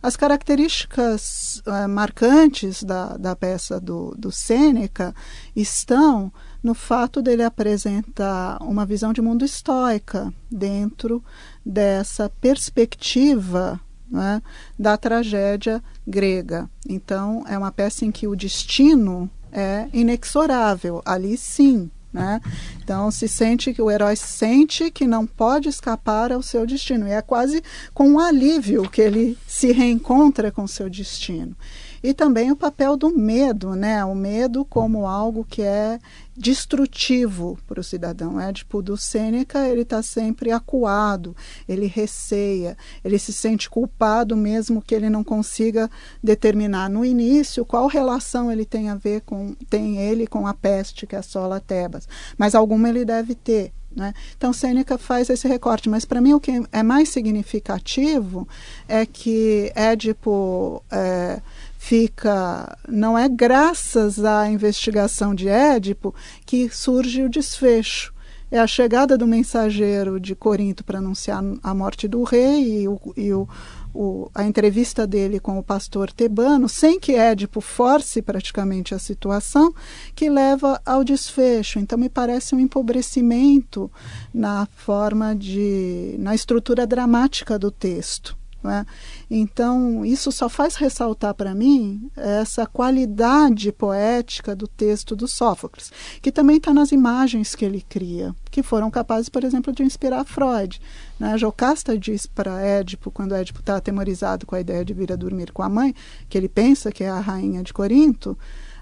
As 0.00 0.16
características 0.16 1.60
uh, 1.66 1.88
marcantes 1.88 2.84
da, 2.84 3.16
da 3.16 3.34
peça 3.34 3.80
do, 3.80 4.14
do 4.16 4.30
Sêneca 4.30 5.12
estão 5.56 6.32
no 6.62 6.74
fato 6.74 7.20
dele 7.20 7.42
apresentar 7.42 8.58
uma 8.60 8.86
visão 8.86 9.12
de 9.12 9.20
mundo 9.20 9.44
estoica 9.44 10.32
dentro 10.48 11.22
dessa 11.68 12.30
perspectiva 12.40 13.78
né, 14.10 14.40
da 14.78 14.96
tragédia 14.96 15.84
grega. 16.06 16.68
Então, 16.88 17.44
é 17.46 17.58
uma 17.58 17.70
peça 17.70 18.06
em 18.06 18.10
que 18.10 18.26
o 18.26 18.34
destino 18.34 19.30
é 19.52 19.86
inexorável. 19.92 21.02
Ali 21.04 21.36
sim, 21.36 21.90
né? 22.10 22.40
Então 22.82 23.10
se 23.10 23.28
sente 23.28 23.72
que 23.74 23.82
o 23.82 23.90
herói 23.90 24.16
sente 24.16 24.90
que 24.90 25.06
não 25.06 25.26
pode 25.26 25.68
escapar 25.68 26.32
ao 26.32 26.42
seu 26.42 26.66
destino 26.66 27.06
e 27.06 27.10
é 27.10 27.20
quase 27.20 27.62
com 27.92 28.08
um 28.08 28.18
alívio 28.18 28.88
que 28.88 29.02
ele 29.02 29.36
se 29.46 29.72
reencontra 29.72 30.50
com 30.50 30.66
seu 30.66 30.88
destino. 30.88 31.54
E 32.02 32.14
também 32.14 32.50
o 32.50 32.56
papel 32.56 32.96
do 32.96 33.16
medo, 33.16 33.74
né? 33.74 34.04
O 34.04 34.14
medo 34.14 34.64
como 34.64 35.06
algo 35.06 35.44
que 35.44 35.62
é 35.62 35.98
destrutivo 36.36 37.58
para 37.66 37.80
o 37.80 37.84
cidadão. 37.84 38.40
É 38.40 38.52
tipo 38.52 38.80
do 38.80 38.96
Sêneca, 38.96 39.66
ele 39.66 39.82
está 39.82 40.02
sempre 40.02 40.52
acuado, 40.52 41.36
ele 41.68 41.86
receia, 41.86 42.76
ele 43.04 43.18
se 43.18 43.32
sente 43.32 43.68
culpado 43.68 44.36
mesmo 44.36 44.80
que 44.80 44.94
ele 44.94 45.10
não 45.10 45.24
consiga 45.24 45.90
determinar 46.22 46.88
no 46.88 47.04
início 47.04 47.64
qual 47.64 47.88
relação 47.88 48.52
ele 48.52 48.64
tem 48.64 48.88
a 48.88 48.94
ver 48.94 49.22
com 49.22 49.56
tem 49.68 49.98
ele 49.98 50.26
com 50.26 50.46
a 50.46 50.54
peste 50.54 51.06
que 51.06 51.16
assola 51.16 51.60
Tebas, 51.60 52.08
mas 52.36 52.54
alguma 52.54 52.88
ele 52.88 53.04
deve 53.04 53.34
ter. 53.34 53.72
Né? 53.94 54.12
Então, 54.36 54.52
Sêneca 54.52 54.96
faz 54.96 55.28
esse 55.30 55.48
recorte, 55.48 55.88
mas 55.88 56.04
para 56.04 56.20
mim 56.20 56.34
o 56.34 56.40
que 56.40 56.62
é 56.70 56.82
mais 56.82 57.08
significativo 57.08 58.46
é 58.86 59.04
que 59.04 59.72
Édipo 59.74 60.84
é, 60.90 61.40
fica. 61.78 62.76
Não 62.86 63.16
é 63.16 63.28
graças 63.28 64.22
à 64.22 64.50
investigação 64.50 65.34
de 65.34 65.48
Édipo 65.48 66.14
que 66.44 66.68
surge 66.68 67.22
o 67.22 67.30
desfecho. 67.30 68.12
É 68.50 68.58
a 68.58 68.66
chegada 68.66 69.16
do 69.16 69.26
mensageiro 69.26 70.18
de 70.18 70.34
Corinto 70.34 70.82
para 70.82 70.98
anunciar 70.98 71.42
a 71.62 71.74
morte 71.74 72.08
do 72.08 72.22
rei 72.22 72.82
e, 72.82 72.88
o, 72.88 72.98
e 73.14 73.30
o, 73.30 73.46
o, 73.94 74.30
a 74.34 74.42
entrevista 74.42 75.06
dele 75.06 75.38
com 75.38 75.58
o 75.58 75.62
pastor 75.62 76.10
tebano, 76.10 76.66
sem 76.66 76.98
que 76.98 77.14
Édipo 77.14 77.60
force 77.60 78.22
praticamente 78.22 78.94
a 78.94 78.98
situação, 78.98 79.72
que 80.14 80.30
leva 80.30 80.80
ao 80.84 81.04
desfecho. 81.04 81.78
Então, 81.78 81.98
me 81.98 82.08
parece 82.08 82.54
um 82.54 82.60
empobrecimento 82.60 83.90
na 84.32 84.66
forma 84.76 85.36
de. 85.36 86.16
na 86.18 86.34
estrutura 86.34 86.86
dramática 86.86 87.58
do 87.58 87.70
texto. 87.70 88.34
É? 88.70 88.84
Então, 89.30 90.04
isso 90.04 90.30
só 90.32 90.48
faz 90.48 90.76
ressaltar 90.76 91.34
para 91.34 91.54
mim 91.54 92.10
essa 92.16 92.66
qualidade 92.66 93.72
poética 93.72 94.54
do 94.54 94.66
texto 94.66 95.14
do 95.14 95.28
Sófocles, 95.28 95.92
que 96.20 96.32
também 96.32 96.56
está 96.56 96.72
nas 96.72 96.92
imagens 96.92 97.54
que 97.54 97.64
ele 97.64 97.84
cria, 97.88 98.34
que 98.50 98.62
foram 98.62 98.90
capazes, 98.90 99.28
por 99.28 99.44
exemplo, 99.44 99.72
de 99.72 99.82
inspirar 99.82 100.24
Freud. 100.24 100.80
Né? 101.18 101.36
Jocasta 101.38 101.98
diz 101.98 102.26
para 102.26 102.60
Édipo, 102.60 103.10
quando 103.10 103.34
Édipo 103.34 103.60
está 103.60 103.76
atemorizado 103.76 104.46
com 104.46 104.54
a 104.54 104.60
ideia 104.60 104.84
de 104.84 104.94
vir 104.94 105.12
a 105.12 105.16
dormir 105.16 105.52
com 105.52 105.62
a 105.62 105.68
mãe, 105.68 105.94
que 106.28 106.36
ele 106.36 106.48
pensa 106.48 106.92
que 106.92 107.04
é 107.04 107.10
a 107.10 107.20
rainha 107.20 107.62
de 107.62 107.72
Corinto, 107.72 108.36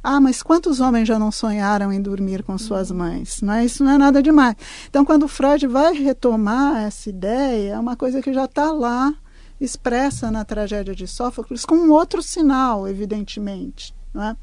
ah, 0.08 0.20
mas 0.20 0.40
quantos 0.40 0.78
homens 0.78 1.08
já 1.08 1.18
não 1.18 1.32
sonharam 1.32 1.92
em 1.92 2.00
dormir 2.00 2.44
com 2.44 2.56
suas 2.56 2.92
mães? 2.92 3.40
Não 3.42 3.54
é, 3.54 3.64
isso 3.64 3.82
não 3.82 3.90
é 3.90 3.98
nada 3.98 4.22
demais. 4.22 4.54
Então, 4.88 5.04
quando 5.04 5.26
Freud 5.26 5.66
vai 5.66 5.94
retomar 5.94 6.84
essa 6.84 7.10
ideia, 7.10 7.72
é 7.72 7.78
uma 7.78 7.96
coisa 7.96 8.22
que 8.22 8.32
já 8.32 8.44
está 8.44 8.70
lá 8.70 9.12
expressa 9.60 10.30
na 10.30 10.44
tragédia 10.44 10.94
de 10.94 11.06
Sófocles 11.06 11.64
com 11.64 11.76
um 11.76 11.92
outro 11.92 12.22
sinal, 12.22 12.86
evidentemente. 12.86 13.94
É? 14.14 14.34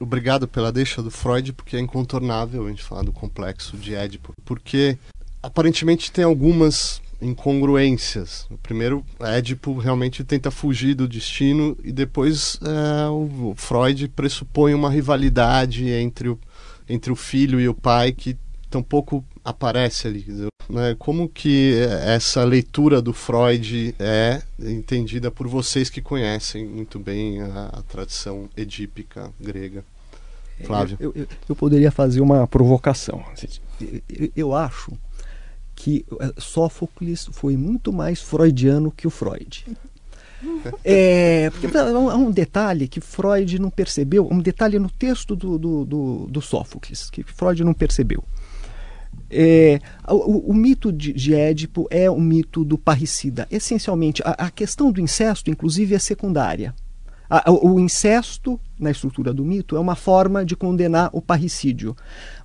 Obrigado 0.00 0.48
pela 0.48 0.72
deixa 0.72 1.02
do 1.02 1.10
Freud, 1.10 1.52
porque 1.52 1.76
é 1.76 1.80
incontornável 1.80 2.66
a 2.66 2.68
gente 2.68 2.82
falar 2.82 3.02
do 3.02 3.12
complexo 3.12 3.76
de 3.76 3.94
Édipo, 3.94 4.34
porque 4.44 4.98
aparentemente 5.40 6.10
tem 6.10 6.24
algumas 6.24 7.00
incongruências. 7.20 8.48
Primeiro, 8.62 9.04
Édipo 9.20 9.78
realmente 9.78 10.24
tenta 10.24 10.50
fugir 10.50 10.94
do 10.94 11.06
destino 11.06 11.76
e 11.84 11.92
depois 11.92 12.58
é, 12.62 13.08
o 13.08 13.54
Freud 13.56 14.08
pressupõe 14.08 14.74
uma 14.74 14.90
rivalidade 14.90 15.88
entre 15.88 16.28
o, 16.28 16.38
entre 16.88 17.12
o 17.12 17.16
filho 17.16 17.60
e 17.60 17.68
o 17.68 17.74
pai 17.74 18.12
que 18.12 18.36
tampouco 18.72 19.22
aparece 19.44 20.08
ali. 20.08 20.24
Né? 20.68 20.96
Como 20.98 21.28
que 21.28 21.74
essa 22.06 22.42
leitura 22.42 23.02
do 23.02 23.12
Freud 23.12 23.94
é 23.98 24.40
entendida 24.58 25.30
por 25.30 25.46
vocês 25.46 25.90
que 25.90 26.00
conhecem 26.00 26.66
muito 26.66 26.98
bem 26.98 27.42
a, 27.42 27.66
a 27.66 27.82
tradição 27.82 28.48
edípica 28.56 29.30
grega? 29.38 29.84
Flávio. 30.64 30.96
Eu, 30.98 31.12
eu, 31.14 31.26
eu, 31.48 31.56
poderia 31.56 31.90
fazer 31.90 32.20
uma 32.20 32.46
provocação. 32.46 33.22
Eu 34.36 34.54
acho 34.54 34.92
que 35.74 36.04
eh, 36.20 36.32
Sófocles 36.38 37.28
foi 37.32 37.56
muito 37.56 37.92
mais 37.92 38.20
freudiano 38.20 38.92
que 38.92 39.06
o 39.06 39.10
Freud. 39.10 39.66
É, 40.84 41.50
porque 41.50 41.68
há 41.78 42.16
um 42.16 42.28
detalhe 42.28 42.88
que 42.88 43.00
Freud 43.00 43.60
não 43.60 43.70
percebeu, 43.70 44.28
um 44.28 44.40
detalhe 44.40 44.76
no 44.76 44.90
texto 44.90 45.36
do, 45.36 45.56
do, 45.56 45.84
do, 45.84 46.26
do 46.28 46.42
Sófocles, 46.42 47.08
que 47.10 47.22
Freud 47.22 47.62
não 47.62 47.72
percebeu. 47.72 48.24
É, 49.32 49.78
o, 50.08 50.50
o, 50.50 50.54
mito 50.54 50.92
de, 50.92 51.12
de, 51.12 51.34
Édipo 51.34 51.86
é 51.90 52.10
um 52.10 52.20
mito 52.20 52.64
do 52.64 52.76
parricida. 52.76 53.46
Essencialmente, 53.50 54.22
a, 54.24 54.46
a 54.46 54.50
questão 54.50 54.92
do 54.92 55.00
incesto, 55.00 55.50
inclusive, 55.50 55.94
é 55.94 55.98
secundária. 55.98 56.74
A, 57.30 57.50
o, 57.50 57.74
o 57.74 57.80
incesto, 57.80 58.60
na 58.78 58.90
estrutura 58.90 59.32
do 59.32 59.42
mito, 59.42 59.74
é 59.74 59.80
uma 59.80 59.96
forma 59.96 60.44
de 60.44 60.54
condenar 60.54 61.08
o 61.14 61.22
parricídio. 61.22 61.96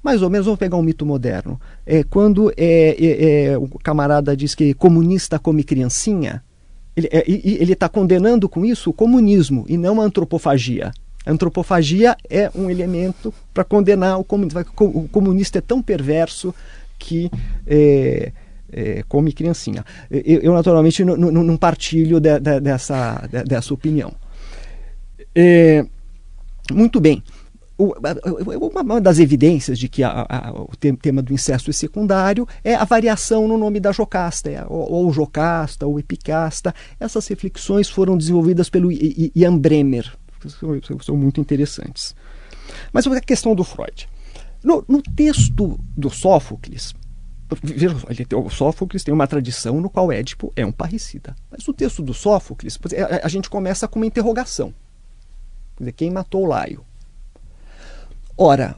Mais 0.02 0.22
ou 0.22 0.30
menos, 0.30 0.46
vamos 0.46 0.60
pegar 0.60 0.78
um 0.78 0.82
mito 0.82 1.06
moderno. 1.06 1.60
É, 1.86 2.06
quando 2.06 2.50
é, 2.56 2.96
é, 2.98 3.44
é 3.52 3.58
o 3.58 3.68
camarada 3.68 4.36
diz 4.36 4.56
que 4.56 4.74
comunista 4.74 5.38
come 5.38 5.64
criancinha, 5.64 6.42
ele 6.96 7.10
é, 7.12 7.74
está 7.74 7.90
condenando 7.90 8.48
com 8.48 8.66
isso 8.66 8.90
o 8.90 8.94
comunismo 8.94 9.66
e 9.68 9.78
não 9.78 10.00
a 10.00 10.06
antropofagia. 10.06 10.92
Antropofagia 11.28 12.16
é 12.30 12.50
um 12.56 12.70
elemento 12.70 13.34
para 13.54 13.64
condenar 13.64 14.20
o 14.20 14.24
comunismo. 14.24 14.64
O 14.80 15.08
comunista 15.10 15.58
é 15.58 15.62
tão 15.62 15.82
perverso 15.82 16.56
que 16.98 17.30
é, 17.66 18.32
é, 18.72 19.04
come 19.08 19.34
criancinha. 19.34 19.86
Eu, 20.10 20.40
eu 20.42 20.54
naturalmente, 20.54 21.04
não 21.04 21.58
partilho 21.58 22.20
de, 22.20 22.40
de, 22.40 22.60
dessa, 22.60 23.28
de, 23.30 23.44
dessa 23.44 23.74
opinião. 23.74 24.14
É, 25.36 25.86
muito 26.72 27.00
bem. 27.00 27.24
uma 27.78 29.00
das 29.00 29.20
evidências 29.20 29.78
de 29.78 29.88
que 29.88 30.04
a, 30.04 30.26
a, 30.28 30.52
o 30.52 30.76
tema 30.76 31.22
do 31.22 31.34
incesto 31.34 31.70
é 31.70 31.74
secundário 31.74 32.48
é 32.64 32.74
a 32.74 32.84
variação 32.84 33.48
no 33.48 33.58
nome 33.58 33.80
da 33.80 33.92
Jocasta, 33.92 34.50
é, 34.50 34.66
ou, 34.68 34.92
ou 34.92 35.14
Jocasta, 35.14 35.86
ou 35.86 36.00
Epicasta. 36.00 36.74
Essas 37.00 37.28
reflexões 37.28 37.90
foram 37.90 38.18
desenvolvidas 38.18 38.70
pelo 38.70 38.90
Ian 38.92 39.58
Bremer, 39.58 40.12
que 40.40 41.06
são 41.06 41.18
muito 41.18 41.42
interessantes. 41.42 42.16
Mas 42.92 43.08
a 43.08 43.22
questão 43.22 43.56
do 43.56 43.64
Freud. 43.64 44.08
No, 44.64 44.84
no 44.88 45.02
texto 45.02 45.80
do 45.96 46.10
Sófocles, 46.10 46.94
veja 47.64 47.96
o 48.36 48.50
Sófocles 48.50 49.04
tem 49.04 49.14
uma 49.14 49.28
tradição 49.28 49.80
no 49.80 49.90
qual 49.90 50.12
Édipo 50.12 50.52
é 50.56 50.66
um 50.66 50.72
parricida. 50.72 51.36
Mas 51.50 51.66
no 51.66 51.74
texto 51.74 52.02
do 52.02 52.14
Sófocles, 52.14 52.78
a, 53.24 53.28
gente 53.28 53.50
começa 53.50 53.88
com 53.88 54.00
uma 54.00 54.06
interrogação. 54.06 54.74
Quer 55.76 55.84
dizer, 55.84 55.92
quem 55.94 56.12
matou 56.12 56.46
Laio? 56.46 56.84
Ora, 58.38 58.76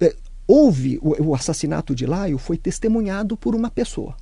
é, 0.00 0.14
houve 0.46 0.98
o 1.02 1.34
assassinato 1.34 1.94
de 1.94 2.06
Laio 2.06 2.38
foi 2.38 2.56
testemunhado 2.56 3.36
por 3.36 3.54
uma 3.54 3.70
pessoa. 3.70 4.16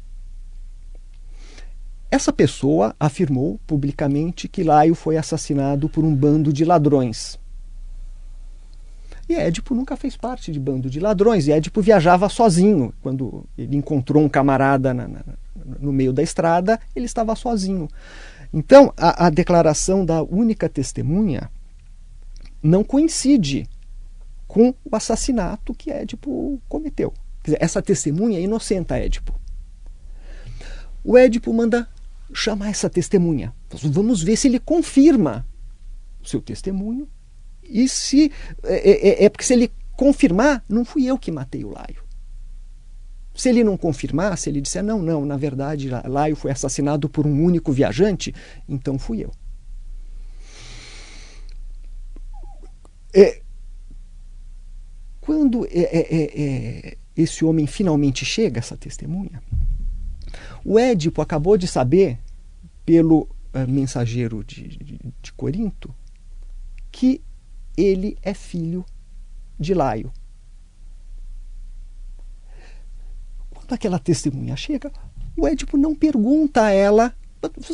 Essa 2.11 2.33
pessoa 2.33 2.95
afirmou 3.01 3.59
publicamente 3.67 4.49
que 4.49 4.63
Laio 4.63 4.95
foi 4.95 5.17
assassinado 5.17 5.89
por 5.89 6.05
um 6.05 6.15
bando 6.15 6.53
de 6.53 6.65
ladrões. 6.65 7.39
E 9.29 9.35
Édipo 9.35 9.75
nunca 9.75 9.97
fez 9.97 10.17
parte 10.17 10.53
de 10.53 10.61
bando 10.61 10.89
de 10.89 11.01
ladrões. 11.01 11.49
E 11.49 11.53
Édipo 11.53 11.83
viajava 11.83 12.29
sozinho. 12.29 12.95
Quando 13.03 13.45
ele 13.59 13.77
encontrou 13.77 14.23
um 14.23 14.29
camarada 14.29 14.95
na, 14.95 15.09
na, 15.09 15.25
no 15.81 15.93
meio 15.93 16.13
da 16.13 16.23
estrada, 16.23 16.79
ele 16.95 17.07
estava 17.07 17.35
sozinho. 17.35 17.89
Então, 18.53 18.93
a, 18.97 19.27
a 19.27 19.31
declaração 19.31 20.05
da 20.05 20.23
única 20.23 20.69
testemunha 20.69 21.51
não 22.63 22.85
coincide 22.85 23.69
com 24.47 24.73
o 24.85 24.97
assassinato 24.97 25.75
que 25.75 25.91
Édipo 25.91 26.61
cometeu. 26.69 27.13
Dizer, 27.43 27.59
essa 27.61 27.83
testemunha 27.83 28.39
inocenta 28.39 28.97
Édipo. 28.97 29.35
O 31.03 31.19
Édipo 31.19 31.53
manda 31.53 31.89
chamar 32.33 32.71
essa 32.71 32.91
testemunha. 32.91 33.55
Vamos 33.85 34.23
ver 34.23 34.37
se 34.37 34.49
ele 34.49 34.59
confirma 34.59 35.47
o 36.23 36.29
seu 36.29 36.41
testemunho. 36.41 37.09
E 37.63 37.89
se. 37.89 38.33
É, 38.63 38.91
é, 38.91 39.25
é, 39.25 39.29
porque 39.29 39.45
se 39.45 39.53
ele 39.53 39.73
confirmar, 39.97 40.65
não 40.69 40.85
fui 40.85 41.07
eu 41.07 41.19
que 41.19 41.31
matei 41.31 41.65
o 41.65 41.71
Laio. 41.71 42.05
Se 43.35 43.51
ele 43.51 43.63
não 43.63 43.77
confirmar, 43.77 44.37
se 44.39 44.49
ele 44.49 44.61
disser, 44.61 44.83
não, 44.83 45.03
não, 45.03 45.27
na 45.27 45.37
verdade, 45.37 45.91
Laio 45.91 46.35
foi 46.37 46.51
assassinado 46.51 47.09
por 47.09 47.27
um 47.27 47.43
único 47.43 47.71
viajante, 47.71 48.35
então 48.67 48.99
fui 48.99 49.25
eu. 49.25 49.31
É, 53.15 53.43
quando 55.21 55.67
é, 55.67 55.71
é, 55.71 56.17
é, 56.17 56.89
é 56.89 56.97
esse 57.17 57.45
homem 57.45 57.67
finalmente 57.67 58.25
chega, 58.25 58.59
essa 58.59 58.77
testemunha, 58.77 59.43
o 60.69 60.81
Édipo 60.81 61.23
acabou 61.23 61.57
de 61.57 61.69
saber, 61.69 62.19
pelo 62.85 63.29
uh, 63.55 63.69
mensageiro 63.69 64.43
de, 64.43 64.67
de, 64.67 64.99
de 65.23 65.33
Corinto, 65.33 65.95
que 66.91 67.23
ele 67.77 68.19
é 68.21 68.35
filho 68.35 68.85
de 69.59 69.73
Laio. 69.75 70.13
Quando 73.51 73.73
aquela 73.73 74.01
testemunha 74.01 74.57
chega, 74.57 74.91
o 75.37 75.47
Édipo 75.47 75.77
não 75.77 75.95
pergunta 75.95 76.65
a 76.65 76.71
ela 76.71 77.15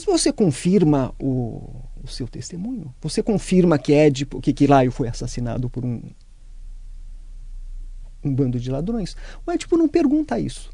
você 0.07 0.31
confirma 0.31 1.15
o, 1.19 1.83
o, 2.03 2.07
seu 2.07 2.29
testemunho? 2.29 2.95
Você 3.01 3.23
confirma 3.23 3.79
que 3.79 3.95
Édipo, 3.95 4.39
que, 4.39 4.53
que 4.53 4.67
Laio 4.67 4.93
foi 4.93 5.09
assassinado 5.09 5.71
por 5.71 5.83
um, 5.83 6.03
um 8.23 8.35
bando 8.35 8.61
de 8.61 8.71
ladrões? 8.71 9.17
O 9.47 9.51
Édipo 9.51 9.79
não 9.79 9.89
pergunta 9.89 10.39
isso. 10.39 10.71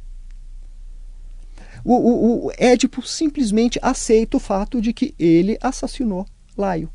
O, 1.84 1.94
o, 1.94 2.46
o 2.46 2.52
Édipo 2.58 3.06
simplesmente 3.06 3.78
aceita 3.82 4.36
o 4.36 4.40
fato 4.40 4.80
de 4.80 4.92
que 4.92 5.14
ele 5.18 5.58
assassinou 5.60 6.26
Laio. 6.56 6.90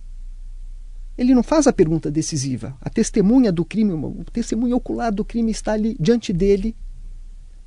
Ele 1.17 1.35
não 1.35 1.43
faz 1.43 1.67
a 1.67 1.73
pergunta 1.73 2.09
decisiva. 2.09 2.75
A 2.81 2.89
testemunha 2.89 3.51
do 3.51 3.63
crime, 3.63 3.93
o 3.93 4.25
testemunho 4.31 4.75
ocular 4.75 5.11
do 5.11 5.23
crime 5.23 5.51
está 5.51 5.73
ali 5.73 5.95
diante 5.99 6.33
dele. 6.33 6.75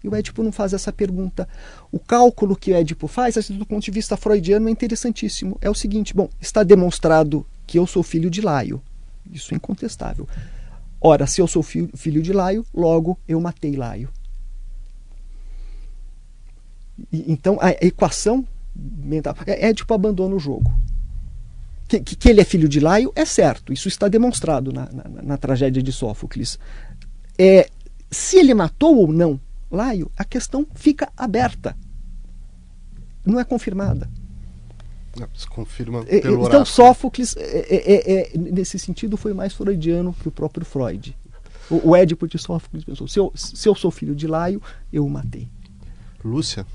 E 0.02 0.08
o 0.08 0.14
Édipo 0.14 0.42
não 0.42 0.52
faz 0.52 0.72
essa 0.72 0.92
pergunta. 0.92 1.48
O 1.90 1.98
cálculo 1.98 2.56
que 2.56 2.72
o 2.72 2.74
Édipo 2.74 3.06
faz, 3.06 3.36
assim, 3.36 3.56
do 3.56 3.64
ponto 3.64 3.84
de 3.84 3.90
vista 3.90 4.16
freudiano, 4.16 4.68
é 4.68 4.70
interessantíssimo. 4.70 5.56
É 5.60 5.70
o 5.70 5.74
seguinte: 5.74 6.14
bom, 6.14 6.28
está 6.40 6.62
demonstrado 6.62 7.46
que 7.66 7.78
eu 7.78 7.86
sou 7.86 8.02
filho 8.02 8.30
de 8.30 8.40
Laio. 8.40 8.82
Isso 9.30 9.54
é 9.54 9.56
incontestável. 9.56 10.28
Ora, 11.00 11.26
se 11.26 11.40
eu 11.40 11.46
sou 11.46 11.62
filho 11.62 12.22
de 12.22 12.32
Laio, 12.32 12.64
logo 12.74 13.18
eu 13.28 13.40
matei 13.40 13.76
Laio. 13.76 14.08
E, 17.12 17.30
então 17.30 17.58
a 17.60 17.70
equação 17.70 18.46
mental. 18.74 19.34
É, 19.46 19.68
Édipo 19.68 19.92
abandona 19.94 20.34
o 20.34 20.38
jogo. 20.38 20.72
Que, 21.88 22.00
que, 22.00 22.16
que, 22.16 22.28
ele 22.28 22.40
é 22.40 22.44
filho 22.44 22.68
de 22.68 22.80
Laio 22.80 23.12
é 23.14 23.24
certo, 23.24 23.72
isso 23.72 23.86
está 23.86 24.08
demonstrado 24.08 24.72
na, 24.72 24.90
na, 24.92 25.22
na 25.22 25.36
tragédia 25.36 25.82
de 25.82 25.92
Sófocles. 25.92 26.58
É, 27.38 27.68
se 28.10 28.38
ele 28.38 28.54
matou 28.54 28.96
ou 28.96 29.12
não 29.12 29.40
Laio, 29.70 30.10
a 30.16 30.24
questão 30.24 30.66
fica 30.74 31.08
aberta. 31.16 31.76
Não 33.24 33.38
é 33.38 33.44
confirmada. 33.44 34.08
Se 35.34 35.48
confirma 35.48 36.04
é, 36.06 36.20
pelo 36.20 36.34
então, 36.34 36.42
oráculo. 36.42 36.66
Sófocles, 36.66 37.36
é, 37.36 37.66
é, 37.70 38.34
é, 38.34 38.38
nesse 38.38 38.78
sentido, 38.78 39.16
foi 39.16 39.32
mais 39.32 39.54
freudiano 39.54 40.12
que 40.12 40.28
o 40.28 40.30
próprio 40.30 40.64
Freud. 40.64 41.16
O, 41.70 41.90
o 41.90 41.96
Édipo 41.96 42.28
de 42.28 42.38
Sófocles 42.38 42.84
pensou: 42.84 43.08
se 43.08 43.18
eu, 43.18 43.32
se 43.34 43.68
eu 43.68 43.74
sou 43.74 43.90
filho 43.90 44.14
de 44.14 44.26
Laio, 44.26 44.60
eu 44.92 45.06
o 45.06 45.10
matei. 45.10 45.48
Lúcia? 46.24 46.66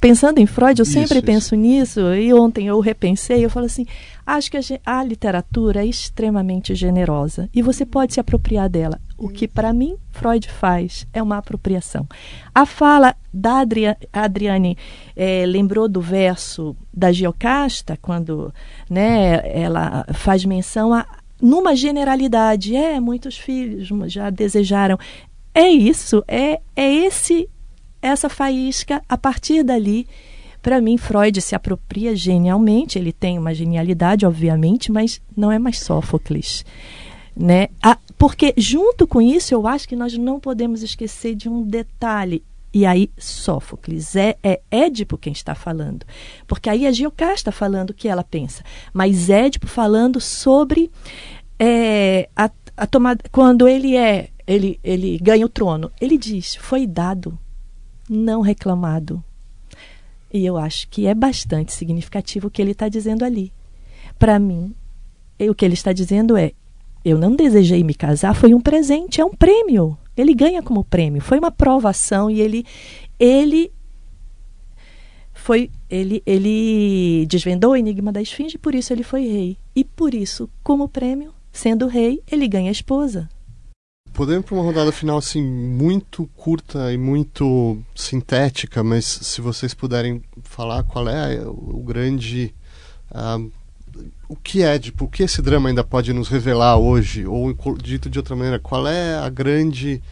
Pensando 0.00 0.38
em 0.38 0.46
Freud, 0.46 0.78
eu 0.78 0.84
sempre 0.84 1.18
Isso, 1.18 1.26
penso 1.26 1.54
nisso, 1.56 2.14
e 2.14 2.32
ontem 2.32 2.66
eu 2.66 2.78
repensei, 2.80 3.44
eu 3.44 3.50
falo 3.50 3.66
assim, 3.66 3.84
acho 4.24 4.50
que 4.50 4.56
a, 4.56 4.60
a 4.84 5.02
literatura 5.04 5.82
é 5.82 5.86
extremamente 5.86 6.74
generosa 6.74 7.48
e 7.54 7.62
você 7.62 7.84
pode 7.84 8.14
se 8.14 8.20
apropriar 8.20 8.68
dela. 8.68 9.00
O 9.16 9.28
que 9.28 9.48
para 9.48 9.72
mim 9.72 9.96
Freud 10.12 10.48
faz 10.48 11.04
é 11.12 11.20
uma 11.20 11.38
apropriação. 11.38 12.06
A 12.54 12.64
fala 12.64 13.16
da 13.34 13.58
Adria- 13.58 13.96
Adriane 14.12 14.78
eh, 15.16 15.44
lembrou 15.44 15.88
do 15.88 16.00
verso 16.00 16.76
da 16.94 17.10
Giocasta, 17.10 17.98
quando 18.00 18.54
né, 18.88 19.42
ela 19.52 20.06
faz 20.14 20.44
menção 20.44 20.94
a 20.94 21.04
numa 21.40 21.74
generalidade, 21.74 22.74
é, 22.74 22.98
muitos 22.98 23.38
filhos 23.38 23.88
já 24.12 24.28
desejaram. 24.30 24.98
É 25.54 25.68
isso, 25.68 26.22
é, 26.26 26.60
é 26.76 26.94
esse 26.94 27.48
essa 28.00 28.28
faísca. 28.28 29.02
A 29.08 29.16
partir 29.16 29.62
dali 29.62 30.06
para 30.60 30.80
mim 30.80 30.96
Freud 30.96 31.40
se 31.40 31.54
apropria 31.54 32.14
genialmente. 32.14 32.98
Ele 32.98 33.12
tem 33.12 33.38
uma 33.38 33.54
genialidade 33.54 34.26
obviamente 34.26 34.90
mas 34.90 35.20
não 35.36 35.50
é 35.50 35.58
mais 35.58 35.78
Sófocles 35.80 36.64
né? 37.38 37.68
A, 37.80 37.96
porque 38.18 38.52
junto 38.56 39.06
com 39.06 39.22
isso 39.22 39.54
eu 39.54 39.66
acho 39.66 39.88
que 39.88 39.94
nós 39.94 40.18
não 40.18 40.40
podemos 40.40 40.82
esquecer 40.82 41.36
de 41.36 41.48
um 41.48 41.62
detalhe. 41.62 42.42
E 42.74 42.84
aí 42.84 43.10
Sófocles 43.16 44.14
é, 44.16 44.36
é 44.42 44.60
Édipo 44.70 45.16
quem 45.16 45.32
está 45.32 45.54
falando. 45.54 46.04
Porque 46.46 46.68
aí 46.68 46.86
a 46.86 46.92
Giocasta 46.92 47.52
falando 47.52 47.90
o 47.90 47.94
que 47.94 48.08
ela 48.08 48.24
pensa. 48.24 48.64
Mas 48.92 49.30
Édipo 49.30 49.66
falando 49.66 50.20
sobre 50.20 50.90
é, 51.58 52.28
a, 52.36 52.50
a 52.76 52.86
tomada 52.86 53.22
quando 53.30 53.68
ele 53.68 53.96
é 53.96 54.30
ele, 54.46 54.80
ele 54.82 55.18
ganha 55.18 55.46
o 55.46 55.48
trono. 55.48 55.90
Ele 56.00 56.18
diz 56.18 56.56
foi 56.56 56.86
dado 56.86 57.38
não 58.08 58.40
reclamado. 58.40 59.22
E 60.32 60.44
eu 60.44 60.56
acho 60.56 60.88
que 60.88 61.06
é 61.06 61.14
bastante 61.14 61.72
significativo 61.72 62.48
o 62.48 62.50
que 62.50 62.60
ele 62.60 62.72
está 62.72 62.88
dizendo 62.88 63.24
ali. 63.24 63.52
Para 64.18 64.38
mim, 64.38 64.74
o 65.40 65.54
que 65.54 65.64
ele 65.64 65.74
está 65.74 65.92
dizendo 65.92 66.36
é: 66.36 66.52
eu 67.04 67.18
não 67.18 67.34
desejei 67.34 67.82
me 67.82 67.94
casar, 67.94 68.34
foi 68.34 68.54
um 68.54 68.60
presente, 68.60 69.20
é 69.20 69.24
um 69.24 69.34
prêmio. 69.34 69.96
Ele 70.16 70.34
ganha 70.34 70.62
como 70.62 70.84
prêmio. 70.84 71.22
Foi 71.22 71.38
uma 71.38 71.50
provação 71.50 72.30
e 72.30 72.40
ele, 72.40 72.66
ele 73.18 73.72
foi 75.32 75.70
ele, 75.88 76.22
ele 76.26 77.24
desvendou 77.26 77.72
o 77.72 77.76
enigma 77.76 78.12
da 78.12 78.20
esfinge, 78.20 78.58
por 78.58 78.74
isso 78.74 78.92
ele 78.92 79.02
foi 79.02 79.22
rei. 79.26 79.56
E 79.74 79.84
por 79.84 80.12
isso, 80.12 80.50
como 80.62 80.88
prêmio, 80.88 81.32
sendo 81.52 81.86
rei, 81.86 82.20
ele 82.30 82.46
ganha 82.48 82.68
a 82.68 82.72
esposa. 82.72 83.28
Podemos 84.18 84.46
para 84.46 84.56
uma 84.56 84.64
rodada 84.64 84.90
final 84.90 85.16
assim 85.16 85.40
muito 85.40 86.28
curta 86.36 86.92
e 86.92 86.98
muito 86.98 87.78
sintética, 87.94 88.82
mas 88.82 89.04
se 89.04 89.40
vocês 89.40 89.72
puderem 89.72 90.20
falar 90.42 90.82
qual 90.82 91.08
é 91.08 91.40
o 91.46 91.80
grande 91.86 92.52
ah, 93.12 93.38
o 94.28 94.34
que 94.34 94.60
é, 94.64 94.76
tipo, 94.76 95.04
o 95.04 95.08
que 95.08 95.22
esse 95.22 95.40
drama 95.40 95.68
ainda 95.68 95.84
pode 95.84 96.12
nos 96.12 96.28
revelar 96.28 96.78
hoje, 96.78 97.28
ou 97.28 97.54
dito 97.80 98.10
de 98.10 98.18
outra 98.18 98.34
maneira, 98.34 98.58
qual 98.58 98.88
é 98.88 99.14
a 99.14 99.28
grande 99.28 100.02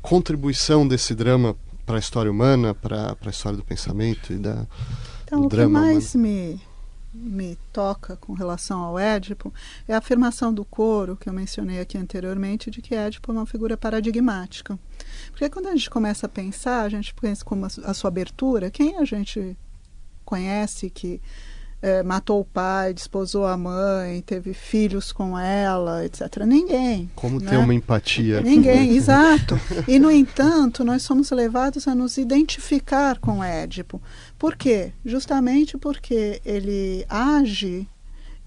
contribuição 0.00 0.86
desse 0.86 1.12
drama 1.12 1.56
para 1.84 1.96
a 1.96 1.98
história 1.98 2.30
humana, 2.30 2.74
para 2.74 3.16
a 3.20 3.30
história 3.30 3.56
do 3.56 3.64
pensamento 3.64 4.32
e 4.32 4.36
da 4.36 4.68
então, 5.24 5.42
o 5.42 5.48
que 5.48 5.66
mais 5.66 6.14
humano? 6.14 6.28
me 6.28 6.67
me 7.12 7.56
toca 7.72 8.16
com 8.16 8.32
relação 8.32 8.80
ao 8.80 8.98
Édipo 8.98 9.52
é 9.86 9.94
a 9.94 9.98
afirmação 9.98 10.52
do 10.52 10.64
coro 10.64 11.16
que 11.16 11.28
eu 11.28 11.32
mencionei 11.32 11.80
aqui 11.80 11.96
anteriormente 11.96 12.70
de 12.70 12.82
que 12.82 12.94
Édipo 12.94 13.32
é 13.32 13.34
uma 13.34 13.46
figura 13.46 13.76
paradigmática. 13.76 14.78
Porque 15.30 15.48
quando 15.48 15.68
a 15.68 15.74
gente 15.74 15.90
começa 15.90 16.26
a 16.26 16.28
pensar, 16.28 16.82
a 16.82 16.88
gente 16.88 17.14
pensa 17.14 17.44
como 17.44 17.66
a 17.66 17.94
sua 17.94 18.08
abertura, 18.08 18.70
quem 18.70 18.98
a 18.98 19.04
gente 19.04 19.56
conhece 20.24 20.90
que 20.90 21.20
é, 21.80 22.02
matou 22.02 22.40
o 22.40 22.44
pai, 22.44 22.92
desposou 22.92 23.46
a 23.46 23.56
mãe, 23.56 24.20
teve 24.22 24.52
filhos 24.52 25.12
com 25.12 25.38
ela, 25.38 26.04
etc. 26.04 26.44
Ninguém. 26.44 27.10
Como 27.14 27.40
né? 27.40 27.50
ter 27.50 27.56
uma 27.56 27.74
empatia. 27.74 28.40
Ninguém, 28.40 28.90
exato. 28.96 29.58
E, 29.86 29.98
no 29.98 30.10
entanto, 30.10 30.84
nós 30.84 31.02
somos 31.02 31.30
levados 31.30 31.86
a 31.86 31.94
nos 31.94 32.18
identificar 32.18 33.18
com 33.18 33.42
Édipo. 33.42 34.02
Por 34.38 34.56
quê? 34.56 34.92
Justamente 35.04 35.76
porque 35.78 36.40
ele 36.44 37.04
age 37.08 37.88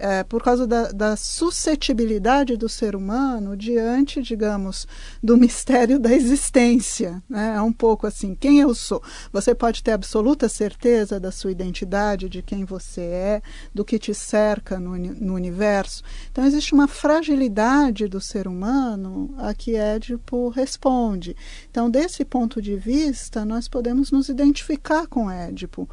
é, 0.02 0.24
por 0.24 0.42
causa 0.42 0.66
da, 0.66 0.92
da, 0.92 1.16
suscetibilidade 1.16 2.58
do 2.58 2.68
ser 2.68 2.96
humano 2.96 3.56
diante, 3.56 4.20
digamos, 4.20 4.88
do 5.22 5.38
mistério 5.38 6.00
da 6.00 6.12
existência. 6.12 7.22
Né? 7.30 7.54
É 7.56 7.62
um 7.62 7.72
pouco 7.72 8.08
assim: 8.08 8.34
quem 8.34 8.60
eu 8.60 8.74
sou? 8.74 9.02
Você 9.32 9.54
pode 9.54 9.84
ter 9.84 9.92
absoluta 9.92 10.50
certeza 10.50 11.20
da 11.20 11.32
sua 11.32 11.52
identidade, 11.52 12.28
de 12.28 12.42
quem 12.42 12.66
você 12.66 13.02
é, 13.02 13.42
do 13.72 13.86
que 13.86 14.00
te 14.00 14.12
cerca 14.12 14.80
no, 14.80 14.98
no 14.98 15.36
universo. 15.36 16.04
Então, 16.32 16.46
existe 16.46 16.74
uma 16.74 16.88
fragilidade 16.88 18.08
do 18.08 18.20
ser 18.20 18.48
humano 18.48 19.36
a 19.38 19.54
que 19.54 19.76
Édipo 19.76 20.50
responde. 20.50 21.36
Então, 21.70 21.92
desse 21.92 22.26
ponto 22.26 22.60
de 22.60 22.76
vista, 22.76 23.46
nós 23.46 23.68
podemos 23.68 24.10
nos 24.12 24.30
identificar 24.30 25.06
com 25.06 25.30
Édipo. 25.30 25.88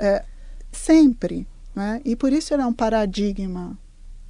É, 0.00 0.24
sempre. 0.72 1.46
Né? 1.74 2.00
E 2.04 2.14
por 2.14 2.32
isso 2.32 2.52
ele 2.52 2.62
é 2.62 2.66
um 2.66 2.72
paradigma 2.72 3.78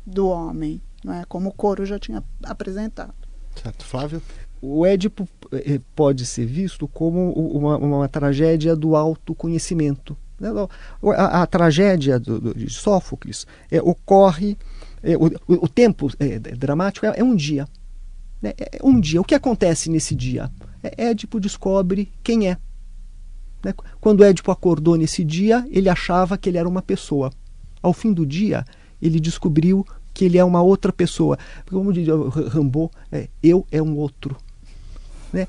do 0.06 0.28
homem, 0.28 0.80
né? 1.04 1.24
como 1.28 1.48
o 1.48 1.52
Coro 1.52 1.84
já 1.84 1.98
tinha 1.98 2.22
apresentado. 2.44 3.14
Certo, 3.60 3.84
Flávio? 3.84 4.22
O 4.60 4.86
Édipo 4.86 5.28
eh, 5.52 5.80
pode 5.94 6.24
ser 6.24 6.46
visto 6.46 6.86
como 6.86 7.32
uma, 7.32 7.76
uma 7.76 8.08
tragédia 8.08 8.76
do 8.76 8.94
autoconhecimento. 8.94 10.16
Né? 10.38 10.48
A, 11.16 11.42
a, 11.42 11.46
tragédia 11.46 12.18
do, 12.18 12.40
do, 12.40 12.54
de 12.54 12.70
Sófocles 12.70 13.46
é, 13.70 13.82
ocorre, 13.82 14.56
é, 15.02 15.16
o, 15.16 15.30
o, 15.48 15.68
tempo 15.68 16.08
é, 16.18 16.38
dramático 16.38 17.06
é, 17.06 17.14
é, 17.16 17.24
um 17.24 17.34
dia. 17.34 17.68
Né? 18.40 18.52
É 18.56 18.78
um 18.82 19.00
dia. 19.00 19.20
O 19.20 19.24
que 19.24 19.34
acontece 19.34 19.90
nesse 19.90 20.14
dia? 20.14 20.50
Édipo 20.96 21.40
descobre 21.40 22.12
quem 22.22 22.48
é. 22.48 22.56
Né? 23.62 23.74
Quando 24.00 24.24
Édipo 24.24 24.50
acordou 24.50 24.96
nesse 24.96 25.24
dia, 25.24 25.66
ele 25.70 25.88
achava 25.88 26.36
que 26.36 26.48
ele 26.48 26.58
era 26.58 26.68
uma 26.68 26.82
pessoa. 26.82 27.30
Ao 27.82 27.92
fim 27.92 28.12
do 28.12 28.26
dia, 28.26 28.64
ele 29.00 29.20
descobriu 29.20 29.86
que 30.14 30.24
ele 30.24 30.38
é 30.38 30.44
uma 30.44 30.62
outra 30.62 30.92
pessoa. 30.92 31.38
Como 31.68 31.92
diz 31.92 32.06
Rambo, 32.50 32.90
é, 33.10 33.28
eu 33.42 33.66
é 33.70 33.82
um 33.82 33.96
outro. 33.96 34.36
Né? 35.32 35.48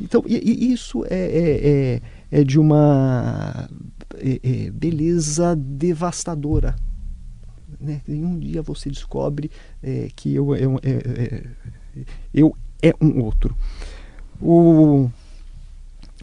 Então, 0.00 0.24
e, 0.26 0.36
e 0.36 0.72
isso 0.72 1.04
é, 1.04 2.00
é, 2.30 2.38
é, 2.38 2.44
de 2.44 2.58
uma 2.58 3.68
beleza 4.72 5.54
devastadora. 5.54 6.74
Né? 7.78 8.00
Um 8.08 8.38
dia 8.38 8.62
você 8.62 8.88
descobre 8.88 9.50
que 10.16 10.34
eu, 10.34 10.54
eu, 10.56 10.80
eu 12.32 12.56
é 12.82 12.94
um 13.00 13.22
outro. 13.22 13.54
O, 14.40 15.10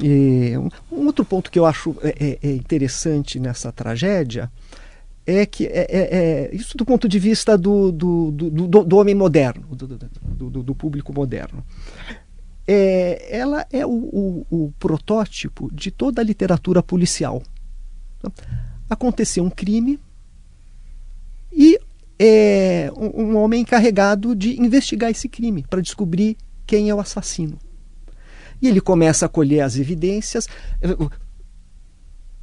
e 0.02 0.54
um 0.92 1.06
outro 1.06 1.26
ponto 1.26 1.50
que 1.50 1.58
eu 1.58 1.66
acho 1.66 1.96
é, 2.02 2.38
é 2.42 2.52
interessante 2.52 3.40
nessa 3.40 3.72
tragédia 3.72 4.52
é 5.28 5.46
que 5.46 5.66
é, 5.66 5.86
é, 5.92 6.56
isso 6.56 6.78
do 6.78 6.86
ponto 6.86 7.10
de 7.10 7.20
vista 7.20 7.58
do, 7.58 7.92
do, 7.92 8.32
do, 8.32 8.68
do 8.86 8.98
homem 8.98 9.14
moderno, 9.14 9.68
do, 9.76 10.64
do 10.64 10.74
público 10.74 11.14
moderno. 11.14 11.66
É, 12.66 13.38
ela 13.38 13.66
é 13.72 13.86
o, 13.86 13.90
o, 13.92 14.46
o, 14.50 14.74
protótipo 14.80 15.70
de 15.74 15.92
toda 15.92 16.22
a 16.22 16.24
literatura 16.24 16.82
policial. 16.82 17.44
Aconteceu 18.90 19.44
um 19.44 19.50
crime 19.50 20.00
e 21.52 21.78
é 22.18 22.90
um, 22.96 23.24
um 23.24 23.38
homem 23.38 23.62
encarregado 23.62 24.34
de 24.34 24.60
investigar 24.62 25.12
esse 25.12 25.28
crime 25.28 25.66
para 25.70 25.82
descobrir 25.82 26.38
quem 26.66 26.90
é 26.90 26.96
o 26.96 27.02
assassino. 27.02 27.58
E 28.62 28.68
ele 28.68 28.82
começa 28.82 29.26
a 29.26 29.30
colher 29.30 29.62
as 29.62 29.78
evidências, 29.78 30.48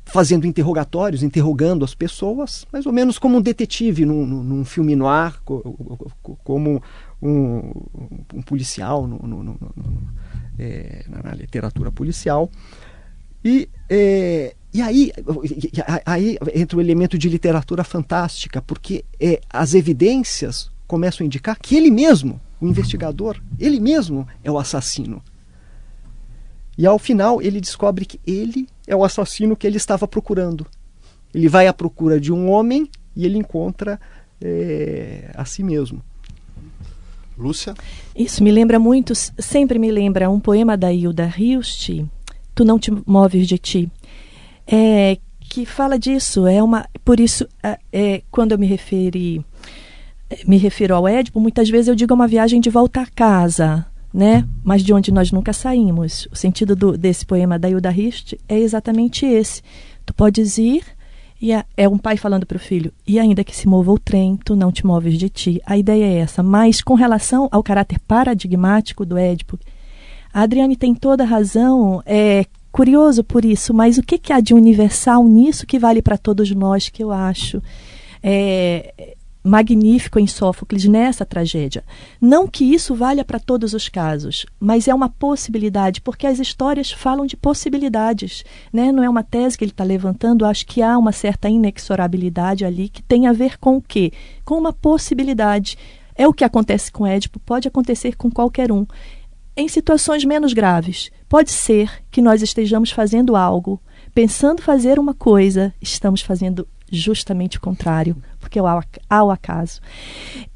fazendo 0.04 0.46
interrogatórios, 0.46 1.22
interrogando 1.22 1.84
as 1.84 1.94
pessoas, 1.94 2.66
mais 2.72 2.86
ou 2.86 2.92
menos 2.92 3.18
como 3.18 3.38
um 3.38 3.40
detetive 3.40 4.04
num, 4.04 4.24
num 4.24 4.64
filme 4.64 4.94
no 4.94 5.08
ar, 5.08 5.40
como 5.42 6.82
um, 7.20 7.72
um 8.34 8.42
policial 8.42 9.06
no, 9.06 9.18
no, 9.18 9.42
no, 9.42 9.58
é, 10.58 11.04
na 11.08 11.34
literatura 11.34 11.90
policial. 11.90 12.50
E, 13.44 13.68
é, 13.90 14.54
e 14.72 14.80
aí, 14.80 15.12
aí 16.04 16.38
entra 16.54 16.78
o 16.78 16.80
elemento 16.80 17.18
de 17.18 17.28
literatura 17.28 17.84
fantástica, 17.84 18.62
porque 18.62 19.04
é, 19.20 19.40
as 19.50 19.74
evidências 19.74 20.70
começam 20.86 21.24
a 21.24 21.26
indicar 21.26 21.58
que 21.58 21.76
ele 21.76 21.90
mesmo, 21.90 22.40
o 22.60 22.66
investigador, 22.66 23.40
ele 23.58 23.80
mesmo 23.80 24.26
é 24.42 24.50
o 24.50 24.58
assassino. 24.58 25.22
E 26.76 26.86
ao 26.86 26.98
final 26.98 27.40
ele 27.40 27.60
descobre 27.60 28.04
que 28.04 28.20
ele 28.26 28.68
é 28.86 28.94
o 28.94 29.04
assassino 29.04 29.56
que 29.56 29.66
ele 29.66 29.76
estava 29.76 30.06
procurando. 30.08 30.66
Ele 31.32 31.48
vai 31.48 31.66
à 31.66 31.72
procura 31.72 32.20
de 32.20 32.32
um 32.32 32.50
homem 32.50 32.88
e 33.16 33.24
ele 33.24 33.38
encontra 33.38 34.00
é, 34.42 35.30
a 35.34 35.44
si 35.44 35.62
mesmo. 35.62 36.02
Lúcia? 37.36 37.74
Isso 38.14 38.42
me 38.44 38.52
lembra 38.52 38.78
muito, 38.78 39.12
sempre 39.14 39.78
me 39.78 39.90
lembra 39.90 40.30
um 40.30 40.38
poema 40.38 40.76
da 40.76 40.92
Hilda 40.92 41.32
Hilst, 41.36 41.90
Tu 42.54 42.64
não 42.64 42.78
te 42.78 42.92
moves 43.04 43.48
de 43.48 43.58
ti. 43.58 43.90
é, 44.66 45.18
que 45.40 45.64
fala 45.66 45.98
disso. 45.98 46.46
É 46.46 46.62
uma, 46.62 46.88
por 47.04 47.20
isso, 47.20 47.46
é, 47.92 48.22
quando 48.30 48.52
eu 48.52 48.58
me 48.58 48.66
referi, 48.66 49.44
me 50.46 50.56
refiro 50.56 50.94
ao 50.94 51.06
Édipo, 51.06 51.40
muitas 51.40 51.68
vezes 51.68 51.88
eu 51.88 51.94
digo 51.94 52.14
uma 52.14 52.26
viagem 52.26 52.60
de 52.60 52.70
volta 52.70 53.02
a 53.02 53.06
casa, 53.06 53.86
né? 54.14 54.46
Mas 54.62 54.84
de 54.84 54.94
onde 54.94 55.12
nós 55.12 55.32
nunca 55.32 55.52
saímos. 55.52 56.28
O 56.30 56.36
sentido 56.36 56.76
do, 56.76 56.96
desse 56.96 57.26
poema 57.26 57.58
da 57.58 57.68
Hilda 57.68 57.90
Rist 57.90 58.34
é 58.48 58.56
exatamente 58.56 59.26
esse. 59.26 59.60
Tu 60.06 60.14
podes 60.14 60.56
ir 60.56 60.84
e 61.42 61.52
a, 61.52 61.64
é 61.76 61.88
um 61.88 61.98
pai 61.98 62.16
falando 62.16 62.46
para 62.46 62.56
o 62.56 62.60
filho, 62.60 62.92
e 63.06 63.18
ainda 63.18 63.42
que 63.42 63.54
se 63.54 63.68
mova 63.68 63.90
o 63.90 63.98
trem, 63.98 64.38
tu 64.42 64.54
não 64.54 64.70
te 64.70 64.86
moves 64.86 65.18
de 65.18 65.28
ti. 65.28 65.60
A 65.66 65.76
ideia 65.76 66.04
é 66.04 66.18
essa. 66.18 66.42
Mas 66.42 66.80
com 66.80 66.94
relação 66.94 67.48
ao 67.50 67.62
caráter 67.62 67.98
paradigmático 67.98 69.04
do 69.04 69.18
Édipo, 69.18 69.58
a 70.32 70.42
Adriane 70.42 70.76
tem 70.76 70.94
toda 70.94 71.24
a 71.24 71.26
razão. 71.26 72.00
É, 72.06 72.46
curioso 72.70 73.24
por 73.24 73.44
isso, 73.44 73.74
mas 73.74 73.98
o 73.98 74.02
que, 74.02 74.16
que 74.16 74.32
há 74.32 74.40
de 74.40 74.54
universal 74.54 75.24
nisso 75.24 75.66
que 75.66 75.78
vale 75.78 76.00
para 76.00 76.16
todos 76.16 76.50
nós, 76.52 76.88
que 76.88 77.02
eu 77.02 77.12
acho 77.12 77.60
é, 78.22 79.14
magnífico 79.44 80.18
em 80.18 80.26
Sófocles 80.26 80.86
nessa 80.86 81.24
tragédia? 81.24 81.84
Não 82.20 82.48
que 82.48 82.64
isso 82.64 82.94
valha 82.94 83.24
para 83.24 83.38
todos 83.38 83.74
os 83.74 83.88
casos, 83.88 84.46
mas 84.58 84.88
é 84.88 84.94
uma 84.94 85.08
possibilidade, 85.08 86.00
porque 86.00 86.26
as 86.26 86.38
histórias 86.38 86.90
falam 86.90 87.26
de 87.26 87.36
possibilidades. 87.36 88.44
Né? 88.72 88.90
Não 88.90 89.04
é 89.04 89.08
uma 89.08 89.22
tese 89.22 89.58
que 89.58 89.64
ele 89.64 89.72
está 89.72 89.84
levantando, 89.84 90.46
acho 90.46 90.66
que 90.66 90.80
há 90.80 90.96
uma 90.96 91.12
certa 91.12 91.48
inexorabilidade 91.48 92.64
ali 92.64 92.88
que 92.88 93.02
tem 93.02 93.26
a 93.26 93.32
ver 93.32 93.58
com 93.58 93.76
o 93.76 93.82
quê? 93.82 94.10
Com 94.44 94.56
uma 94.56 94.72
possibilidade. 94.72 95.76
É 96.16 96.26
o 96.26 96.32
que 96.32 96.44
acontece 96.44 96.90
com 96.90 97.06
Édipo, 97.06 97.38
pode 97.40 97.68
acontecer 97.68 98.16
com 98.16 98.30
qualquer 98.30 98.72
um 98.72 98.86
em 99.56 99.68
situações 99.68 100.24
menos 100.24 100.52
graves. 100.52 101.10
Pode 101.28 101.50
ser 101.50 102.02
que 102.10 102.22
nós 102.22 102.42
estejamos 102.42 102.90
fazendo 102.90 103.36
algo, 103.36 103.80
pensando 104.14 104.62
fazer 104.62 104.98
uma 104.98 105.14
coisa, 105.14 105.72
estamos 105.80 106.20
fazendo 106.20 106.66
justamente 106.90 107.58
o 107.58 107.60
contrário, 107.60 108.16
porque 108.40 108.58
há 108.58 109.24
o 109.24 109.30
acaso. 109.30 109.80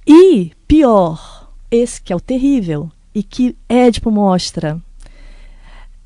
E, 0.07 0.53
pior, 0.67 1.51
esse 1.71 2.01
que 2.01 2.13
é 2.13 2.17
o 2.17 2.21
terrível, 2.21 2.91
e 3.15 3.23
que 3.23 3.57
Édipo 3.69 4.11
mostra, 4.11 4.81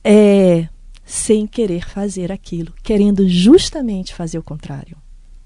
é 0.04 0.68
sem 1.04 1.46
querer 1.46 1.86
fazer 1.86 2.32
aquilo, 2.32 2.72
querendo 2.82 3.28
justamente 3.28 4.14
fazer 4.14 4.38
o 4.38 4.42
contrário. 4.42 4.96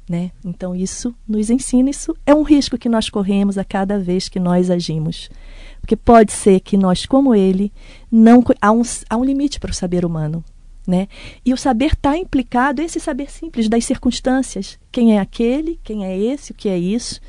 Né? 0.09 0.31
Então, 0.45 0.77
isso 0.77 1.12
nos 1.27 1.51
ensina, 1.51 1.91
isso 1.91 2.16
é 2.24 2.33
um 2.33 2.45
risco 2.45 2.79
que 2.79 2.89
nós 2.89 3.11
corremos 3.11 3.59
a 3.59 3.64
cada 3.64 3.99
vez 3.99 4.29
que 4.29 4.39
nós 4.39 4.70
agimos. 4.70 5.29
Porque 5.81 5.97
pode 5.97 6.33
ser 6.33 6.61
que 6.61 6.77
nós, 6.77 7.05
como 7.05 7.35
ele, 7.35 7.72
não 8.11 8.45
há 8.61 8.70
um, 8.70 8.83
há 9.11 9.16
um 9.16 9.24
limite 9.24 9.59
para 9.59 9.72
o 9.72 9.74
saber 9.74 10.05
humano. 10.05 10.45
Né? 10.87 11.09
E 11.45 11.53
o 11.53 11.57
saber 11.57 11.93
está 11.95 12.16
implicado, 12.16 12.80
esse 12.80 13.01
saber 13.01 13.30
simples 13.30 13.68
das 13.68 13.84
circunstâncias. 13.84 14.78
Quem 14.93 15.16
é 15.16 15.20
aquele, 15.20 15.80
quem 15.82 16.05
é 16.05 16.16
esse, 16.16 16.53
o 16.53 16.55
que 16.55 16.68
é 16.68 16.78
isso. 16.78 17.20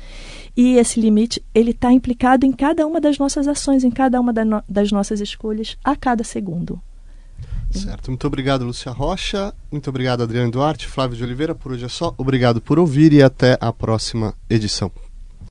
E 0.56 0.76
esse 0.76 1.00
limite, 1.00 1.42
ele 1.54 1.72
está 1.72 1.92
implicado 1.92 2.46
em 2.46 2.52
cada 2.52 2.86
uma 2.86 3.00
das 3.00 3.18
nossas 3.18 3.48
ações, 3.48 3.82
em 3.82 3.90
cada 3.90 4.20
uma 4.20 4.32
da 4.32 4.44
no, 4.44 4.62
das 4.68 4.92
nossas 4.92 5.20
escolhas, 5.20 5.76
a 5.82 5.96
cada 5.96 6.22
segundo. 6.22 6.80
Certo. 7.70 8.10
Muito 8.10 8.26
obrigado, 8.26 8.64
Lúcia 8.64 8.90
Rocha. 8.90 9.52
Muito 9.70 9.90
obrigado, 9.90 10.22
Adriano 10.22 10.50
Duarte, 10.50 10.86
Flávio 10.86 11.16
de 11.16 11.22
Oliveira. 11.22 11.54
Por 11.54 11.72
hoje 11.72 11.84
é 11.84 11.88
só. 11.88 12.14
Obrigado 12.16 12.60
por 12.60 12.78
ouvir 12.78 13.12
e 13.12 13.22
até 13.22 13.58
a 13.60 13.72
próxima 13.72 14.34
edição. 14.48 14.90